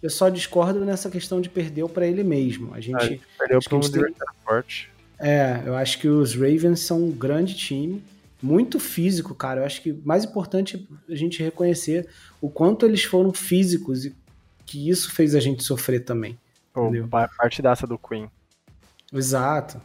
eu 0.00 0.10
só 0.10 0.28
discordo 0.28 0.84
nessa 0.84 1.10
questão 1.10 1.40
de 1.40 1.48
perder 1.48 1.88
para 1.88 2.06
ele 2.06 2.22
mesmo. 2.22 2.72
A 2.74 2.80
gente 2.80 2.96
ah, 2.96 3.38
perdeu 3.38 3.60
para 3.60 3.76
um 3.76 3.80
tem... 3.80 4.14
forte. 4.44 4.90
É, 5.18 5.62
eu 5.64 5.74
acho 5.74 5.98
que 5.98 6.08
os 6.08 6.34
Ravens 6.34 6.80
são 6.80 7.04
um 7.04 7.10
grande 7.10 7.54
time, 7.54 8.04
muito 8.42 8.78
físico, 8.78 9.34
cara. 9.34 9.62
Eu 9.62 9.64
acho 9.64 9.80
que 9.80 9.92
mais 10.04 10.24
importante 10.24 10.86
é 11.08 11.12
a 11.12 11.16
gente 11.16 11.42
reconhecer 11.42 12.08
o 12.40 12.50
quanto 12.50 12.84
eles 12.84 13.02
foram 13.02 13.32
físicos 13.32 14.04
e 14.04 14.14
que 14.66 14.88
isso 14.88 15.10
fez 15.12 15.34
a 15.34 15.40
gente 15.40 15.64
sofrer 15.64 16.04
também. 16.04 16.38
Pô, 16.72 16.90
partidaça 17.38 17.86
do 17.86 17.96
Queen. 17.96 18.28
Exato. 19.12 19.80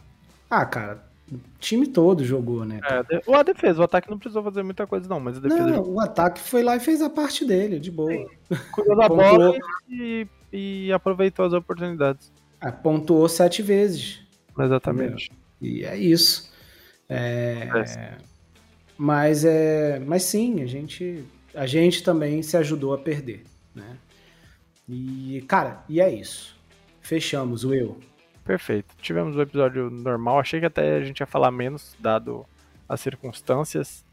Ah, 0.50 0.66
cara, 0.66 1.04
o 1.32 1.40
time 1.60 1.86
todo 1.86 2.24
jogou, 2.24 2.64
né? 2.64 2.80
É, 2.82 3.22
o 3.26 3.34
a 3.34 3.42
defesa, 3.42 3.80
o 3.80 3.84
ataque 3.84 4.10
não 4.10 4.18
precisou 4.18 4.42
fazer 4.42 4.62
muita 4.62 4.86
coisa, 4.86 5.08
não, 5.08 5.20
mas 5.20 5.36
a 5.36 5.40
defesa. 5.40 5.66
Não, 5.66 5.82
o 5.82 6.00
ataque 6.00 6.40
foi 6.40 6.62
lá 6.62 6.76
e 6.76 6.80
fez 6.80 7.00
a 7.00 7.08
parte 7.08 7.44
dele, 7.44 7.78
de 7.78 7.90
boa. 7.90 8.10
Sim. 8.10 8.26
Cuidou 8.72 8.96
da 8.96 9.08
bola 9.08 9.56
e, 9.88 10.26
e, 10.52 10.92
aproveitou 10.92 11.44
as 11.44 11.52
oportunidades. 11.52 12.32
É, 12.60 12.70
pontuou 12.70 13.28
sete 13.28 13.62
vezes. 13.62 14.20
Exatamente. 14.58 15.30
E 15.60 15.84
é 15.84 15.96
isso. 15.96 16.52
É, 17.08 17.68
é. 17.74 18.18
Mas 18.98 19.44
é. 19.44 20.00
Mas 20.00 20.24
sim, 20.24 20.62
a 20.62 20.66
gente. 20.66 21.24
A 21.54 21.66
gente 21.66 22.02
também 22.02 22.42
se 22.42 22.56
ajudou 22.56 22.92
a 22.92 22.98
perder. 22.98 23.44
Né? 23.74 23.96
E, 24.88 25.44
cara, 25.48 25.84
e 25.88 26.00
é 26.00 26.12
isso. 26.12 26.56
Fechamos 27.00 27.64
o 27.64 27.74
eu. 27.74 27.98
Perfeito. 28.50 28.96
Tivemos 29.00 29.36
um 29.36 29.42
episódio 29.42 29.88
normal. 29.88 30.40
Achei 30.40 30.58
que 30.58 30.66
até 30.66 30.96
a 30.96 31.04
gente 31.04 31.20
ia 31.20 31.26
falar 31.26 31.52
menos, 31.52 31.94
dado 32.00 32.44
as 32.88 33.00
circunstâncias. 33.00 34.04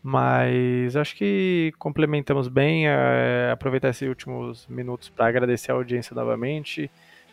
Mas 0.00 0.94
acho 0.94 1.16
que 1.16 1.74
complementamos 1.76 2.46
bem. 2.46 2.86
É, 2.86 3.50
aproveitar 3.52 3.88
esses 3.88 4.08
últimos 4.08 4.64
minutos 4.68 5.08
para 5.08 5.26
agradecer 5.26 5.72
a 5.72 5.74
audiência 5.74 6.14
novamente. 6.14 6.88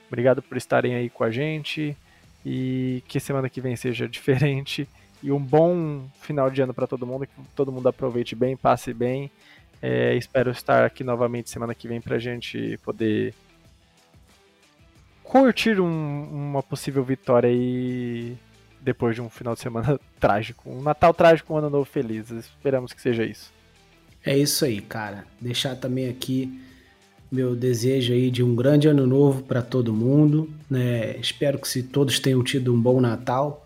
Obrigado 0.07 0.41
por 0.41 0.57
estarem 0.57 0.95
aí 0.95 1.11
com 1.11 1.23
a 1.23 1.29
gente. 1.29 1.95
e 2.43 3.03
que 3.07 3.19
semana 3.19 3.47
que 3.47 3.61
vem 3.61 3.75
seja 3.75 4.09
diferente 4.09 4.89
e 5.21 5.31
um 5.31 5.37
bom 5.37 6.09
final 6.21 6.49
de 6.49 6.59
ano 6.59 6.73
para 6.73 6.87
todo 6.87 7.05
mundo, 7.05 7.27
que 7.27 7.33
todo 7.55 7.71
mundo 7.71 7.87
aproveite 7.87 8.35
bem, 8.35 8.57
passe 8.57 8.95
bem. 8.95 9.29
É, 9.79 10.15
espero 10.15 10.49
estar 10.49 10.85
aqui 10.85 11.03
novamente 11.03 11.51
semana 11.51 11.75
que 11.75 11.87
vem 11.87 12.01
para 12.01 12.15
a 12.15 12.19
gente 12.19 12.79
poder 12.83 13.31
curtir 15.31 15.79
um, 15.79 16.23
uma 16.29 16.61
possível 16.61 17.05
vitória 17.05 17.49
aí 17.49 18.35
depois 18.81 19.15
de 19.15 19.21
um 19.21 19.29
final 19.29 19.53
de 19.53 19.61
semana 19.61 19.97
trágico. 20.19 20.69
Um 20.69 20.81
Natal 20.81 21.13
trágico, 21.13 21.53
um 21.53 21.57
ano 21.57 21.69
novo 21.69 21.85
feliz. 21.85 22.29
Esperamos 22.29 22.91
que 22.91 23.01
seja 23.01 23.23
isso. 23.23 23.53
É 24.25 24.37
isso 24.37 24.65
aí, 24.65 24.81
cara. 24.81 25.25
Deixar 25.39 25.77
também 25.77 26.09
aqui 26.09 26.61
meu 27.31 27.55
desejo 27.55 28.11
aí 28.11 28.29
de 28.29 28.43
um 28.43 28.53
grande 28.53 28.89
ano 28.89 29.07
novo 29.07 29.41
para 29.43 29.61
todo 29.61 29.93
mundo. 29.93 30.49
Né? 30.69 31.15
Espero 31.15 31.57
que 31.57 31.67
se 31.67 31.81
todos 31.81 32.19
tenham 32.19 32.43
tido 32.43 32.73
um 32.73 32.81
bom 32.81 32.99
Natal 32.99 33.65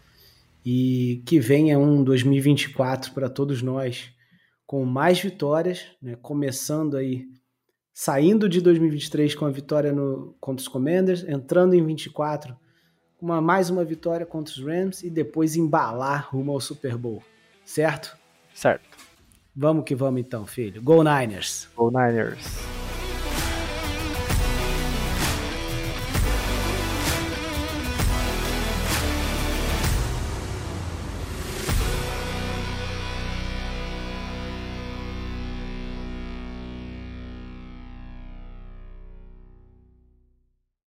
e 0.64 1.24
que 1.26 1.40
venha 1.40 1.80
um 1.80 2.04
2024 2.04 3.12
para 3.12 3.28
todos 3.28 3.64
nós 3.64 4.12
com 4.68 4.86
mais 4.86 5.20
vitórias, 5.20 5.88
né? 6.00 6.16
começando 6.22 6.96
aí, 6.96 7.26
saindo 7.98 8.50
de 8.50 8.60
2023 8.60 9.34
com 9.36 9.46
a 9.46 9.50
vitória 9.50 9.94
no, 9.94 10.36
contra 10.42 10.62
os 10.62 10.68
Commanders, 10.68 11.24
entrando 11.24 11.74
em 11.76 11.86
24 11.86 12.54
com 13.18 13.26
uma, 13.26 13.40
mais 13.40 13.70
uma 13.70 13.86
vitória 13.86 14.26
contra 14.26 14.54
os 14.54 14.62
Rams 14.62 15.02
e 15.02 15.10
depois 15.10 15.56
embalar 15.56 16.28
rumo 16.30 16.52
ao 16.52 16.60
Super 16.60 16.98
Bowl, 16.98 17.24
certo? 17.64 18.18
Certo. 18.54 18.84
Vamos 19.56 19.86
que 19.86 19.96
vamos 19.96 20.20
então, 20.20 20.46
filho. 20.46 20.82
Go 20.82 21.02
Niners! 21.02 21.70
Go 21.74 21.90
Niners! 21.90 22.85